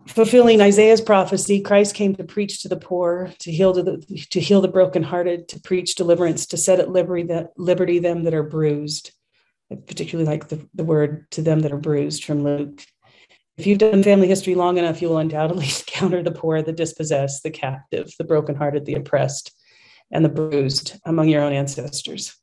Fulfilling 0.07 0.61
Isaiah's 0.61 1.01
prophecy, 1.01 1.61
Christ 1.61 1.95
came 1.95 2.15
to 2.15 2.25
preach 2.25 2.63
to 2.63 2.69
the 2.69 2.77
poor, 2.77 3.33
to 3.41 3.51
heal 3.51 3.75
to 3.75 3.83
the, 3.83 4.27
to 4.31 4.41
heal 4.41 4.61
the 4.61 4.69
brokenhearted, 4.69 5.49
to 5.49 5.61
preach 5.61 5.97
deliverance, 5.97 6.47
to 6.47 6.57
set 6.57 6.79
at 6.79 6.91
liberty, 6.91 7.29
liberty 7.57 7.99
them 7.99 8.23
that 8.23 8.35
are 8.35 8.45
bruised. 8.45 9.13
I 9.71 9.75
particularly 9.75 10.31
like 10.31 10.49
the, 10.49 10.67
the 10.75 10.85
word 10.85 11.29
to 11.33 11.43
them 11.43 11.61
that 11.61 11.73
are 11.73 11.79
bruised 11.79 12.25
from 12.25 12.45
Luke. 12.45 12.85
If 13.57 13.67
you've 13.67 13.79
done 13.79 14.03
family 14.03 14.29
history 14.29 14.55
long 14.55 14.79
enough, 14.79 15.03
you 15.03 15.09
will 15.09 15.19
undoubtedly 15.19 15.67
encounter 15.89 16.23
the 16.23 16.31
poor, 16.31 16.63
the 16.63 16.73
dispossessed, 16.73 17.43
the 17.43 17.51
captive, 17.51 18.13
the 18.17 18.25
brokenhearted, 18.25 18.85
the 18.85 18.95
oppressed, 18.95 19.53
and 20.13 20.25
the 20.25 20.29
bruised 20.29 20.99
among 21.05 21.29
your 21.29 21.43
own 21.43 21.53
ancestors. 21.53 22.37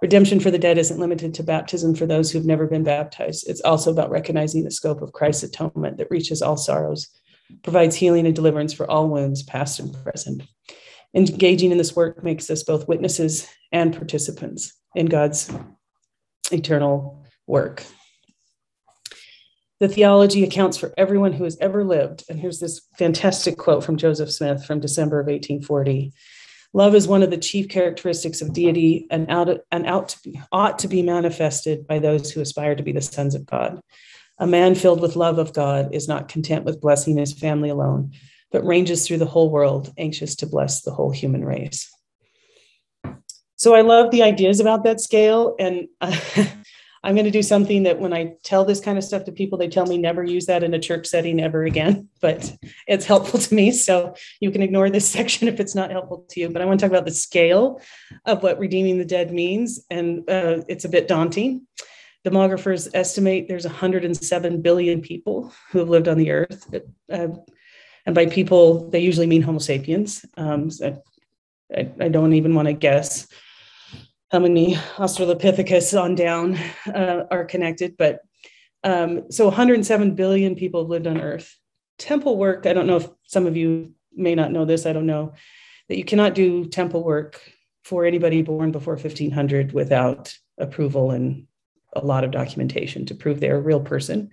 Redemption 0.00 0.38
for 0.38 0.50
the 0.50 0.58
dead 0.58 0.78
isn't 0.78 1.00
limited 1.00 1.34
to 1.34 1.42
baptism 1.42 1.94
for 1.94 2.06
those 2.06 2.30
who've 2.30 2.46
never 2.46 2.66
been 2.66 2.84
baptized. 2.84 3.48
It's 3.48 3.60
also 3.62 3.90
about 3.90 4.10
recognizing 4.10 4.62
the 4.62 4.70
scope 4.70 5.02
of 5.02 5.12
Christ's 5.12 5.42
atonement 5.42 5.96
that 5.96 6.10
reaches 6.10 6.40
all 6.40 6.56
sorrows, 6.56 7.08
provides 7.64 7.96
healing 7.96 8.24
and 8.24 8.34
deliverance 8.34 8.72
for 8.72 8.88
all 8.88 9.08
wounds, 9.08 9.42
past 9.42 9.80
and 9.80 9.92
present. 10.04 10.42
Engaging 11.14 11.72
in 11.72 11.78
this 11.78 11.96
work 11.96 12.22
makes 12.22 12.48
us 12.48 12.62
both 12.62 12.86
witnesses 12.86 13.48
and 13.72 13.96
participants 13.96 14.72
in 14.94 15.06
God's 15.06 15.50
eternal 16.52 17.24
work. 17.46 17.82
The 19.80 19.88
theology 19.88 20.44
accounts 20.44 20.76
for 20.76 20.92
everyone 20.96 21.32
who 21.32 21.44
has 21.44 21.56
ever 21.60 21.84
lived. 21.84 22.24
And 22.28 22.38
here's 22.38 22.60
this 22.60 22.80
fantastic 22.98 23.56
quote 23.56 23.84
from 23.84 23.96
Joseph 23.96 24.30
Smith 24.30 24.64
from 24.64 24.80
December 24.80 25.20
of 25.20 25.26
1840. 25.26 26.12
Love 26.74 26.94
is 26.94 27.08
one 27.08 27.22
of 27.22 27.30
the 27.30 27.38
chief 27.38 27.68
characteristics 27.68 28.42
of 28.42 28.52
deity 28.52 29.06
and, 29.10 29.30
out, 29.30 29.48
and 29.72 29.86
out 29.86 30.10
to 30.10 30.18
be, 30.22 30.40
ought 30.52 30.78
to 30.78 30.88
be 30.88 31.02
manifested 31.02 31.86
by 31.86 31.98
those 31.98 32.30
who 32.30 32.40
aspire 32.40 32.74
to 32.74 32.82
be 32.82 32.92
the 32.92 33.00
sons 33.00 33.34
of 33.34 33.46
God. 33.46 33.80
A 34.38 34.46
man 34.46 34.74
filled 34.74 35.00
with 35.00 35.16
love 35.16 35.38
of 35.38 35.52
God 35.52 35.94
is 35.94 36.06
not 36.06 36.28
content 36.28 36.64
with 36.64 36.80
blessing 36.80 37.16
his 37.16 37.32
family 37.32 37.70
alone, 37.70 38.12
but 38.52 38.64
ranges 38.64 39.06
through 39.06 39.18
the 39.18 39.26
whole 39.26 39.50
world, 39.50 39.92
anxious 39.98 40.36
to 40.36 40.46
bless 40.46 40.82
the 40.82 40.92
whole 40.92 41.10
human 41.10 41.44
race. 41.44 41.90
So 43.56 43.74
I 43.74 43.80
love 43.80 44.12
the 44.12 44.22
ideas 44.22 44.60
about 44.60 44.84
that 44.84 45.00
scale. 45.00 45.56
And 45.58 45.88
I'm 47.04 47.14
going 47.14 47.24
to 47.24 47.30
do 47.30 47.42
something 47.42 47.84
that 47.84 48.00
when 48.00 48.12
I 48.12 48.34
tell 48.42 48.64
this 48.64 48.80
kind 48.80 48.98
of 48.98 49.04
stuff 49.04 49.24
to 49.24 49.32
people, 49.32 49.58
they 49.58 49.68
tell 49.68 49.86
me 49.86 49.98
never 49.98 50.24
use 50.24 50.46
that 50.46 50.62
in 50.62 50.74
a 50.74 50.78
church 50.78 51.06
setting 51.06 51.40
ever 51.40 51.64
again, 51.64 52.08
but 52.20 52.56
it's 52.86 53.06
helpful 53.06 53.40
to 53.40 53.54
me. 53.54 53.70
So 53.70 54.14
you 54.40 54.50
can 54.50 54.62
ignore 54.62 54.90
this 54.90 55.08
section 55.18 55.48
if 55.48 55.60
it's 55.60 55.74
not 55.74 55.90
helpful 55.90 56.26
to 56.30 56.40
you. 56.40 56.50
But 56.50 56.62
I 56.62 56.64
want 56.64 56.80
to 56.80 56.84
talk 56.84 56.92
about 56.92 57.06
the 57.06 57.12
scale 57.12 57.80
of 58.24 58.42
what 58.42 58.58
redeeming 58.58 58.98
the 58.98 59.04
dead 59.04 59.32
means. 59.32 59.84
And 59.90 60.28
uh, 60.28 60.62
it's 60.68 60.84
a 60.84 60.88
bit 60.88 61.08
daunting. 61.08 61.66
Demographers 62.26 62.88
estimate 62.94 63.48
there's 63.48 63.64
107 63.64 64.60
billion 64.60 65.00
people 65.00 65.52
who 65.70 65.78
have 65.78 65.88
lived 65.88 66.08
on 66.08 66.18
the 66.18 66.30
earth. 66.30 66.74
Uh, 67.10 67.28
and 68.04 68.14
by 68.14 68.26
people, 68.26 68.90
they 68.90 69.00
usually 69.00 69.26
mean 69.26 69.42
Homo 69.42 69.58
sapiens. 69.58 70.24
Um, 70.36 70.70
so 70.70 71.02
I, 71.74 71.90
I 72.00 72.08
don't 72.08 72.32
even 72.32 72.54
want 72.54 72.66
to 72.66 72.72
guess 72.72 73.28
how 74.30 74.38
many 74.38 74.74
Australopithecus 74.74 76.00
on 76.00 76.14
down 76.14 76.58
uh, 76.86 77.24
are 77.30 77.44
connected. 77.44 77.96
But 77.96 78.20
um, 78.84 79.30
so 79.30 79.46
107 79.46 80.14
billion 80.14 80.54
people 80.54 80.82
have 80.82 80.90
lived 80.90 81.06
on 81.06 81.20
Earth. 81.20 81.56
Temple 81.98 82.36
work, 82.36 82.66
I 82.66 82.72
don't 82.72 82.86
know 82.86 82.98
if 82.98 83.08
some 83.24 83.46
of 83.46 83.56
you 83.56 83.94
may 84.14 84.34
not 84.34 84.52
know 84.52 84.64
this, 84.64 84.86
I 84.86 84.92
don't 84.92 85.06
know, 85.06 85.32
that 85.88 85.96
you 85.96 86.04
cannot 86.04 86.34
do 86.34 86.66
temple 86.66 87.02
work 87.02 87.40
for 87.84 88.04
anybody 88.04 88.42
born 88.42 88.70
before 88.70 88.94
1500 88.94 89.72
without 89.72 90.36
approval 90.58 91.10
and 91.10 91.46
a 91.94 92.04
lot 92.04 92.24
of 92.24 92.30
documentation 92.30 93.06
to 93.06 93.14
prove 93.14 93.40
they're 93.40 93.56
a 93.56 93.60
real 93.60 93.80
person. 93.80 94.30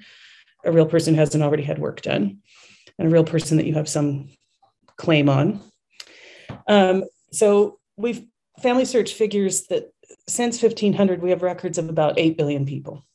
a 0.65 0.71
real 0.71 0.85
person 0.85 1.15
hasn't 1.15 1.43
already 1.43 1.63
had 1.63 1.79
work 1.79 2.01
done, 2.01 2.39
and 2.97 3.07
a 3.07 3.11
real 3.11 3.23
person 3.23 3.57
that 3.57 3.67
you 3.67 3.73
have 3.75 3.87
some 3.87 4.29
claim 4.97 5.29
on. 5.29 5.61
Um, 6.67 7.03
so 7.31 7.79
we've 7.97 8.25
Family 8.61 8.85
Search 8.85 9.13
figures 9.13 9.67
that 9.67 9.91
since 10.27 10.61
1500 10.61 11.21
we 11.21 11.29
have 11.29 11.41
records 11.41 11.77
of 11.77 11.89
about 11.89 12.17
8 12.17 12.37
billion 12.37 12.65
people. 12.65 13.05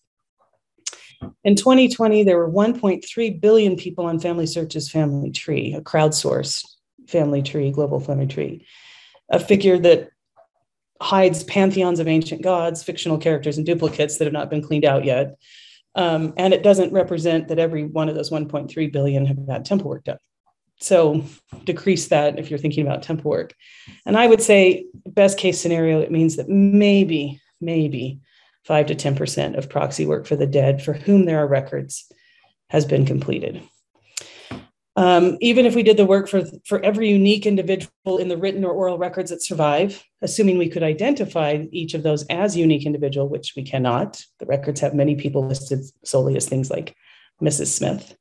In 1.44 1.54
2020, 1.54 2.24
there 2.24 2.38
were 2.38 2.50
1.3 2.50 3.40
billion 3.40 3.76
people 3.76 4.06
on 4.06 4.18
Family 4.18 4.46
Search's 4.46 4.90
family 4.90 5.30
tree, 5.30 5.74
a 5.74 5.80
crowdsourced 5.80 6.64
family 7.08 7.42
tree, 7.42 7.70
global 7.70 8.00
family 8.00 8.26
tree, 8.26 8.66
a 9.28 9.38
figure 9.38 9.78
that 9.78 10.10
hides 11.00 11.44
pantheons 11.44 11.98
of 11.98 12.08
ancient 12.08 12.42
gods, 12.42 12.82
fictional 12.82 13.18
characters, 13.18 13.56
and 13.56 13.66
duplicates 13.66 14.18
that 14.18 14.24
have 14.24 14.32
not 14.32 14.50
been 14.50 14.62
cleaned 14.62 14.84
out 14.84 15.04
yet. 15.04 15.36
Um, 15.94 16.34
and 16.36 16.54
it 16.54 16.62
doesn't 16.62 16.92
represent 16.92 17.48
that 17.48 17.58
every 17.58 17.84
one 17.84 18.08
of 18.08 18.14
those 18.14 18.30
1.3 18.30 18.92
billion 18.92 19.26
have 19.26 19.38
had 19.48 19.64
temple 19.64 19.88
work 19.88 20.04
done. 20.04 20.18
So 20.80 21.24
decrease 21.64 22.08
that 22.08 22.38
if 22.38 22.50
you're 22.50 22.58
thinking 22.58 22.86
about 22.86 23.02
temple 23.02 23.30
work. 23.30 23.54
And 24.06 24.16
I 24.16 24.26
would 24.26 24.40
say, 24.40 24.86
best 25.06 25.38
case 25.38 25.60
scenario, 25.60 26.00
it 26.00 26.10
means 26.10 26.36
that 26.36 26.48
maybe, 26.48 27.40
maybe 27.60 28.20
five 28.64 28.86
to 28.86 28.94
10% 28.94 29.56
of 29.56 29.68
proxy 29.68 30.06
work 30.06 30.26
for 30.26 30.36
the 30.36 30.46
dead 30.46 30.82
for 30.82 30.94
whom 30.94 31.24
there 31.26 31.38
are 31.38 31.46
records 31.46 32.10
has 32.70 32.84
been 32.84 33.04
completed. 33.04 33.62
Um, 34.96 35.38
even 35.40 35.66
if 35.66 35.74
we 35.74 35.82
did 35.82 35.96
the 35.96 36.04
work 36.04 36.28
for, 36.28 36.42
for 36.66 36.80
every 36.84 37.08
unique 37.08 37.46
individual 37.46 38.18
in 38.18 38.28
the 38.28 38.36
written 38.36 38.64
or 38.64 38.72
oral 38.72 38.98
records 38.98 39.30
that 39.30 39.42
survive, 39.42 40.04
assuming 40.20 40.58
we 40.58 40.68
could 40.68 40.82
identify 40.82 41.64
each 41.70 41.94
of 41.94 42.02
those 42.02 42.26
as 42.26 42.56
unique 42.56 42.84
individual, 42.84 43.28
which 43.28 43.54
we 43.56 43.62
cannot, 43.62 44.22
the 44.40 44.46
records 44.46 44.80
have 44.80 44.94
many 44.94 45.14
people 45.14 45.46
listed 45.46 45.80
solely 46.04 46.36
as 46.36 46.46
things 46.46 46.70
like 46.70 46.94
Mrs. 47.42 47.68
Smith. 47.68 48.16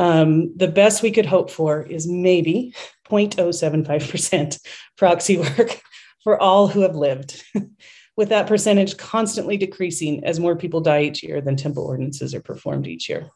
Um, 0.00 0.56
the 0.56 0.66
best 0.66 1.02
we 1.02 1.10
could 1.10 1.26
hope 1.26 1.50
for 1.50 1.82
is 1.82 2.08
maybe 2.08 2.72
0.075% 3.06 4.58
proxy 4.96 5.36
work 5.36 5.78
for 6.24 6.40
all 6.40 6.68
who 6.68 6.80
have 6.80 6.96
lived, 6.96 7.44
with 8.16 8.30
that 8.30 8.46
percentage 8.46 8.96
constantly 8.96 9.58
decreasing 9.58 10.24
as 10.24 10.40
more 10.40 10.56
people 10.56 10.80
die 10.80 11.02
each 11.02 11.22
year 11.22 11.42
than 11.42 11.54
temple 11.54 11.84
ordinances 11.84 12.34
are 12.34 12.40
performed 12.40 12.86
each 12.86 13.10
year. 13.10 13.28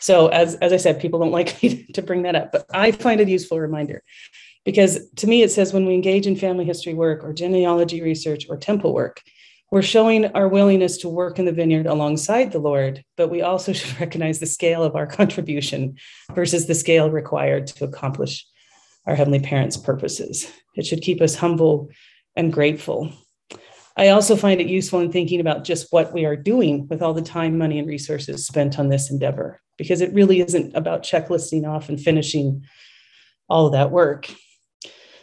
So, 0.00 0.26
as, 0.26 0.56
as 0.56 0.72
I 0.72 0.76
said, 0.76 1.00
people 1.00 1.20
don't 1.20 1.30
like 1.30 1.62
me 1.62 1.86
to 1.94 2.02
bring 2.02 2.22
that 2.22 2.34
up, 2.34 2.50
but 2.50 2.66
I 2.74 2.90
find 2.90 3.20
it 3.20 3.28
a 3.28 3.30
useful 3.30 3.60
reminder 3.60 4.02
because 4.64 5.08
to 5.18 5.28
me 5.28 5.42
it 5.42 5.52
says 5.52 5.72
when 5.72 5.86
we 5.86 5.94
engage 5.94 6.26
in 6.26 6.34
family 6.34 6.64
history 6.64 6.94
work 6.94 7.22
or 7.22 7.32
genealogy 7.32 8.02
research 8.02 8.46
or 8.48 8.56
temple 8.56 8.92
work, 8.92 9.22
we're 9.70 9.82
showing 9.82 10.26
our 10.26 10.48
willingness 10.48 10.96
to 10.98 11.08
work 11.08 11.38
in 11.38 11.44
the 11.44 11.52
vineyard 11.52 11.86
alongside 11.86 12.52
the 12.52 12.58
Lord, 12.58 13.04
but 13.16 13.28
we 13.28 13.42
also 13.42 13.72
should 13.74 14.00
recognize 14.00 14.38
the 14.38 14.46
scale 14.46 14.82
of 14.82 14.96
our 14.96 15.06
contribution 15.06 15.96
versus 16.34 16.66
the 16.66 16.74
scale 16.74 17.10
required 17.10 17.66
to 17.68 17.84
accomplish 17.84 18.46
our 19.06 19.14
Heavenly 19.14 19.40
Parents' 19.40 19.76
purposes. 19.76 20.50
It 20.74 20.86
should 20.86 21.02
keep 21.02 21.20
us 21.20 21.34
humble 21.34 21.90
and 22.36 22.52
grateful. 22.52 23.12
I 23.96 24.10
also 24.10 24.36
find 24.36 24.60
it 24.60 24.68
useful 24.68 25.00
in 25.00 25.10
thinking 25.10 25.40
about 25.40 25.64
just 25.64 25.92
what 25.92 26.12
we 26.12 26.24
are 26.24 26.36
doing 26.36 26.86
with 26.88 27.02
all 27.02 27.14
the 27.14 27.22
time, 27.22 27.58
money, 27.58 27.78
and 27.78 27.88
resources 27.88 28.46
spent 28.46 28.78
on 28.78 28.88
this 28.88 29.10
endeavor, 29.10 29.60
because 29.76 30.00
it 30.00 30.14
really 30.14 30.40
isn't 30.40 30.76
about 30.76 31.02
checklisting 31.02 31.68
off 31.68 31.88
and 31.88 32.00
finishing 32.00 32.64
all 33.48 33.66
of 33.66 33.72
that 33.72 33.90
work. 33.90 34.30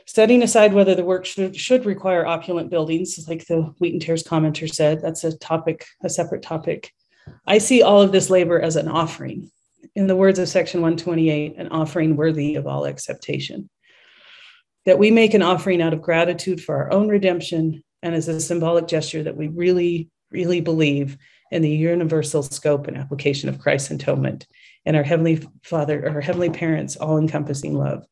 Setting 0.08 0.44
aside 0.44 0.74
whether 0.74 0.94
the 0.94 1.04
work 1.04 1.26
should, 1.26 1.56
should 1.56 1.86
require 1.86 2.26
opulent 2.26 2.70
buildings, 2.70 3.26
like 3.28 3.46
the 3.48 3.74
Wheat 3.80 3.94
and 3.94 4.02
Tares 4.02 4.24
commenter 4.24 4.72
said, 4.72 5.02
that's 5.02 5.24
a 5.24 5.36
topic, 5.38 5.86
a 6.04 6.10
separate 6.10 6.44
topic. 6.44 6.92
I 7.48 7.58
see 7.58 7.82
all 7.82 8.02
of 8.02 8.12
this 8.12 8.30
labor 8.30 8.60
as 8.60 8.76
an 8.76 8.88
offering. 8.88 9.50
In 9.96 10.08
the 10.08 10.16
words 10.16 10.38
of 10.38 10.48
section 10.48 10.82
128, 10.82 11.56
an 11.58 11.70
offering 11.70 12.16
worthy 12.16 12.56
of 12.56 12.68
all 12.68 12.86
acceptation. 12.86 13.70
That 14.86 15.00
we 15.00 15.10
make 15.10 15.34
an 15.34 15.42
offering 15.42 15.82
out 15.82 15.94
of 15.94 16.04
gratitude 16.04 16.62
for 16.62 16.76
our 16.76 16.92
own 16.92 17.08
redemption 17.08 17.84
and 18.04 18.14
as 18.14 18.28
a 18.28 18.40
symbolic 18.40 18.88
gesture 18.88 19.24
that 19.24 19.36
we 19.36 19.48
really, 19.48 20.10
really 20.30 20.62
believe 20.62 21.18
in 21.52 21.64
the 21.64 21.70
universal 21.70 22.44
scope 22.44 22.88
and 22.88 22.98
application 22.98 23.50
of 23.50 23.60
Christ's 23.60 23.92
atonement 23.92 24.46
and 24.86 24.96
our 24.96 25.04
Heavenly 25.04 25.48
Father, 25.64 26.10
our 26.10 26.22
Heavenly 26.22 26.50
Parents' 26.50 26.96
all 26.96 27.18
encompassing 27.18 27.76
love, 27.76 28.06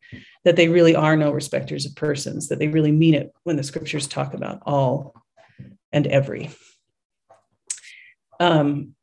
that 0.44 0.56
they 0.56 0.68
really 0.68 0.96
are 0.96 1.16
no 1.16 1.32
respecters 1.32 1.86
of 1.86 1.96
persons, 1.96 2.50
that 2.50 2.60
they 2.60 2.68
really 2.68 2.92
mean 2.92 3.14
it 3.14 3.34
when 3.44 3.56
the 3.56 3.64
scriptures 3.64 4.08
talk 4.08 4.34
about 4.34 4.62
all 4.66 5.14
and 5.92 6.08
every. 6.08 6.52
Um, 8.40 8.96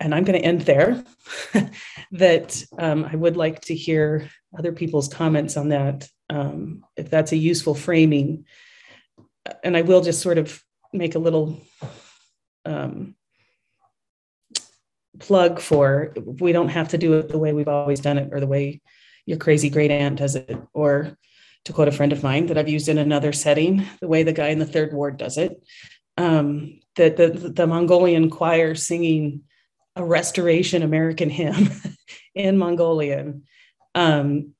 and 0.00 0.14
I'm 0.14 0.24
going 0.24 0.40
to 0.40 0.46
end 0.46 0.62
there. 0.62 1.04
that 2.12 2.64
um, 2.78 3.04
I 3.04 3.14
would 3.14 3.36
like 3.36 3.60
to 3.62 3.74
hear 3.74 4.28
other 4.58 4.72
people's 4.72 5.08
comments 5.08 5.56
on 5.56 5.68
that, 5.68 6.08
um, 6.30 6.84
if 6.96 7.10
that's 7.10 7.32
a 7.32 7.36
useful 7.36 7.74
framing 7.74 8.46
and 9.62 9.76
I 9.76 9.82
will 9.82 10.00
just 10.00 10.20
sort 10.20 10.38
of 10.38 10.62
make 10.92 11.14
a 11.14 11.20
little 11.20 11.60
um, 12.64 13.14
plug 15.20 15.60
for. 15.60 16.12
We 16.16 16.52
don't 16.52 16.68
have 16.68 16.88
to 16.88 16.98
do 16.98 17.14
it 17.14 17.28
the 17.28 17.38
way 17.38 17.52
we've 17.52 17.68
always 17.68 18.00
done 18.00 18.18
it 18.18 18.32
or 18.32 18.40
the 18.40 18.46
way 18.46 18.80
your 19.26 19.38
crazy 19.38 19.70
great 19.70 19.90
aunt 19.90 20.18
does 20.18 20.34
it. 20.34 20.58
Or 20.72 21.16
to 21.66 21.72
quote 21.72 21.88
a 21.88 21.92
friend 21.92 22.12
of 22.12 22.22
mine 22.22 22.46
that 22.46 22.58
I've 22.58 22.68
used 22.68 22.88
in 22.88 22.98
another 22.98 23.32
setting, 23.32 23.86
the 24.00 24.08
way 24.08 24.22
the 24.22 24.32
guy 24.32 24.48
in 24.48 24.58
the 24.58 24.66
third 24.66 24.92
ward 24.92 25.18
does 25.18 25.38
it. 25.38 25.62
Um, 26.16 26.80
that 26.96 27.16
the, 27.16 27.28
the 27.28 27.66
Mongolian 27.66 28.30
choir 28.30 28.74
singing 28.74 29.42
a 29.96 30.04
restoration 30.04 30.82
American 30.82 31.30
hymn 31.30 31.70
in 32.34 32.58
Mongolian 32.58 33.44
um, 33.94 34.54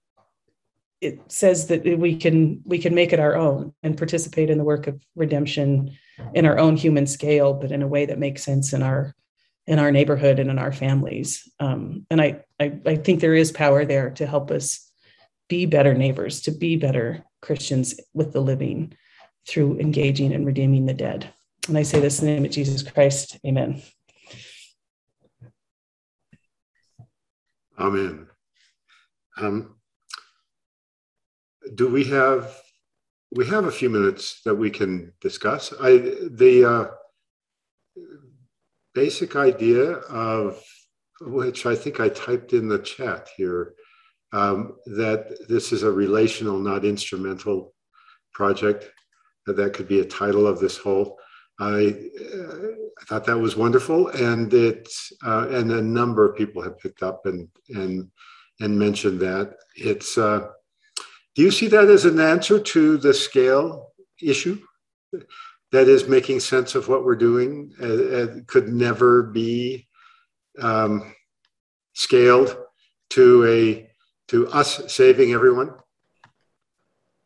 it 1.01 1.21
says 1.29 1.69
that 1.69 1.85
we 1.99 2.17
can 2.17 2.61
we 2.65 2.79
can 2.79 2.95
make 2.95 3.13
it 3.13 3.21
our 3.21 3.35
own 3.35 3.73
and 3.83 3.97
participate 3.97 4.51
in 4.51 4.59
the 4.59 4.65
work 4.65 4.87
of 4.87 5.01
redemption 5.17 5.97
in 6.35 6.45
our 6.45 6.59
own 6.59 6.77
human 6.77 7.07
scale, 7.07 7.55
but 7.55 7.73
in 7.73 7.83
a 7.83 7.89
way 7.89 8.05
that 8.05 8.19
makes 8.19 8.43
sense 8.43 8.75
in 8.75 8.83
our 8.83 9.15
in 9.71 9.79
our 9.79 9.93
neighborhood 9.93 10.41
and 10.41 10.51
in 10.51 10.59
our 10.59 10.73
families. 10.73 11.49
Um, 11.61 12.05
and 12.11 12.21
I, 12.21 12.43
I 12.59 12.77
I 12.85 12.97
think 12.97 13.21
there 13.21 13.37
is 13.37 13.53
power 13.53 13.85
there 13.85 14.11
to 14.11 14.27
help 14.27 14.51
us 14.51 14.91
be 15.49 15.65
better 15.65 15.95
neighbors, 15.95 16.41
to 16.43 16.51
be 16.51 16.75
better 16.75 17.25
Christians 17.41 17.95
with 18.13 18.33
the 18.33 18.41
living 18.41 18.95
through 19.47 19.79
engaging 19.79 20.33
and 20.33 20.45
redeeming 20.45 20.87
the 20.87 20.93
dead. 20.93 21.33
And 21.69 21.79
I 21.79 21.85
say 21.85 22.01
this 22.01 22.19
in 22.19 22.27
the 22.27 22.33
name 22.33 22.45
of 22.45 22.51
Jesus 22.51 22.83
Christ. 22.83 23.39
Amen. 23.47 23.81
Amen. 27.79 28.27
Um, 29.41 29.77
do 31.77 31.87
we 31.89 32.03
have 32.05 32.61
we 33.31 33.47
have 33.47 33.67
a 33.67 33.71
few 33.71 33.89
minutes 33.89 34.41
that 34.45 34.57
we 34.57 34.71
can 34.71 35.13
discuss 35.21 35.73
i 35.81 35.99
the 36.43 36.65
uh, 36.65 36.87
basic 38.95 39.37
idea 39.37 39.93
of 40.09 40.63
which 41.21 41.67
i 41.67 41.75
think 41.75 42.01
i 42.01 42.09
typed 42.09 42.53
in 42.53 42.69
the 42.69 42.79
chat 42.79 43.29
here 43.37 43.75
um, 44.33 44.77
that 44.87 45.37
this 45.49 45.73
is 45.73 45.83
a 45.83 45.91
relational 45.91 46.59
not 46.59 46.85
instrumental 46.85 47.75
project 48.33 48.91
that 49.47 49.73
could 49.73 49.89
be 49.89 50.01
a 50.01 50.05
title 50.05 50.47
of 50.47 50.61
this 50.61 50.77
whole 50.77 51.19
I, 51.61 51.95
uh, 52.35 52.73
I 53.03 53.05
thought 53.05 53.27
that 53.27 53.39
was 53.39 53.55
wonderful, 53.55 54.09
and 54.09 54.53
it 54.55 54.89
uh, 55.23 55.47
and 55.51 55.71
a 55.71 55.83
number 55.83 56.27
of 56.27 56.35
people 56.35 56.63
have 56.63 56.79
picked 56.79 57.03
up 57.03 57.27
and 57.27 57.49
and 57.69 58.11
and 58.61 58.79
mentioned 58.79 59.21
that 59.21 59.57
it's 59.77 60.17
uh, 60.17 60.49
do 61.35 61.43
you 61.43 61.51
see 61.51 61.69
that 61.69 61.89
as 61.89 62.07
an 62.07 62.19
answer 62.19 62.59
to 62.59 62.97
the 62.97 63.13
scale 63.13 63.93
issue? 64.23 64.59
That 65.73 65.89
is 65.89 66.09
making 66.09 66.41
sense 66.41 66.75
of 66.75 66.89
what 66.89 67.05
we're 67.05 67.17
doing 67.17 67.73
uh, 67.81 67.87
uh, 67.87 68.27
could 68.47 68.69
never 68.69 69.23
be 69.23 69.87
um, 70.61 71.15
scaled 71.93 72.57
to 73.11 73.47
a 73.47 73.91
to 74.29 74.49
us 74.49 74.93
saving 74.93 75.33
everyone. 75.33 75.75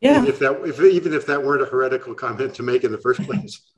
Yeah. 0.01 0.25
if 0.25 0.39
that, 0.39 0.61
if 0.65 0.79
even 0.79 1.13
if 1.13 1.25
that 1.27 1.43
weren't 1.43 1.63
a 1.63 1.65
heretical 1.65 2.13
comment 2.13 2.55
to 2.55 2.63
make 2.63 2.83
in 2.83 2.91
the 2.91 2.97
first 2.97 3.21
place. 3.23 3.61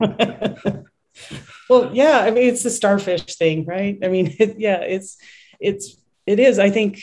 well, 1.70 1.90
yeah. 1.94 2.18
I 2.20 2.30
mean, 2.30 2.48
it's 2.48 2.62
the 2.62 2.70
starfish 2.70 3.36
thing, 3.36 3.64
right? 3.64 3.98
I 4.02 4.08
mean, 4.08 4.34
it, 4.38 4.56
yeah, 4.58 4.80
it's 4.80 5.16
it's 5.60 5.96
it 6.26 6.40
is. 6.40 6.58
I 6.58 6.70
think 6.70 7.02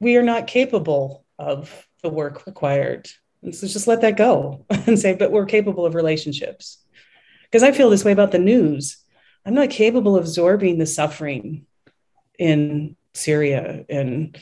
we 0.00 0.16
are 0.16 0.22
not 0.22 0.46
capable 0.46 1.24
of 1.38 1.88
the 2.02 2.10
work 2.10 2.46
required. 2.46 3.08
And 3.42 3.54
so 3.54 3.66
just 3.66 3.86
let 3.86 4.00
that 4.02 4.16
go 4.16 4.64
and 4.70 4.98
say, 4.98 5.14
but 5.14 5.32
we're 5.32 5.46
capable 5.46 5.86
of 5.86 5.94
relationships. 5.94 6.78
Because 7.44 7.62
I 7.62 7.72
feel 7.72 7.90
this 7.90 8.04
way 8.04 8.12
about 8.12 8.32
the 8.32 8.38
news. 8.38 8.98
I'm 9.44 9.54
not 9.54 9.70
capable 9.70 10.16
of 10.16 10.24
absorbing 10.24 10.78
the 10.78 10.86
suffering 10.86 11.66
in 12.38 12.96
Syria 13.14 13.84
and 13.88 14.38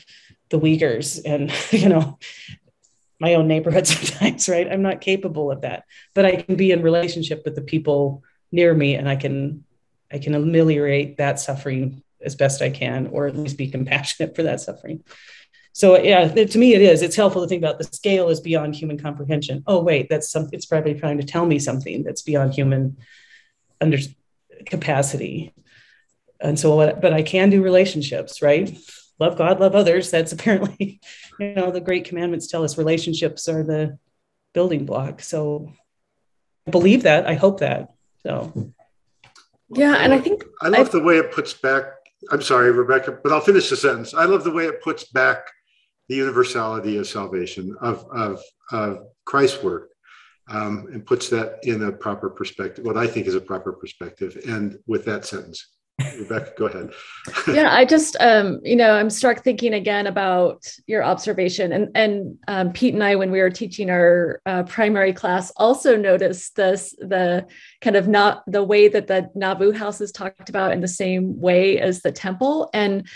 the 0.49 0.59
Uyghurs 0.59 1.19
and, 1.25 1.51
you 1.71 1.89
know, 1.89 2.19
my 3.19 3.35
own 3.35 3.47
neighborhood 3.47 3.87
sometimes, 3.87 4.47
right? 4.47 4.71
I'm 4.71 4.81
not 4.81 5.01
capable 5.01 5.51
of 5.51 5.61
that. 5.61 5.83
But 6.13 6.25
I 6.25 6.41
can 6.41 6.55
be 6.55 6.71
in 6.71 6.81
relationship 6.81 7.43
with 7.45 7.55
the 7.55 7.61
people 7.61 8.23
near 8.51 8.73
me 8.73 8.95
and 8.95 9.07
I 9.07 9.15
can 9.15 9.63
I 10.13 10.19
can 10.19 10.35
ameliorate 10.35 11.17
that 11.17 11.39
suffering 11.39 12.03
as 12.23 12.35
best 12.35 12.61
I 12.61 12.69
can, 12.69 13.07
or 13.07 13.27
at 13.27 13.35
least 13.37 13.57
be 13.57 13.69
compassionate 13.69 14.35
for 14.35 14.43
that 14.43 14.59
suffering. 14.59 15.03
So 15.73 15.97
yeah, 16.01 16.27
to 16.27 16.57
me 16.57 16.73
it 16.73 16.81
is. 16.81 17.01
It's 17.01 17.15
helpful 17.15 17.41
to 17.41 17.47
think 17.47 17.61
about 17.61 17.77
the 17.77 17.85
scale 17.85 18.29
is 18.29 18.41
beyond 18.41 18.75
human 18.75 18.97
comprehension. 18.97 19.63
Oh 19.67 19.81
wait, 19.81 20.09
that's 20.09 20.29
something. 20.29 20.53
It's 20.53 20.65
probably 20.65 20.95
trying 20.95 21.17
to 21.17 21.25
tell 21.25 21.45
me 21.45 21.59
something 21.59 22.03
that's 22.03 22.21
beyond 22.21 22.53
human 22.53 22.97
under 23.79 23.97
capacity. 24.65 25.53
And 26.39 26.59
so, 26.59 26.75
what? 26.75 27.01
But 27.01 27.13
I 27.13 27.21
can 27.21 27.49
do 27.49 27.63
relationships, 27.63 28.41
right? 28.41 28.77
Love 29.19 29.37
God, 29.37 29.59
love 29.59 29.75
others. 29.75 30.11
That's 30.11 30.31
apparently, 30.37 30.99
you 31.39 31.53
know, 31.53 31.71
the 31.71 31.81
great 31.81 32.05
commandments 32.05 32.47
tell 32.47 32.63
us 32.63 32.77
relationships 32.77 33.47
are 33.47 33.63
the 33.63 33.97
building 34.53 34.85
block. 34.85 35.21
So 35.21 35.71
I 36.67 36.71
believe 36.71 37.03
that. 37.03 37.27
I 37.27 37.35
hope 37.35 37.61
that. 37.61 37.93
So 38.23 38.73
yeah, 39.69 39.95
and 39.95 40.13
I 40.13 40.19
think 40.19 40.43
I 40.61 40.67
love 40.67 40.89
I, 40.89 40.91
the 40.91 41.03
way 41.03 41.17
it 41.17 41.31
puts 41.31 41.53
back. 41.53 41.85
I'm 42.29 42.41
sorry, 42.41 42.71
Rebecca, 42.71 43.17
but 43.23 43.31
I'll 43.31 43.41
finish 43.41 43.69
the 43.69 43.75
sentence. 43.75 44.13
I 44.13 44.25
love 44.25 44.43
the 44.43 44.51
way 44.51 44.65
it 44.65 44.83
puts 44.83 45.05
back 45.05 45.47
the 46.11 46.17
universality 46.17 46.97
of 46.97 47.07
salvation 47.07 47.73
of 47.79 48.05
of, 48.11 48.43
of 48.73 48.99
Christ's 49.23 49.63
work 49.63 49.91
um, 50.49 50.87
and 50.91 51.05
puts 51.05 51.29
that 51.29 51.59
in 51.63 51.83
a 51.83 51.91
proper 51.91 52.29
perspective. 52.29 52.83
What 52.83 52.97
I 52.97 53.07
think 53.07 53.27
is 53.27 53.35
a 53.35 53.41
proper 53.41 53.71
perspective. 53.71 54.37
And 54.45 54.77
with 54.85 55.05
that 55.05 55.25
sentence. 55.25 55.67
Rebecca, 56.17 56.51
go 56.57 56.65
ahead. 56.65 56.89
yeah, 57.47 57.73
I 57.73 57.85
just, 57.85 58.17
um, 58.19 58.59
you 58.63 58.75
know, 58.75 58.91
I'm 58.91 59.09
struck 59.11 59.43
thinking 59.43 59.73
again 59.75 60.07
about 60.07 60.65
your 60.87 61.03
observation, 61.03 61.71
and 61.71 61.91
and 61.93 62.39
um, 62.47 62.73
Pete 62.73 62.95
and 62.95 63.03
I, 63.03 63.15
when 63.15 63.29
we 63.29 63.39
were 63.39 63.51
teaching 63.51 63.91
our 63.91 64.41
uh, 64.47 64.63
primary 64.63 65.13
class, 65.13 65.51
also 65.57 65.95
noticed 65.95 66.55
this 66.55 66.95
the 66.97 67.45
kind 67.81 67.95
of 67.95 68.07
not 68.07 68.43
the 68.47 68.63
way 68.63 68.87
that 68.87 69.05
the 69.05 69.29
Nauvoo 69.35 69.73
house 69.73 70.01
is 70.01 70.11
talked 70.11 70.49
about 70.49 70.71
in 70.71 70.81
the 70.81 70.87
same 70.87 71.39
way 71.39 71.79
as 71.79 72.01
the 72.01 72.11
temple, 72.11 72.71
and 72.73 73.07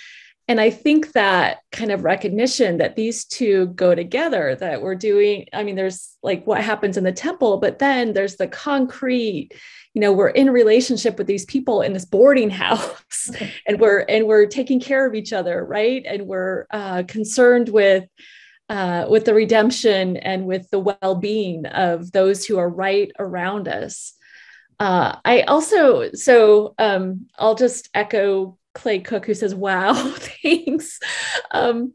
and 0.48 0.62
I 0.62 0.70
think 0.70 1.14
that 1.14 1.60
kind 1.72 1.91
of 1.91 2.04
recognition 2.04 2.78
that 2.78 2.96
these 2.96 3.26
two 3.26 3.68
go 3.68 3.96
together, 3.96 4.56
that 4.56 4.82
we're 4.82 4.96
doing, 4.96 5.48
I 5.54 5.64
mean, 5.64 5.76
there's 5.76 6.16
like 6.22 6.46
what 6.46 6.64
happens 6.64 6.98
in 6.98 7.04
the 7.04 7.12
temple, 7.12 7.58
but 7.58 7.80
then 7.80 8.14
there's 8.14 8.36
the 8.36 8.48
concrete, 8.48 9.50
you 9.96 10.02
know, 10.02 10.14
we're 10.14 10.30
in 10.30 10.52
relationship 10.52 11.18
with 11.18 11.26
these 11.26 11.46
people 11.46 11.82
in 11.82 11.93
this 11.93 12.06
boarding 12.06 12.50
house 12.52 13.32
and 13.68 13.80
we're 13.80 14.06
and 14.08 14.28
we're 14.28 14.46
taking 14.46 14.80
care 14.80 15.08
of 15.08 15.16
each 15.16 15.34
other, 15.34 15.66
right? 15.66 16.06
And 16.06 16.28
we're 16.28 16.68
uh, 16.70 17.04
concerned 17.08 17.70
with 17.70 18.06
uh, 18.70 19.06
with 19.10 19.26
the 19.26 19.34
redemption 19.34 20.18
and 20.18 20.46
with 20.46 20.70
the 20.70 20.80
well-being 20.80 21.66
of 21.68 22.12
those 22.12 22.46
who 22.46 22.58
are 22.58 22.70
right 22.70 23.12
around 23.20 23.68
us. 23.68 24.14
Uh, 24.80 25.16
I 25.24 25.41
also, 25.41 26.12
so 26.14 26.74
um, 26.80 27.28
I'll 27.38 27.56
just 27.56 27.89
echo 27.93 28.58
Clay 28.76 29.00
Cook 29.00 29.26
who 29.26 29.34
says, 29.34 29.56
"Wow, 29.56 29.94
thanks." 30.44 31.00
Um, 31.52 31.94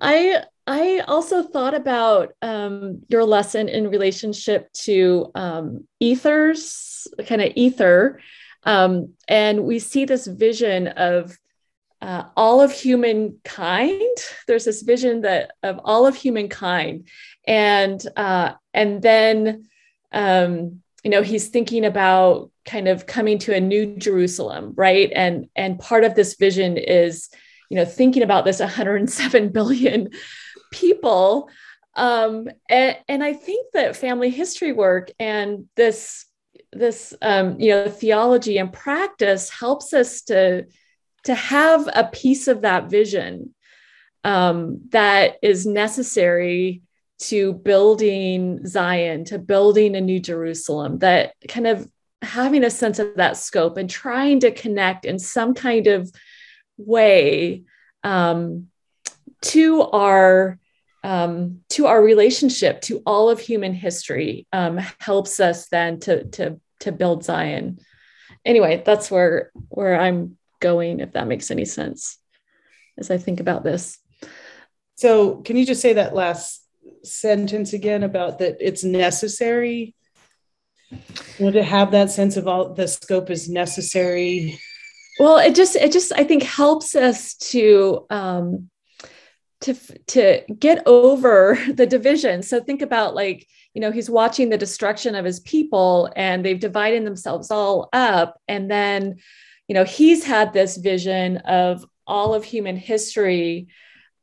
I 0.00 0.44
I 0.66 1.00
also 1.08 1.42
thought 1.42 1.74
about 1.74 2.32
um, 2.40 3.02
your 3.08 3.24
lesson 3.24 3.68
in 3.68 3.88
relationship 3.88 4.72
to 4.84 5.30
um, 5.34 5.88
Ether's, 6.00 7.08
kind 7.26 7.42
of 7.42 7.52
Ether, 7.56 8.20
um, 8.62 9.14
and 9.26 9.64
we 9.64 9.80
see 9.80 10.04
this 10.04 10.26
vision 10.26 10.86
of 10.88 11.36
uh, 12.00 12.24
all 12.36 12.60
of 12.60 12.72
humankind. 12.72 14.18
There's 14.46 14.64
this 14.64 14.82
vision 14.82 15.22
that 15.22 15.52
of 15.62 15.80
all 15.84 16.06
of 16.06 16.14
humankind, 16.14 17.08
and 17.46 18.04
uh, 18.16 18.52
and 18.72 19.02
then 19.02 19.68
um, 20.12 20.82
you 21.02 21.10
know 21.10 21.22
he's 21.22 21.48
thinking 21.48 21.84
about 21.84 22.50
kind 22.64 22.88
of 22.88 23.06
coming 23.06 23.38
to 23.38 23.54
a 23.54 23.60
new 23.60 23.96
jerusalem 23.96 24.72
right? 24.76 25.10
And 25.14 25.48
and 25.56 25.78
part 25.78 26.04
of 26.04 26.14
this 26.14 26.36
vision 26.36 26.76
is 26.76 27.28
you 27.70 27.76
know 27.76 27.84
thinking 27.84 28.22
about 28.22 28.44
this 28.44 28.60
107 28.60 29.50
billion 29.50 30.10
people. 30.72 31.48
Um 31.94 32.48
and, 32.70 32.96
and 33.06 33.22
i 33.22 33.34
think 33.34 33.66
that 33.74 33.96
family 33.96 34.30
history 34.30 34.72
work 34.72 35.10
and 35.20 35.68
this 35.76 36.24
this 36.72 37.14
um 37.20 37.60
you 37.60 37.70
know 37.70 37.88
theology 37.88 38.58
and 38.58 38.72
practice 38.72 39.50
helps 39.50 39.92
us 39.92 40.22
to 40.22 40.64
to 41.24 41.34
have 41.34 41.88
a 41.94 42.04
piece 42.04 42.48
of 42.48 42.62
that 42.62 42.88
vision 42.90 43.54
um 44.24 44.80
that 44.90 45.36
is 45.42 45.66
necessary 45.66 46.82
to 47.22 47.52
building 47.52 48.66
Zion, 48.66 49.24
to 49.26 49.38
building 49.38 49.94
a 49.94 50.00
new 50.00 50.18
Jerusalem, 50.18 50.98
that 50.98 51.34
kind 51.48 51.66
of 51.66 51.88
having 52.20 52.64
a 52.64 52.70
sense 52.70 52.98
of 52.98 53.16
that 53.16 53.36
scope 53.36 53.76
and 53.76 53.88
trying 53.88 54.40
to 54.40 54.50
connect 54.50 55.04
in 55.04 55.18
some 55.18 55.54
kind 55.54 55.86
of 55.86 56.10
way 56.76 57.62
um, 58.04 58.68
to 59.42 59.82
our 59.82 60.58
um, 61.04 61.60
to 61.70 61.86
our 61.86 62.00
relationship 62.00 62.80
to 62.82 63.02
all 63.04 63.28
of 63.28 63.40
human 63.40 63.74
history 63.74 64.46
um, 64.52 64.78
helps 65.00 65.40
us 65.40 65.68
then 65.68 65.98
to 66.00 66.24
to 66.24 66.60
to 66.80 66.92
build 66.92 67.24
Zion. 67.24 67.78
Anyway, 68.44 68.82
that's 68.84 69.10
where 69.10 69.50
where 69.68 70.00
I'm 70.00 70.38
going. 70.60 71.00
If 71.00 71.12
that 71.12 71.28
makes 71.28 71.50
any 71.50 71.64
sense, 71.64 72.18
as 72.98 73.10
I 73.10 73.18
think 73.18 73.40
about 73.40 73.64
this. 73.64 73.98
So, 74.94 75.36
can 75.36 75.56
you 75.56 75.66
just 75.66 75.82
say 75.82 75.94
that 75.94 76.14
last 76.14 76.61
sentence 77.04 77.72
again 77.72 78.02
about 78.02 78.38
that 78.38 78.56
it's 78.60 78.84
necessary? 78.84 79.94
You 81.38 81.46
know, 81.46 81.50
to 81.52 81.62
have 81.62 81.90
that 81.92 82.10
sense 82.10 82.36
of 82.36 82.46
all 82.46 82.74
the 82.74 82.86
scope 82.86 83.30
is 83.30 83.48
necessary. 83.48 84.58
Well 85.18 85.38
it 85.38 85.54
just 85.54 85.76
it 85.76 85.92
just 85.92 86.12
i 86.12 86.24
think 86.24 86.42
helps 86.42 86.94
us 86.94 87.34
to 87.34 88.06
um 88.10 88.70
to 89.62 89.74
to 90.08 90.42
get 90.58 90.82
over 90.86 91.58
the 91.72 91.86
division. 91.86 92.42
So 92.42 92.60
think 92.60 92.82
about 92.82 93.14
like 93.14 93.46
you 93.74 93.80
know 93.80 93.90
he's 93.90 94.10
watching 94.10 94.50
the 94.50 94.58
destruction 94.58 95.14
of 95.14 95.24
his 95.24 95.40
people 95.40 96.12
and 96.14 96.44
they've 96.44 96.60
divided 96.60 97.06
themselves 97.06 97.50
all 97.50 97.88
up. 97.92 98.38
And 98.48 98.70
then 98.70 99.16
you 99.68 99.74
know 99.74 99.84
he's 99.84 100.24
had 100.24 100.52
this 100.52 100.76
vision 100.76 101.38
of 101.38 101.84
all 102.06 102.34
of 102.34 102.44
human 102.44 102.76
history 102.76 103.68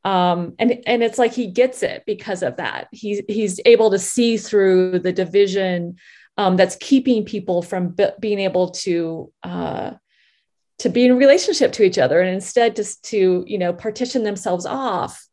um, 0.10 0.56
and 0.58 0.82
and 0.88 1.04
it's 1.04 1.20
like 1.20 1.34
he 1.34 1.46
gets 1.46 1.84
it 1.84 2.02
because 2.08 2.42
of 2.42 2.58
that. 2.58 2.88
He's 2.92 3.22
he's 3.28 3.60
able 3.64 3.92
to 3.92 4.00
see 4.00 4.38
through 4.38 4.98
the 5.00 5.14
division 5.14 5.98
um, 6.36 6.58
that's 6.58 6.76
keeping 6.78 7.26
people 7.26 7.62
from 7.62 7.96
being 8.20 8.40
able 8.40 8.72
to 8.72 9.32
uh, 9.44 9.92
to 10.80 10.90
be 10.90 11.06
in 11.06 11.16
relationship 11.16 11.74
to 11.74 11.84
each 11.84 12.00
other, 12.00 12.20
and 12.22 12.34
instead 12.34 12.76
just 12.76 13.04
to 13.06 13.44
you 13.46 13.60
know 13.60 13.72
partition 13.72 14.24
themselves 14.24 14.66
off. 14.66 15.28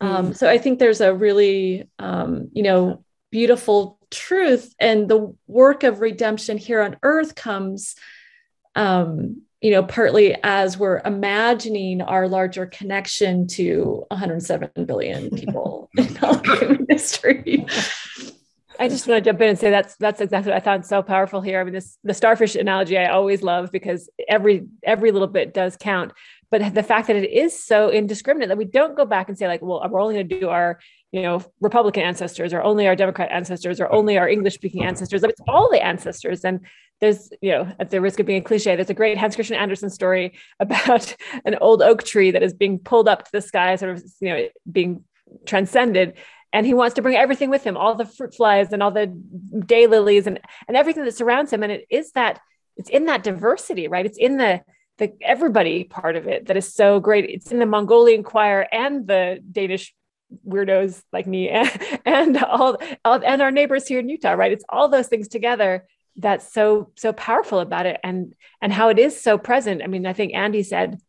Um, 0.00 0.30
mm. 0.30 0.36
So 0.36 0.50
I 0.50 0.58
think 0.58 0.80
there's 0.80 1.00
a 1.00 1.14
really 1.14 1.88
um, 2.00 2.48
you 2.52 2.64
know 2.64 3.04
beautiful 3.30 3.96
truth, 4.10 4.74
and 4.80 5.08
the 5.08 5.32
work 5.46 5.84
of 5.84 6.00
redemption 6.00 6.58
here 6.58 6.80
on 6.80 6.96
earth 7.04 7.36
comes 7.36 7.94
um, 8.74 9.42
you 9.60 9.70
know, 9.70 9.82
partly 9.82 10.34
as 10.42 10.78
we're 10.78 11.00
imagining 11.04 12.00
our 12.00 12.28
larger 12.28 12.66
connection 12.66 13.46
to 13.46 14.04
107 14.08 14.70
billion 14.86 15.30
people 15.36 15.90
in 15.96 16.16
all 16.22 16.38
human 16.38 16.86
history. 16.88 17.66
I 18.78 18.88
just 18.88 19.06
want 19.06 19.22
to 19.22 19.30
jump 19.30 19.42
in 19.42 19.50
and 19.50 19.58
say 19.58 19.68
that's 19.70 19.94
that's 19.96 20.22
exactly 20.22 20.52
what 20.52 20.56
I 20.56 20.64
found 20.64 20.86
so 20.86 21.02
powerful 21.02 21.42
here. 21.42 21.60
I 21.60 21.64
mean, 21.64 21.74
this 21.74 21.98
the 22.02 22.14
starfish 22.14 22.54
analogy 22.54 22.96
I 22.96 23.10
always 23.10 23.42
love 23.42 23.70
because 23.70 24.08
every 24.26 24.66
every 24.82 25.12
little 25.12 25.28
bit 25.28 25.52
does 25.52 25.76
count. 25.76 26.12
But 26.50 26.74
the 26.74 26.82
fact 26.82 27.06
that 27.06 27.16
it 27.16 27.30
is 27.30 27.62
so 27.62 27.90
indiscriminate 27.90 28.48
that 28.48 28.58
we 28.58 28.64
don't 28.64 28.96
go 28.96 29.04
back 29.04 29.28
and 29.28 29.38
say 29.38 29.46
like, 29.46 29.62
well, 29.62 29.86
we're 29.88 30.00
only 30.00 30.14
going 30.14 30.28
to 30.28 30.40
do 30.40 30.48
our 30.48 30.80
you 31.12 31.22
know 31.22 31.44
Republican 31.60 32.02
ancestors 32.02 32.52
or 32.52 32.62
only 32.62 32.86
our 32.86 32.96
Democrat 32.96 33.30
ancestors 33.30 33.80
or 33.80 33.90
only 33.92 34.18
our 34.18 34.28
English 34.28 34.54
speaking 34.54 34.84
ancestors. 34.84 35.22
It's 35.22 35.40
all 35.48 35.70
the 35.70 35.82
ancestors, 35.82 36.44
and 36.44 36.60
there's 37.00 37.30
you 37.40 37.52
know 37.52 37.72
at 37.78 37.90
the 37.90 38.00
risk 38.00 38.20
of 38.20 38.26
being 38.26 38.40
a 38.40 38.44
cliche 38.44 38.76
there's 38.76 38.90
a 38.90 38.94
great 38.94 39.16
hans 39.16 39.34
christian 39.34 39.56
andersen 39.56 39.88
story 39.88 40.34
about 40.60 41.16
an 41.44 41.56
old 41.60 41.82
oak 41.82 42.02
tree 42.04 42.30
that 42.30 42.42
is 42.42 42.52
being 42.52 42.78
pulled 42.78 43.08
up 43.08 43.24
to 43.24 43.32
the 43.32 43.40
sky 43.40 43.74
sort 43.76 43.96
of 43.96 44.04
you 44.20 44.28
know 44.28 44.48
being 44.70 45.04
transcended. 45.46 46.14
And 46.52 46.66
he 46.66 46.74
wants 46.74 46.96
to 46.96 47.02
bring 47.02 47.14
everything 47.14 47.48
with 47.48 47.62
him 47.62 47.76
all 47.76 47.94
the 47.94 48.04
fruit 48.04 48.34
flies 48.34 48.72
and 48.72 48.82
all 48.82 48.90
the 48.90 49.06
daylilies 49.54 50.26
and 50.26 50.40
and 50.66 50.76
everything 50.76 51.04
that 51.04 51.16
surrounds 51.16 51.52
him. 51.52 51.62
And 51.62 51.70
it 51.70 51.86
is 51.90 52.12
that 52.12 52.40
it's 52.76 52.90
in 52.90 53.06
that 53.06 53.22
diversity 53.22 53.86
right? 53.88 54.06
It's 54.06 54.18
in 54.18 54.36
the 54.36 54.60
the 55.00 55.12
everybody 55.22 55.82
part 55.82 56.14
of 56.14 56.28
it 56.28 56.46
that 56.46 56.56
is 56.56 56.72
so 56.72 57.00
great. 57.00 57.24
It's 57.24 57.50
in 57.50 57.58
the 57.58 57.66
mongolian 57.66 58.22
choir 58.22 58.66
and 58.70 59.06
the 59.06 59.42
danish 59.50 59.94
weirdos 60.46 61.02
like 61.12 61.26
me 61.26 61.48
and, 61.48 61.70
and 62.04 62.36
all, 62.44 62.76
all 63.04 63.20
and 63.24 63.42
our 63.42 63.50
neighbors 63.50 63.88
here 63.88 63.98
in 63.98 64.08
utah 64.08 64.32
right? 64.32 64.52
It's 64.52 64.64
all 64.68 64.88
those 64.88 65.08
things 65.08 65.26
together 65.26 65.86
that's 66.16 66.52
so 66.52 66.92
so 66.96 67.12
powerful 67.12 67.60
about 67.60 67.86
it 67.86 67.98
and 68.04 68.34
and 68.60 68.72
how 68.72 68.90
it 68.90 68.98
is 68.98 69.20
so 69.20 69.38
present. 69.38 69.82
I 69.82 69.86
mean 69.86 70.06
i 70.06 70.12
think 70.12 70.34
andy 70.34 70.62
said 70.62 71.00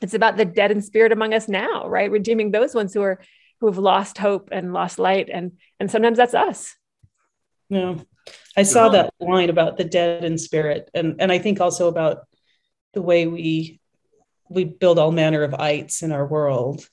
it's 0.00 0.14
about 0.14 0.36
the 0.36 0.44
dead 0.44 0.70
in 0.70 0.80
spirit 0.80 1.12
among 1.12 1.34
us 1.34 1.48
now 1.48 1.88
right? 1.88 2.10
Redeeming 2.10 2.52
those 2.52 2.74
ones 2.74 2.94
who 2.94 3.02
are 3.02 3.20
who 3.60 3.66
have 3.66 3.78
lost 3.78 4.16
hope 4.16 4.48
and 4.52 4.72
lost 4.72 4.98
light. 4.98 5.28
And 5.28 5.52
and 5.80 5.90
sometimes 5.90 6.18
that's 6.18 6.34
us. 6.34 6.76
Yeah. 7.68 7.96
I 8.56 8.62
saw 8.62 8.90
that 8.90 9.12
line 9.20 9.50
about 9.50 9.76
the 9.76 9.84
dead 9.84 10.24
in 10.24 10.38
spirit 10.38 10.88
and 10.94 11.20
and 11.20 11.32
i 11.32 11.38
think 11.38 11.60
also 11.60 11.88
about 11.88 12.26
the 12.92 13.02
way 13.02 13.26
we 13.26 13.80
we 14.48 14.64
build 14.64 14.98
all 14.98 15.12
manner 15.12 15.42
of 15.42 15.54
ites 15.54 16.02
in 16.02 16.12
our 16.12 16.26
world 16.26 16.88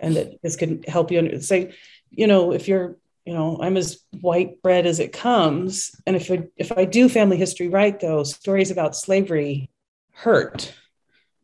and 0.00 0.16
that 0.16 0.40
this 0.42 0.56
can 0.56 0.82
help 0.84 1.10
you 1.10 1.40
say 1.40 1.74
you 2.10 2.26
know 2.26 2.52
if 2.52 2.68
you're 2.68 2.96
you 3.24 3.34
know 3.34 3.58
i'm 3.62 3.76
as 3.76 4.00
white 4.20 4.62
bread 4.62 4.86
as 4.86 4.98
it 4.98 5.12
comes. 5.12 5.92
And 6.06 6.16
if 6.16 6.30
I, 6.30 6.44
if 6.56 6.72
i 6.72 6.84
do 6.84 7.08
family 7.08 7.36
history 7.36 7.68
right 7.68 7.98
though 7.98 8.24
stories 8.24 8.70
about 8.70 8.96
slavery 8.96 9.70
hurt 10.12 10.74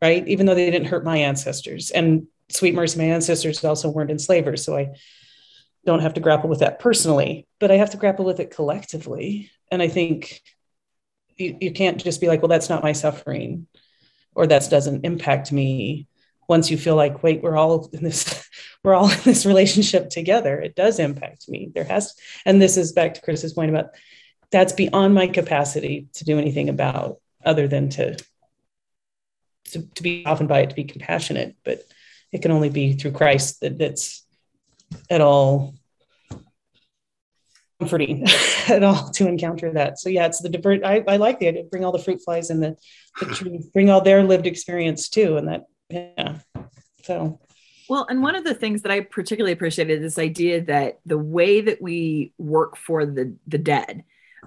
right? 0.01 0.25
Even 0.27 0.45
though 0.45 0.55
they 0.55 0.71
didn't 0.71 0.87
hurt 0.87 1.03
my 1.03 1.17
ancestors. 1.17 1.91
And 1.91 2.27
sweet 2.49 2.73
mercy 2.73 2.97
my 2.97 3.05
ancestors 3.05 3.63
also 3.63 3.89
weren't 3.89 4.09
enslavers 4.09 4.65
so 4.65 4.75
i 4.75 4.89
don't 5.85 6.01
have 6.01 6.15
to 6.15 6.19
grapple 6.19 6.49
with 6.49 6.59
that 6.59 6.79
personally 6.79 7.47
but 7.59 7.69
i 7.69 7.75
have 7.75 7.91
to 7.91 7.97
grapple 7.97 8.25
with 8.25 8.39
it 8.39 8.49
collectively. 8.49 9.51
And 9.71 9.81
i 9.81 9.87
think 9.87 10.41
you, 11.37 11.57
you 11.61 11.71
can't 11.71 12.03
just 12.03 12.19
be 12.19 12.27
like 12.27 12.41
well 12.41 12.49
that's 12.49 12.69
not 12.69 12.83
my 12.83 12.91
suffering 12.91 13.67
or 14.35 14.47
that 14.47 14.69
doesn't 14.69 15.05
impact 15.05 15.51
me 15.51 16.07
once 16.47 16.71
you 16.71 16.77
feel 16.77 16.95
like 16.95 17.23
wait 17.23 17.43
we're 17.43 17.57
all 17.57 17.89
in 17.93 18.03
this 18.03 18.47
we're 18.83 18.93
all 18.93 19.09
in 19.09 19.19
this 19.23 19.45
relationship 19.45 20.09
together 20.09 20.59
it 20.59 20.75
does 20.75 20.99
impact 20.99 21.47
me. 21.49 21.71
There 21.73 21.83
has 21.83 22.15
and 22.45 22.61
this 22.61 22.77
is 22.77 22.91
back 22.91 23.13
to 23.15 23.21
chris's 23.21 23.53
point 23.53 23.69
about 23.69 23.91
that's 24.51 24.73
beyond 24.73 25.13
my 25.13 25.27
capacity 25.27 26.07
to 26.13 26.25
do 26.25 26.39
anything 26.39 26.69
about 26.69 27.19
other 27.45 27.67
than 27.67 27.89
to 27.89 28.17
to, 29.65 29.81
to 29.81 30.03
be 30.03 30.23
softened 30.23 30.49
by 30.49 30.61
it 30.61 30.69
to 30.69 30.75
be 30.75 30.83
compassionate 30.83 31.55
but 31.63 31.83
it 32.31 32.41
can 32.41 32.51
only 32.51 32.69
be 32.69 32.93
through 32.93 33.11
christ 33.11 33.61
that 33.61 33.77
that's 33.77 34.25
at 35.09 35.21
all 35.21 35.75
comforting 37.79 38.25
at 38.67 38.83
all 38.83 39.09
to 39.11 39.27
encounter 39.27 39.71
that. 39.73 39.99
So 39.99 40.09
yeah 40.09 40.25
it's 40.25 40.41
the 40.41 40.49
divert 40.49 40.83
I, 40.83 41.03
I 41.07 41.17
like 41.17 41.39
the 41.39 41.47
idea 41.47 41.63
bring 41.63 41.85
all 41.85 41.91
the 41.91 41.99
fruit 41.99 42.21
flies 42.23 42.49
and 42.49 42.61
the, 42.61 42.77
the 43.19 43.25
tree 43.35 43.63
bring 43.73 43.89
all 43.89 44.01
their 44.01 44.23
lived 44.23 44.47
experience 44.47 45.09
too 45.09 45.37
and 45.37 45.47
that 45.47 45.65
yeah 45.89 46.39
so. 47.09 47.39
Well, 47.89 48.05
and 48.07 48.21
one 48.21 48.35
of 48.35 48.43
the 48.43 48.53
things 48.53 48.83
that 48.83 48.91
I 48.91 49.01
particularly 49.01 49.51
appreciated 49.51 50.03
is 50.03 50.15
this 50.15 50.23
idea 50.23 50.61
that 50.65 50.99
the 51.07 51.17
way 51.17 51.61
that 51.61 51.81
we 51.81 52.33
work 52.37 52.77
for 52.77 53.05
the 53.05 53.35
the 53.47 53.57
dead, 53.57 54.03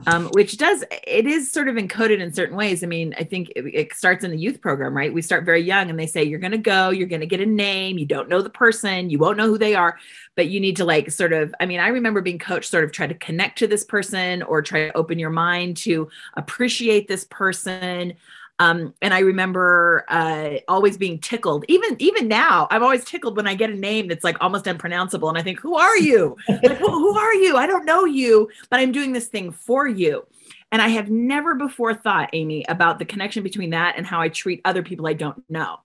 um, 0.06 0.28
which 0.32 0.56
does 0.56 0.84
it 1.06 1.26
is 1.26 1.50
sort 1.50 1.68
of 1.68 1.76
encoded 1.76 2.20
in 2.20 2.32
certain 2.32 2.56
ways. 2.56 2.82
I 2.82 2.86
mean, 2.86 3.14
I 3.18 3.24
think 3.24 3.50
it, 3.54 3.64
it 3.74 3.94
starts 3.94 4.24
in 4.24 4.30
the 4.30 4.38
youth 4.38 4.60
program, 4.60 4.96
right? 4.96 5.12
We 5.12 5.22
start 5.22 5.44
very 5.44 5.62
young, 5.62 5.90
and 5.90 5.98
they 5.98 6.06
say 6.06 6.24
you're 6.24 6.38
going 6.38 6.52
to 6.52 6.58
go, 6.58 6.90
you're 6.90 7.08
going 7.08 7.20
to 7.20 7.26
get 7.26 7.40
a 7.40 7.46
name, 7.46 7.98
you 7.98 8.06
don't 8.06 8.28
know 8.28 8.42
the 8.42 8.50
person, 8.50 9.10
you 9.10 9.18
won't 9.18 9.36
know 9.36 9.46
who 9.46 9.58
they 9.58 9.74
are, 9.74 9.98
but 10.36 10.48
you 10.48 10.60
need 10.60 10.76
to 10.76 10.84
like 10.84 11.10
sort 11.10 11.32
of. 11.32 11.54
I 11.60 11.66
mean, 11.66 11.80
I 11.80 11.88
remember 11.88 12.20
being 12.20 12.38
coached, 12.38 12.70
sort 12.70 12.84
of 12.84 12.92
try 12.92 13.06
to 13.06 13.14
connect 13.14 13.58
to 13.58 13.66
this 13.66 13.84
person 13.84 14.42
or 14.42 14.62
try 14.62 14.88
to 14.88 14.96
open 14.96 15.18
your 15.18 15.30
mind 15.30 15.76
to 15.78 16.08
appreciate 16.34 17.08
this 17.08 17.24
person. 17.30 18.14
Um, 18.62 18.94
and 19.02 19.12
I 19.12 19.20
remember 19.20 20.04
uh, 20.08 20.58
always 20.68 20.96
being 20.96 21.18
tickled. 21.18 21.64
Even 21.66 21.96
even 21.98 22.28
now, 22.28 22.68
I'm 22.70 22.82
always 22.82 23.04
tickled 23.04 23.36
when 23.36 23.48
I 23.48 23.54
get 23.54 23.70
a 23.70 23.74
name 23.74 24.06
that's 24.06 24.22
like 24.22 24.36
almost 24.40 24.68
unpronounceable, 24.68 25.28
and 25.28 25.36
I 25.36 25.42
think, 25.42 25.58
"Who 25.58 25.74
are 25.74 25.96
you? 25.98 26.36
like, 26.48 26.78
who, 26.78 26.88
who 26.88 27.18
are 27.18 27.34
you? 27.34 27.56
I 27.56 27.66
don't 27.66 27.84
know 27.84 28.04
you, 28.04 28.48
but 28.70 28.78
I'm 28.78 28.92
doing 28.92 29.12
this 29.12 29.26
thing 29.26 29.50
for 29.50 29.88
you." 29.88 30.24
And 30.70 30.80
I 30.80 30.88
have 30.88 31.10
never 31.10 31.54
before 31.54 31.92
thought, 31.92 32.30
Amy, 32.32 32.64
about 32.68 32.98
the 32.98 33.04
connection 33.04 33.42
between 33.42 33.70
that 33.70 33.94
and 33.96 34.06
how 34.06 34.20
I 34.20 34.28
treat 34.28 34.60
other 34.64 34.82
people 34.82 35.06
I 35.06 35.12
don't 35.14 35.42
know. 35.50 35.78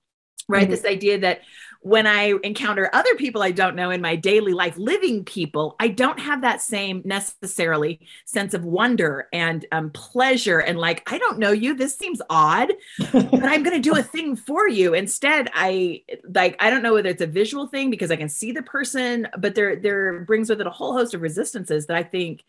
Right, 0.47 0.61
mm-hmm. 0.61 0.71
this 0.71 0.85
idea 0.85 1.19
that 1.19 1.41
when 1.81 2.07
I 2.07 2.33
encounter 2.43 2.89
other 2.93 3.15
people 3.15 3.41
I 3.41 3.51
don't 3.51 3.75
know 3.75 3.91
in 3.91 4.01
my 4.01 4.15
daily 4.15 4.53
life, 4.53 4.77
living 4.77 5.23
people, 5.23 5.75
I 5.79 5.89
don't 5.89 6.19
have 6.19 6.41
that 6.41 6.61
same 6.61 7.01
necessarily 7.05 7.99
sense 8.25 8.53
of 8.53 8.65
wonder 8.65 9.27
and 9.31 9.65
um, 9.71 9.91
pleasure 9.91 10.59
and 10.59 10.77
like, 10.77 11.09
I 11.11 11.17
don't 11.17 11.39
know 11.39 11.51
you. 11.51 11.75
This 11.75 11.97
seems 11.97 12.21
odd, 12.29 12.73
but 13.11 13.43
I'm 13.43 13.63
going 13.63 13.81
to 13.81 13.89
do 13.89 13.95
a 13.95 14.03
thing 14.03 14.35
for 14.35 14.67
you. 14.67 14.93
Instead, 14.93 15.49
I 15.53 16.03
like, 16.33 16.55
I 16.59 16.69
don't 16.69 16.83
know 16.83 16.93
whether 16.93 17.09
it's 17.09 17.21
a 17.21 17.27
visual 17.27 17.67
thing 17.67 17.89
because 17.89 18.11
I 18.11 18.15
can 18.15 18.29
see 18.29 18.51
the 18.51 18.63
person, 18.63 19.27
but 19.37 19.55
there, 19.55 19.75
there 19.75 20.21
brings 20.21 20.49
with 20.49 20.61
it 20.61 20.67
a 20.67 20.71
whole 20.71 20.93
host 20.93 21.13
of 21.13 21.21
resistances 21.21 21.87
that 21.87 21.97
I 21.97 22.03
think 22.03 22.43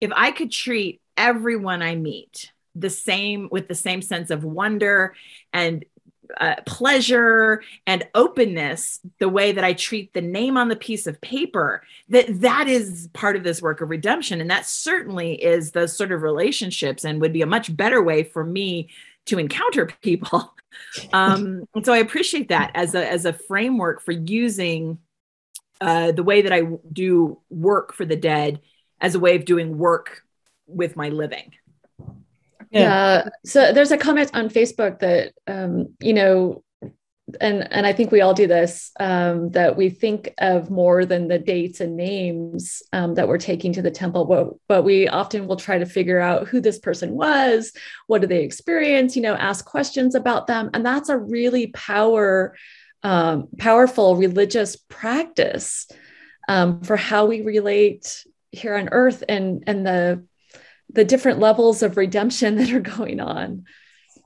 if 0.00 0.10
I 0.14 0.30
could 0.30 0.52
treat 0.52 1.00
everyone 1.16 1.82
I 1.82 1.94
meet 1.94 2.52
the 2.74 2.90
same 2.90 3.48
with 3.50 3.68
the 3.68 3.74
same 3.74 4.02
sense 4.02 4.30
of 4.30 4.44
wonder 4.44 5.14
and 5.52 5.84
uh, 6.40 6.56
pleasure 6.66 7.62
and 7.86 8.06
openness 8.14 9.00
the 9.18 9.28
way 9.28 9.52
that 9.52 9.64
i 9.64 9.72
treat 9.72 10.12
the 10.12 10.20
name 10.20 10.56
on 10.56 10.68
the 10.68 10.76
piece 10.76 11.06
of 11.06 11.20
paper 11.20 11.82
that 12.08 12.40
that 12.40 12.68
is 12.68 13.08
part 13.12 13.36
of 13.36 13.44
this 13.44 13.60
work 13.60 13.80
of 13.80 13.90
redemption. 13.90 14.40
And 14.40 14.50
that 14.50 14.66
certainly 14.66 15.34
is 15.34 15.72
the 15.72 15.88
sort 15.88 16.12
of 16.12 16.22
relationships 16.22 17.04
and 17.04 17.20
would 17.20 17.32
be 17.32 17.42
a 17.42 17.46
much 17.46 17.74
better 17.76 18.02
way 18.02 18.22
for 18.22 18.44
me 18.44 18.90
to 19.26 19.38
encounter 19.38 19.86
people. 20.02 20.54
Um, 21.12 21.64
and 21.74 21.86
so 21.86 21.94
i 21.94 21.98
appreciate 21.98 22.48
that 22.50 22.70
as 22.74 22.94
a 22.94 23.10
as 23.10 23.24
a 23.24 23.32
framework 23.32 24.02
for 24.02 24.12
using 24.12 24.98
uh, 25.80 26.12
the 26.12 26.22
way 26.22 26.42
that 26.42 26.52
i 26.52 26.62
do 26.92 27.40
work 27.48 27.94
for 27.94 28.04
the 28.04 28.16
dead 28.16 28.60
as 29.00 29.14
a 29.14 29.18
way 29.18 29.36
of 29.36 29.46
doing 29.46 29.78
work 29.78 30.22
with 30.66 30.94
my 30.94 31.08
living 31.08 31.54
yeah. 32.76 33.24
yeah. 33.24 33.28
So 33.44 33.72
there's 33.72 33.92
a 33.92 33.98
comment 33.98 34.30
on 34.34 34.48
Facebook 34.48 35.00
that 35.00 35.32
um, 35.46 35.94
you 36.00 36.14
know, 36.14 36.62
and 37.40 37.72
and 37.72 37.86
I 37.86 37.92
think 37.92 38.12
we 38.12 38.20
all 38.20 38.34
do 38.34 38.46
this 38.46 38.92
um, 39.00 39.50
that 39.50 39.76
we 39.76 39.90
think 39.90 40.32
of 40.38 40.70
more 40.70 41.04
than 41.04 41.28
the 41.28 41.38
dates 41.38 41.80
and 41.80 41.96
names 41.96 42.82
um, 42.92 43.14
that 43.14 43.28
we're 43.28 43.38
taking 43.38 43.72
to 43.74 43.82
the 43.82 43.90
temple, 43.90 44.24
but 44.24 44.54
but 44.68 44.82
we 44.84 45.08
often 45.08 45.46
will 45.46 45.56
try 45.56 45.78
to 45.78 45.86
figure 45.86 46.20
out 46.20 46.48
who 46.48 46.60
this 46.60 46.78
person 46.78 47.12
was, 47.12 47.72
what 48.06 48.20
do 48.20 48.26
they 48.26 48.44
experience, 48.44 49.16
you 49.16 49.22
know, 49.22 49.34
ask 49.34 49.64
questions 49.64 50.14
about 50.14 50.46
them, 50.46 50.70
and 50.72 50.84
that's 50.84 51.08
a 51.08 51.18
really 51.18 51.68
power 51.68 52.54
um, 53.02 53.48
powerful 53.58 54.16
religious 54.16 54.76
practice 54.76 55.88
um, 56.48 56.80
for 56.82 56.96
how 56.96 57.26
we 57.26 57.42
relate 57.42 58.24
here 58.52 58.76
on 58.76 58.88
earth 58.92 59.22
and 59.28 59.64
and 59.66 59.86
the 59.86 60.24
the 60.90 61.04
different 61.04 61.38
levels 61.38 61.82
of 61.82 61.96
redemption 61.96 62.56
that 62.56 62.72
are 62.72 62.80
going 62.80 63.20
on 63.20 63.64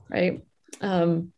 right? 0.09 0.41
Um, 0.81 1.31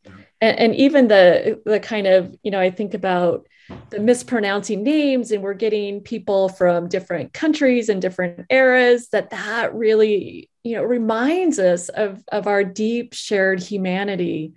and, 0.44 0.60
and 0.60 0.76
even 0.76 1.08
the 1.08 1.62
the 1.66 1.80
kind 1.80 2.06
of 2.06 2.36
you 2.44 2.52
know 2.52 2.60
i 2.60 2.70
think 2.70 2.94
about 2.94 3.48
the 3.90 4.00
mispronouncing 4.00 4.84
names 4.84 5.32
and 5.32 5.42
we're 5.42 5.54
getting 5.54 6.02
people 6.02 6.50
from 6.50 6.90
different 6.90 7.34
countries 7.34 7.88
and 7.88 8.02
different 8.02 8.46
eras 8.50 9.10
that 9.10 9.30
that 9.30 9.74
really 9.74 10.50
you 10.64 10.76
know 10.76 10.84
reminds 10.84 11.60
us 11.60 11.90
of 11.90 12.22
of 12.32 12.48
our 12.48 12.64
deep 12.64 13.14
shared 13.14 13.62
humanity 13.62 14.54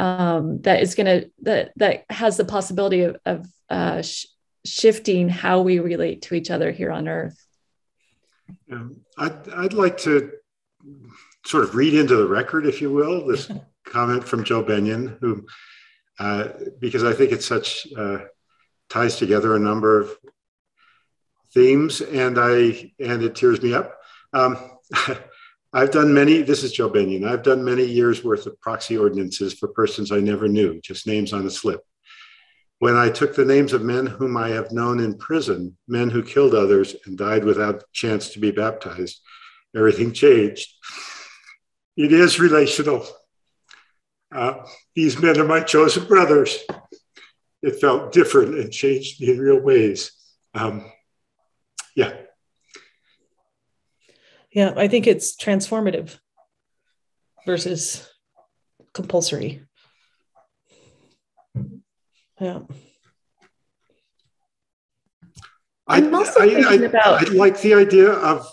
um, 0.00 0.60
that 0.62 0.82
is 0.82 0.94
going 0.94 1.06
to 1.06 1.30
that 1.42 1.72
that 1.76 2.04
has 2.10 2.36
the 2.36 2.44
possibility 2.44 3.02
of, 3.02 3.16
of 3.24 3.46
uh, 3.70 4.02
sh- 4.02 4.26
shifting 4.64 5.28
how 5.28 5.60
we 5.60 5.78
relate 5.78 6.22
to 6.22 6.34
each 6.34 6.50
other 6.50 6.72
here 6.72 6.90
on 6.90 7.08
earth 7.08 7.47
yeah, 8.66 8.84
I'd, 9.16 9.48
I'd 9.50 9.72
like 9.72 9.98
to 9.98 10.32
sort 11.44 11.64
of 11.64 11.74
read 11.74 11.94
into 11.94 12.16
the 12.16 12.26
record, 12.26 12.66
if 12.66 12.80
you 12.80 12.92
will, 12.92 13.26
this 13.26 13.50
comment 13.84 14.24
from 14.26 14.44
Joe 14.44 14.62
Bennion, 14.62 15.18
who, 15.20 15.46
uh, 16.18 16.48
because 16.78 17.04
I 17.04 17.12
think 17.12 17.32
it 17.32 17.42
such 17.42 17.86
uh, 17.96 18.18
ties 18.88 19.16
together 19.16 19.54
a 19.54 19.58
number 19.58 20.00
of 20.00 20.12
themes, 21.54 22.00
and 22.00 22.38
I 22.38 22.92
and 23.00 23.22
it 23.22 23.34
tears 23.34 23.62
me 23.62 23.74
up. 23.74 23.98
Um, 24.32 24.78
I've 25.72 25.90
done 25.90 26.14
many. 26.14 26.42
This 26.42 26.64
is 26.64 26.72
Joe 26.72 26.90
Bennion. 26.90 27.28
I've 27.28 27.42
done 27.42 27.62
many 27.62 27.84
years 27.84 28.24
worth 28.24 28.46
of 28.46 28.58
proxy 28.60 28.96
ordinances 28.96 29.52
for 29.52 29.68
persons 29.68 30.10
I 30.10 30.20
never 30.20 30.48
knew, 30.48 30.80
just 30.80 31.06
names 31.06 31.32
on 31.32 31.46
a 31.46 31.50
slip. 31.50 31.82
When 32.80 32.94
I 32.96 33.10
took 33.10 33.34
the 33.34 33.44
names 33.44 33.72
of 33.72 33.82
men 33.82 34.06
whom 34.06 34.36
I 34.36 34.50
have 34.50 34.70
known 34.70 35.00
in 35.00 35.18
prison, 35.18 35.76
men 35.88 36.10
who 36.10 36.22
killed 36.22 36.54
others 36.54 36.94
and 37.06 37.18
died 37.18 37.44
without 37.44 37.84
chance 37.92 38.30
to 38.30 38.38
be 38.38 38.52
baptized, 38.52 39.20
everything 39.76 40.12
changed. 40.12 40.68
It 41.96 42.12
is 42.12 42.38
relational. 42.38 43.04
Uh, 44.32 44.64
these 44.94 45.20
men 45.20 45.40
are 45.40 45.44
my 45.44 45.60
chosen 45.60 46.06
brothers. 46.06 46.56
It 47.62 47.80
felt 47.80 48.12
different 48.12 48.54
and 48.54 48.72
changed 48.72 49.20
me 49.20 49.32
in 49.32 49.40
real 49.40 49.60
ways. 49.60 50.12
Um, 50.54 50.84
yeah. 51.96 52.12
Yeah, 54.52 54.72
I 54.76 54.86
think 54.86 55.08
it's 55.08 55.36
transformative 55.36 56.16
versus 57.44 58.08
compulsory. 58.92 59.67
Yeah. 62.40 62.60
I, 65.86 65.98
am 65.98 66.14
also 66.14 66.40
I, 66.40 66.54
thinking 66.54 66.82
I, 66.82 66.86
about. 66.86 67.28
I 67.28 67.32
like 67.32 67.60
the 67.60 67.74
idea 67.74 68.10
of, 68.12 68.46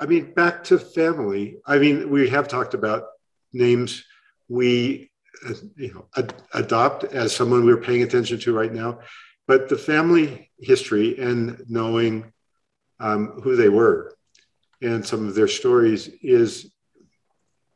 I 0.00 0.06
mean, 0.06 0.32
back 0.32 0.64
to 0.64 0.78
family. 0.78 1.58
I 1.66 1.78
mean, 1.78 2.10
we 2.10 2.28
have 2.30 2.48
talked 2.48 2.74
about 2.74 3.04
names 3.52 4.04
we, 4.48 5.10
uh, 5.48 5.54
you 5.76 5.94
know, 5.94 6.06
ad- 6.16 6.34
adopt 6.54 7.04
as 7.04 7.34
someone 7.34 7.64
we're 7.64 7.76
paying 7.76 8.02
attention 8.02 8.38
to 8.40 8.54
right 8.54 8.72
now, 8.72 9.00
but 9.46 9.68
the 9.68 9.76
family 9.76 10.50
history 10.60 11.18
and 11.18 11.62
knowing 11.68 12.32
um, 13.00 13.40
who 13.42 13.56
they 13.56 13.68
were 13.68 14.14
and 14.80 15.06
some 15.06 15.26
of 15.26 15.34
their 15.34 15.48
stories 15.48 16.08
is 16.22 16.70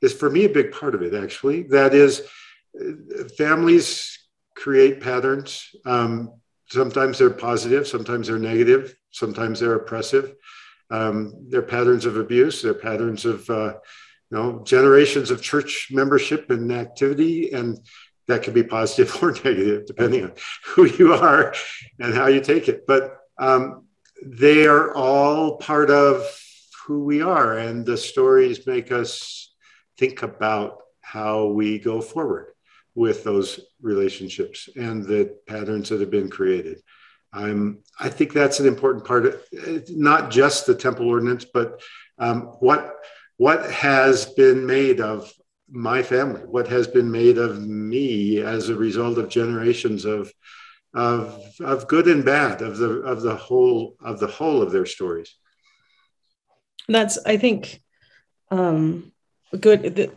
is 0.03 0.13
for 0.13 0.29
me 0.29 0.45
a 0.45 0.49
big 0.49 0.73
part 0.73 0.95
of 0.95 1.03
it. 1.03 1.15
Actually, 1.15 1.63
that 1.63 1.95
is, 1.95 2.23
uh, 2.79 3.25
families 3.39 4.19
create 4.57 5.01
patterns. 5.01 5.71
Um, 5.85 6.33
sometimes 6.69 7.19
they're 7.19 7.31
positive, 7.31 7.87
sometimes 7.87 8.27
they're 8.27 8.39
negative, 8.39 8.97
sometimes 9.11 9.61
they're 9.61 9.75
oppressive. 9.75 10.35
Um, 10.91 11.47
they're 11.49 11.63
patterns 11.63 12.05
of 12.05 12.17
abuse. 12.17 12.63
They're 12.63 12.75
patterns 12.75 13.25
of 13.25 13.49
uh, 13.51 13.75
you 14.31 14.37
know 14.37 14.63
generations 14.65 15.31
of 15.31 15.43
church 15.43 15.89
membership 15.91 16.51
and 16.51 16.73
activity, 16.73 17.53
and 17.53 17.79
that 18.29 18.43
can 18.43 18.55
be 18.55 18.63
positive 18.63 19.17
or 19.23 19.33
negative 19.33 19.87
depending 19.87 20.25
on 20.25 20.33
who 20.65 20.87
you 20.87 21.13
are 21.13 21.55
and 21.99 22.15
how 22.15 22.27
you 22.29 22.41
take 22.41 22.69
it. 22.69 22.87
But 22.87 23.19
um, 23.39 23.87
they 24.25 24.67
are 24.67 24.95
all 24.95 25.57
part 25.57 25.91
of 25.91 26.25
who 26.87 27.05
we 27.05 27.21
are, 27.21 27.59
and 27.59 27.85
the 27.85 27.97
stories 27.97 28.67
make 28.67 28.93
us 28.93 29.53
think 29.99 30.23
about 30.23 30.79
how 31.01 31.47
we 31.47 31.79
go 31.79 32.01
forward 32.01 32.53
with 32.97 33.23
those 33.23 33.61
relationships 33.81 34.69
and 34.75 35.05
the 35.05 35.37
patterns 35.47 35.91
that 35.91 36.01
have 36.01 36.11
been 36.11 36.31
created. 36.31 36.81
I'm, 37.33 37.83
I 38.01 38.09
think 38.09 38.33
that's 38.33 38.59
an 38.59 38.67
important 38.67 39.05
part 39.05 39.27
of 39.27 39.45
not 39.91 40.31
just 40.31 40.67
the 40.67 40.75
temple 40.75 41.07
ordinance, 41.07 41.45
but 41.45 41.81
um, 42.19 42.41
what 42.61 42.95
what 43.37 43.71
has 43.71 44.25
been 44.25 44.65
made 44.65 45.01
of 45.01 45.31
my 45.69 46.03
family, 46.03 46.41
what 46.41 46.69
has 46.69 46.87
been 46.87 47.11
made 47.11 47.37
of 47.37 47.61
me 47.61 48.39
as 48.39 48.71
a 48.71 48.75
result 48.75 49.19
of 49.19 49.29
generations 49.29 50.07
of 50.07 50.33
of 50.95 51.45
of 51.61 51.87
good 51.89 52.07
and 52.07 52.25
bad 52.25 52.63
of 52.63 52.79
the 52.79 53.01
of 53.03 53.21
the 53.21 53.37
whole 53.37 53.97
of 54.03 54.19
the 54.19 54.27
whole 54.27 54.63
of 54.63 54.73
their 54.73 54.87
stories. 54.87 55.37
That's 56.89 57.19
I 57.27 57.37
think 57.37 57.83
um, 58.51 59.13
good. 59.61 59.97
The, 59.97 60.11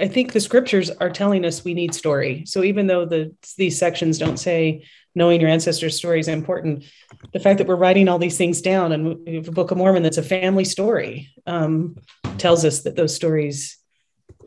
I 0.00 0.08
think 0.08 0.32
the 0.32 0.40
scriptures 0.40 0.90
are 0.90 1.10
telling 1.10 1.44
us 1.44 1.64
we 1.64 1.74
need 1.74 1.94
story. 1.94 2.44
So 2.46 2.64
even 2.64 2.86
though 2.86 3.04
the 3.04 3.34
these 3.56 3.78
sections 3.78 4.18
don't 4.18 4.38
say 4.38 4.84
knowing 5.14 5.40
your 5.40 5.50
ancestors' 5.50 5.96
story 5.96 6.20
is 6.20 6.28
important, 6.28 6.84
the 7.32 7.40
fact 7.40 7.58
that 7.58 7.66
we're 7.66 7.76
writing 7.76 8.08
all 8.08 8.18
these 8.18 8.38
things 8.38 8.62
down 8.62 8.92
and 8.92 9.26
the 9.26 9.50
Book 9.52 9.70
of 9.70 9.78
Mormon 9.78 10.02
that's 10.02 10.18
a 10.18 10.22
family 10.22 10.64
story 10.64 11.28
um, 11.46 11.96
tells 12.38 12.64
us 12.64 12.82
that 12.82 12.96
those 12.96 13.14
stories, 13.14 13.76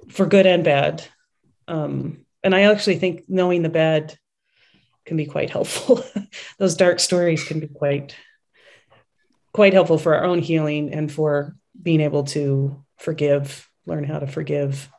for 0.09 0.25
good 0.25 0.47
and 0.47 0.63
bad, 0.63 1.03
um, 1.67 2.25
and 2.43 2.55
I 2.55 2.61
actually 2.61 2.97
think 2.97 3.25
knowing 3.27 3.61
the 3.61 3.69
bad 3.69 4.17
can 5.05 5.17
be 5.17 5.25
quite 5.25 5.49
helpful. 5.49 6.03
those 6.57 6.75
dark 6.75 6.99
stories 6.99 7.43
can 7.43 7.59
be 7.59 7.67
quite 7.67 8.15
quite 9.51 9.73
helpful 9.73 9.99
for 9.99 10.15
our 10.15 10.23
own 10.23 10.39
healing 10.39 10.91
and 10.91 11.11
for 11.11 11.55
being 11.79 12.01
able 12.01 12.23
to 12.23 12.83
forgive, 12.97 13.69
learn 13.85 14.03
how 14.03 14.17
to 14.17 14.25
forgive 14.25 14.89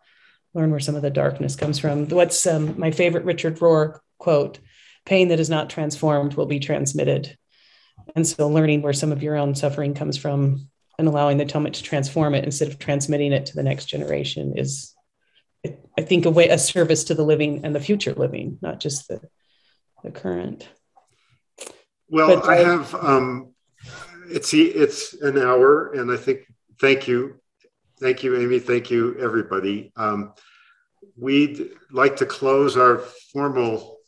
learn 0.54 0.70
where 0.70 0.80
some 0.80 0.94
of 0.94 1.02
the 1.02 1.10
darkness 1.10 1.56
comes 1.56 1.78
from. 1.78 2.08
What's 2.08 2.46
um, 2.46 2.78
my 2.78 2.90
favorite 2.90 3.24
Richard 3.24 3.58
Rohr 3.58 3.98
quote? 4.18 4.58
Pain 5.04 5.28
that 5.28 5.40
is 5.40 5.50
not 5.50 5.68
transformed 5.68 6.34
will 6.34 6.46
be 6.46 6.60
transmitted. 6.60 7.36
And 8.16 8.26
so, 8.26 8.48
learning 8.48 8.82
where 8.82 8.92
some 8.92 9.12
of 9.12 9.22
your 9.22 9.36
own 9.36 9.54
suffering 9.54 9.94
comes 9.94 10.16
from 10.16 10.68
and 10.98 11.08
allowing 11.08 11.36
the 11.36 11.44
atonement 11.44 11.74
to 11.76 11.82
transform 11.82 12.34
it 12.34 12.44
instead 12.44 12.68
of 12.68 12.78
transmitting 12.78 13.32
it 13.32 13.46
to 13.46 13.54
the 13.54 13.62
next 13.62 13.86
generation 13.86 14.56
is, 14.56 14.94
I 15.98 16.02
think, 16.02 16.24
a 16.24 16.30
way 16.30 16.48
a 16.48 16.58
service 16.58 17.04
to 17.04 17.14
the 17.14 17.24
living 17.24 17.64
and 17.64 17.74
the 17.74 17.80
future 17.80 18.14
living, 18.14 18.58
not 18.62 18.80
just 18.80 19.08
the 19.08 19.20
the 20.02 20.10
current. 20.10 20.68
Well, 22.08 22.40
but, 22.40 22.48
I 22.48 22.56
have. 22.56 22.94
Um, 22.94 23.54
it's 24.28 24.54
it's 24.54 25.14
an 25.14 25.38
hour, 25.38 25.92
and 25.92 26.10
I 26.10 26.16
think. 26.16 26.46
Thank 26.80 27.06
you 27.06 27.40
Thank 28.00 28.22
you, 28.22 28.36
Amy. 28.36 28.58
Thank 28.58 28.90
you, 28.90 29.16
everybody. 29.18 29.92
Um, 29.96 30.32
we'd 31.16 31.70
like 31.90 32.16
to 32.16 32.26
close 32.26 32.76
our 32.76 32.98
formal 33.32 33.98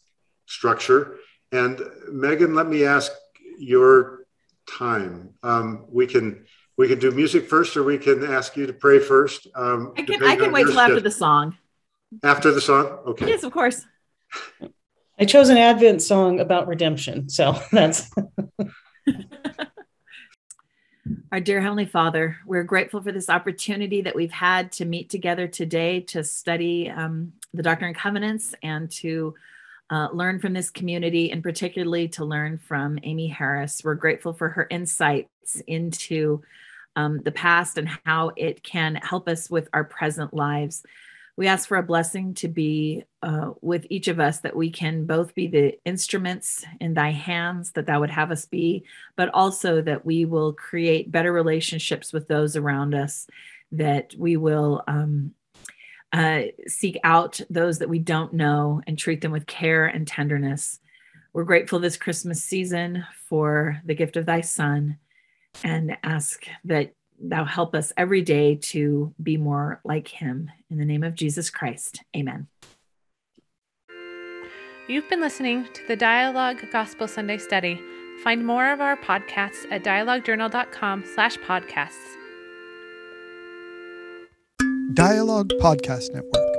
structure. 0.46 1.16
And 1.52 1.80
Megan, 2.10 2.54
let 2.54 2.66
me 2.66 2.84
ask 2.84 3.12
your 3.58 4.26
time. 4.68 5.30
Um, 5.42 5.86
we 5.88 6.06
can 6.06 6.44
we 6.76 6.88
can 6.88 6.98
do 6.98 7.10
music 7.10 7.48
first, 7.48 7.76
or 7.76 7.84
we 7.84 7.98
can 7.98 8.24
ask 8.24 8.56
you 8.56 8.66
to 8.66 8.72
pray 8.72 8.98
first. 8.98 9.46
Um, 9.54 9.92
I 9.96 10.02
can 10.02 10.22
I 10.22 10.36
can 10.36 10.52
wait 10.52 10.66
till 10.66 10.80
after 10.80 11.00
the 11.00 11.10
song. 11.10 11.56
After 12.22 12.52
the 12.52 12.60
song, 12.60 12.86
okay. 13.06 13.26
Yes, 13.26 13.42
of 13.42 13.52
course. 13.52 13.84
I 15.18 15.24
chose 15.24 15.48
an 15.48 15.56
Advent 15.56 16.02
song 16.02 16.40
about 16.40 16.66
redemption, 16.68 17.28
so 17.28 17.58
that's. 17.72 18.10
Our 21.36 21.40
dear 21.40 21.60
Heavenly 21.60 21.84
Father, 21.84 22.38
we're 22.46 22.64
grateful 22.64 23.02
for 23.02 23.12
this 23.12 23.28
opportunity 23.28 24.00
that 24.00 24.14
we've 24.14 24.32
had 24.32 24.72
to 24.72 24.86
meet 24.86 25.10
together 25.10 25.46
today 25.46 26.00
to 26.00 26.24
study 26.24 26.88
um, 26.88 27.34
the 27.52 27.62
Doctrine 27.62 27.90
and 27.90 27.98
Covenants 27.98 28.54
and 28.62 28.90
to 28.92 29.34
uh, 29.90 30.08
learn 30.14 30.40
from 30.40 30.54
this 30.54 30.70
community, 30.70 31.30
and 31.30 31.42
particularly 31.42 32.08
to 32.08 32.24
learn 32.24 32.56
from 32.56 32.98
Amy 33.02 33.28
Harris. 33.28 33.82
We're 33.84 33.96
grateful 33.96 34.32
for 34.32 34.48
her 34.48 34.66
insights 34.70 35.60
into 35.66 36.42
um, 36.96 37.20
the 37.20 37.32
past 37.32 37.76
and 37.76 37.90
how 38.06 38.32
it 38.36 38.62
can 38.62 38.94
help 38.94 39.28
us 39.28 39.50
with 39.50 39.68
our 39.74 39.84
present 39.84 40.32
lives. 40.32 40.84
We 41.36 41.48
ask 41.48 41.68
for 41.68 41.76
a 41.76 41.82
blessing 41.82 42.32
to 42.34 42.48
be 42.48 43.04
uh, 43.22 43.50
with 43.60 43.86
each 43.90 44.08
of 44.08 44.18
us, 44.18 44.40
that 44.40 44.56
we 44.56 44.70
can 44.70 45.04
both 45.04 45.34
be 45.34 45.46
the 45.46 45.78
instruments 45.84 46.64
in 46.80 46.94
thy 46.94 47.10
hands 47.10 47.72
that 47.72 47.86
thou 47.86 48.00
would 48.00 48.10
have 48.10 48.30
us 48.30 48.46
be, 48.46 48.84
but 49.16 49.28
also 49.34 49.82
that 49.82 50.06
we 50.06 50.24
will 50.24 50.54
create 50.54 51.12
better 51.12 51.32
relationships 51.32 52.12
with 52.12 52.26
those 52.26 52.56
around 52.56 52.94
us, 52.94 53.26
that 53.72 54.14
we 54.16 54.38
will 54.38 54.82
um, 54.88 55.34
uh, 56.12 56.42
seek 56.66 56.98
out 57.04 57.40
those 57.50 57.80
that 57.80 57.90
we 57.90 57.98
don't 57.98 58.32
know 58.32 58.80
and 58.86 58.98
treat 58.98 59.20
them 59.20 59.32
with 59.32 59.46
care 59.46 59.84
and 59.86 60.06
tenderness. 60.06 60.80
We're 61.34 61.44
grateful 61.44 61.80
this 61.80 61.98
Christmas 61.98 62.42
season 62.42 63.04
for 63.28 63.82
the 63.84 63.94
gift 63.94 64.16
of 64.16 64.24
thy 64.24 64.40
son 64.40 64.96
and 65.62 65.98
ask 66.02 66.46
that 66.64 66.94
thou 67.20 67.44
help 67.44 67.74
us 67.74 67.92
every 67.96 68.22
day 68.22 68.56
to 68.56 69.14
be 69.22 69.36
more 69.36 69.80
like 69.84 70.08
him. 70.08 70.50
In 70.70 70.78
the 70.78 70.84
name 70.84 71.02
of 71.02 71.14
Jesus 71.14 71.50
Christ, 71.50 72.02
amen. 72.16 72.48
You've 74.88 75.08
been 75.08 75.20
listening 75.20 75.66
to 75.72 75.86
the 75.88 75.96
Dialogue 75.96 76.62
Gospel 76.70 77.08
Sunday 77.08 77.38
Study. 77.38 77.80
Find 78.22 78.46
more 78.46 78.72
of 78.72 78.80
our 78.80 78.96
podcasts 78.96 79.66
at 79.70 79.82
dialoguejournal.com 79.82 81.04
slash 81.14 81.36
podcasts. 81.38 82.16
Dialogue 84.94 85.50
Podcast 85.60 86.14
Network. 86.14 86.55